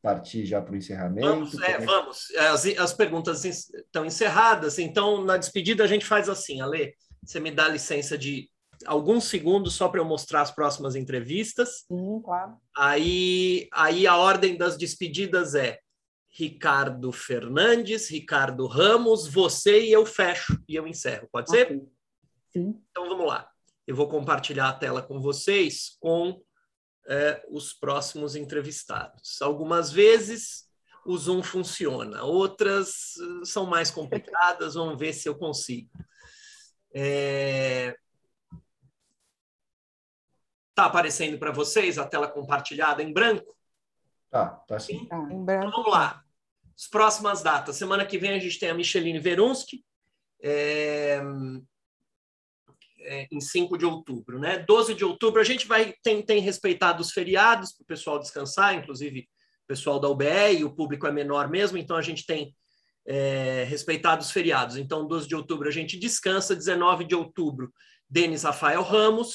[0.00, 1.26] partir já para o encerramento?
[1.26, 2.30] Vamos, é, vamos.
[2.36, 6.94] As, as perguntas estão encerradas, então na despedida a gente faz assim, Ale,
[7.24, 8.48] você me dá licença de
[8.88, 11.84] alguns segundos só para eu mostrar as próximas entrevistas.
[11.86, 12.56] Sim, claro.
[12.76, 15.78] Aí, aí a ordem das despedidas é
[16.28, 21.28] Ricardo Fernandes, Ricardo Ramos, você e eu fecho e eu encerro.
[21.30, 21.66] Pode ser?
[21.66, 21.82] Okay.
[22.52, 22.80] Sim.
[22.90, 23.48] Então vamos lá.
[23.86, 26.40] Eu vou compartilhar a tela com vocês com
[27.08, 29.40] é, os próximos entrevistados.
[29.40, 30.68] Algumas vezes
[31.08, 35.88] o Zoom funciona, outras eh, são mais complicadas, vamos ver se eu consigo.
[36.94, 37.96] É...
[40.78, 43.52] Tá aparecendo para vocês a tela compartilhada em branco?
[44.30, 45.06] Tá, tá sim.
[45.06, 45.66] Tá, em branco.
[45.66, 46.22] Então, vamos lá.
[46.76, 47.74] As próximas datas.
[47.74, 49.84] Semana que vem a gente tem a Micheline Verunsky.
[50.40, 51.20] É,
[53.00, 54.38] é, em 5 de outubro.
[54.38, 54.60] Né?
[54.68, 58.76] 12 de outubro, a gente vai tem, tem respeitado os feriados para o pessoal descansar,
[58.76, 59.22] inclusive
[59.64, 62.54] o pessoal da UBE, e o público é menor mesmo, então a gente tem
[63.04, 64.76] é, respeitado os feriados.
[64.76, 67.72] Então, 12 de outubro a gente descansa, 19 de outubro,
[68.08, 69.34] Denis Rafael Ramos,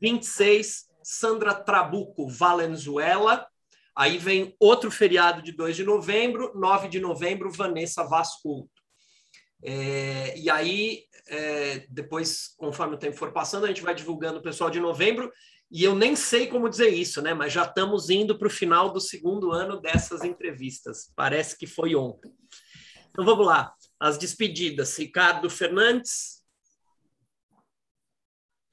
[0.00, 3.46] 26, Sandra Trabuco Valenzuela,
[3.94, 8.68] aí vem outro feriado de 2 de novembro, 9 de novembro, Vanessa Vasco.
[9.62, 14.42] É, e aí, é, depois, conforme o tempo for passando, a gente vai divulgando o
[14.42, 15.32] pessoal de novembro.
[15.70, 17.34] E eu nem sei como dizer isso, né?
[17.34, 21.12] Mas já estamos indo para o final do segundo ano dessas entrevistas.
[21.16, 22.32] Parece que foi ontem.
[23.10, 23.74] Então vamos lá.
[23.98, 24.96] As despedidas.
[24.96, 26.44] Ricardo Fernandes.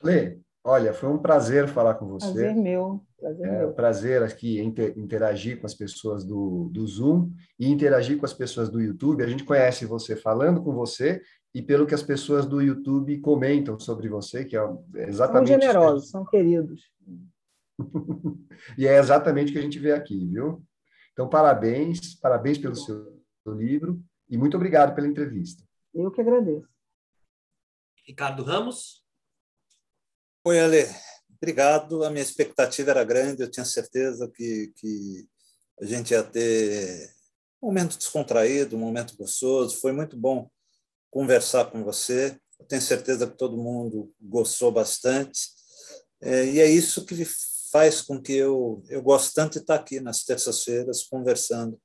[0.04, 2.32] Lê, olha, foi um prazer falar com você.
[2.32, 3.04] Prazer meu.
[3.20, 8.26] Prazer, é um prazer aqui interagir com as pessoas do, do Zoom e interagir com
[8.26, 9.24] as pessoas do YouTube.
[9.24, 11.22] A gente conhece você falando com você
[11.54, 14.64] e pelo que as pessoas do YouTube comentam sobre você, que é
[14.96, 15.50] exatamente...
[15.50, 16.92] São generosos, são queridos.
[18.78, 20.64] e é exatamente o que a gente vê aqui, viu?
[21.12, 23.14] Então, parabéns, parabéns pelo seu
[23.48, 25.64] livro e muito obrigado pela entrevista.
[25.94, 26.68] Eu que agradeço.
[28.06, 29.03] Ricardo Ramos.
[30.46, 30.86] Oi, Ale.
[31.38, 32.04] Obrigado.
[32.04, 35.26] A minha expectativa era grande, eu tinha certeza que, que
[35.80, 37.10] a gente ia ter
[37.62, 39.80] um momento descontraído, um momento gostoso.
[39.80, 40.50] Foi muito bom
[41.10, 42.38] conversar com você.
[42.60, 45.48] Eu tenho certeza que todo mundo gostou bastante.
[46.22, 47.24] É, e é isso que
[47.72, 51.80] faz com que eu, eu goste tanto de estar aqui nas terças-feiras conversando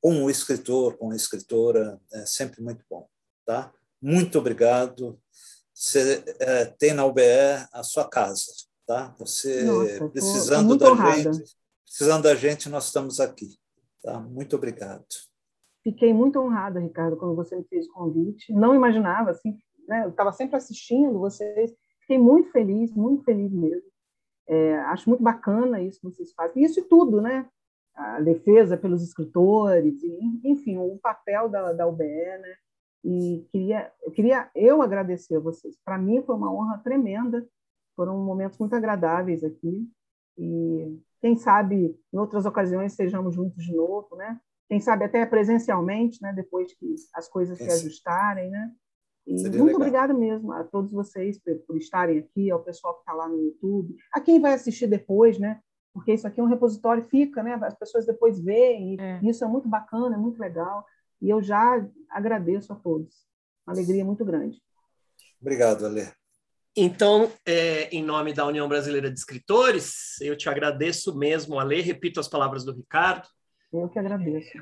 [0.00, 2.00] com o escritor, com a escritora.
[2.10, 3.06] É sempre muito bom.
[3.44, 3.70] Tá?
[4.00, 5.20] Muito obrigado.
[5.76, 7.20] Você é, tem na UBE
[7.70, 8.46] a sua casa,
[8.86, 9.14] tá?
[9.18, 11.34] Você Nossa, precisando da honrada.
[11.34, 11.54] gente,
[11.84, 13.46] precisando da gente, nós estamos aqui,
[14.02, 14.18] tá?
[14.18, 15.04] Muito obrigado.
[15.84, 18.54] Fiquei muito honrada, Ricardo, quando você me fez o convite.
[18.54, 19.54] Não imaginava, assim,
[19.86, 20.06] né?
[20.06, 21.74] Eu estava sempre assistindo vocês.
[22.00, 23.86] Fiquei muito feliz, muito feliz mesmo.
[24.48, 26.64] É, acho muito bacana isso que vocês fazem.
[26.64, 27.46] Isso e tudo, né?
[27.94, 30.02] A defesa pelos escritores,
[30.42, 32.56] enfim, o papel da, da UBE, né?
[33.04, 35.76] E queria, eu queria eu agradecer a vocês.
[35.84, 37.46] Para mim foi uma honra tremenda.
[37.94, 39.88] Foram momentos muito agradáveis aqui.
[40.36, 44.38] E quem sabe em outras ocasiões estejamos juntos de novo, né?
[44.68, 46.32] Quem sabe até presencialmente, né?
[46.32, 48.72] Depois que as coisas se ajustarem, né?
[49.26, 53.00] E Seria muito obrigada mesmo a todos vocês por, por estarem aqui, ao pessoal que
[53.00, 55.60] está lá no YouTube, a quem vai assistir depois, né?
[55.92, 57.54] Porque isso aqui é um repositório, fica, né?
[57.62, 59.20] As pessoas depois veem, e é.
[59.24, 60.84] isso é muito bacana, é muito legal.
[61.20, 63.26] E eu já agradeço a todos.
[63.66, 64.60] Uma alegria muito grande.
[65.40, 66.06] Obrigado, Alê.
[66.76, 71.80] Então, é, em nome da União Brasileira de Escritores, eu te agradeço mesmo, Alê.
[71.80, 73.26] Repito as palavras do Ricardo.
[73.72, 74.58] Eu que agradeço.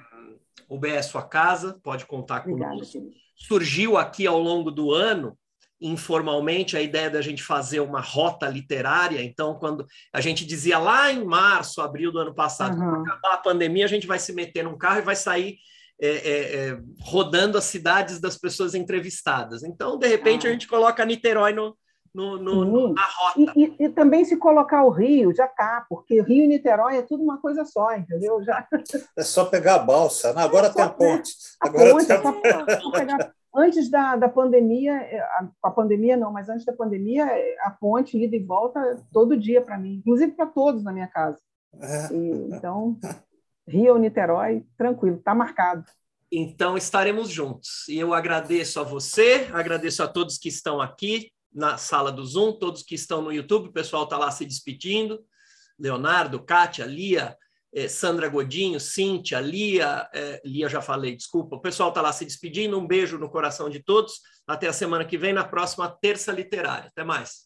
[0.68, 3.10] O BE é sua casa, pode contar Obrigada, conosco.
[3.36, 5.36] Surgiu aqui ao longo do ano
[5.80, 9.22] informalmente a ideia da gente fazer uma rota literária.
[9.22, 12.90] Então, quando a gente dizia lá em março, abril do ano passado, uhum.
[12.90, 15.58] quando acabar a pandemia, a gente vai se meter num carro e vai sair
[16.00, 19.62] é, é, é, rodando as cidades das pessoas entrevistadas.
[19.62, 20.50] Então, de repente, ah.
[20.50, 21.76] a gente coloca Niterói no,
[22.14, 23.40] no, no, na rota.
[23.56, 27.02] E, e, e, também se colocar o Rio, já tá, porque Rio e Niterói é
[27.02, 28.42] tudo uma coisa só, entendeu?
[28.44, 28.66] Já...
[29.16, 30.32] É só pegar a balsa.
[30.32, 31.32] Não, agora é tem a ponte.
[31.60, 32.16] A agora ponte, tem.
[32.16, 33.32] É só, pegar...
[33.56, 37.24] Antes da, da pandemia, a, a, pandemia não, mas antes da pandemia,
[37.60, 41.38] a ponte, ida e volta, todo dia para mim, inclusive para todos na minha casa.
[41.80, 42.12] É.
[42.12, 42.98] E, então,
[43.66, 45.84] Rio Niterói, tranquilo, está marcado.
[46.30, 47.88] Então estaremos juntos.
[47.88, 52.52] E eu agradeço a você, agradeço a todos que estão aqui na sala do Zoom,
[52.52, 55.24] todos que estão no YouTube, o pessoal está lá se despedindo.
[55.78, 57.36] Leonardo, Kátia, Lia,
[57.72, 61.56] eh, Sandra Godinho, Cíntia, Lia, eh, Lia já falei, desculpa.
[61.56, 62.78] O pessoal está lá se despedindo.
[62.78, 64.20] Um beijo no coração de todos.
[64.46, 66.88] Até a semana que vem, na próxima terça literária.
[66.88, 67.44] Até mais.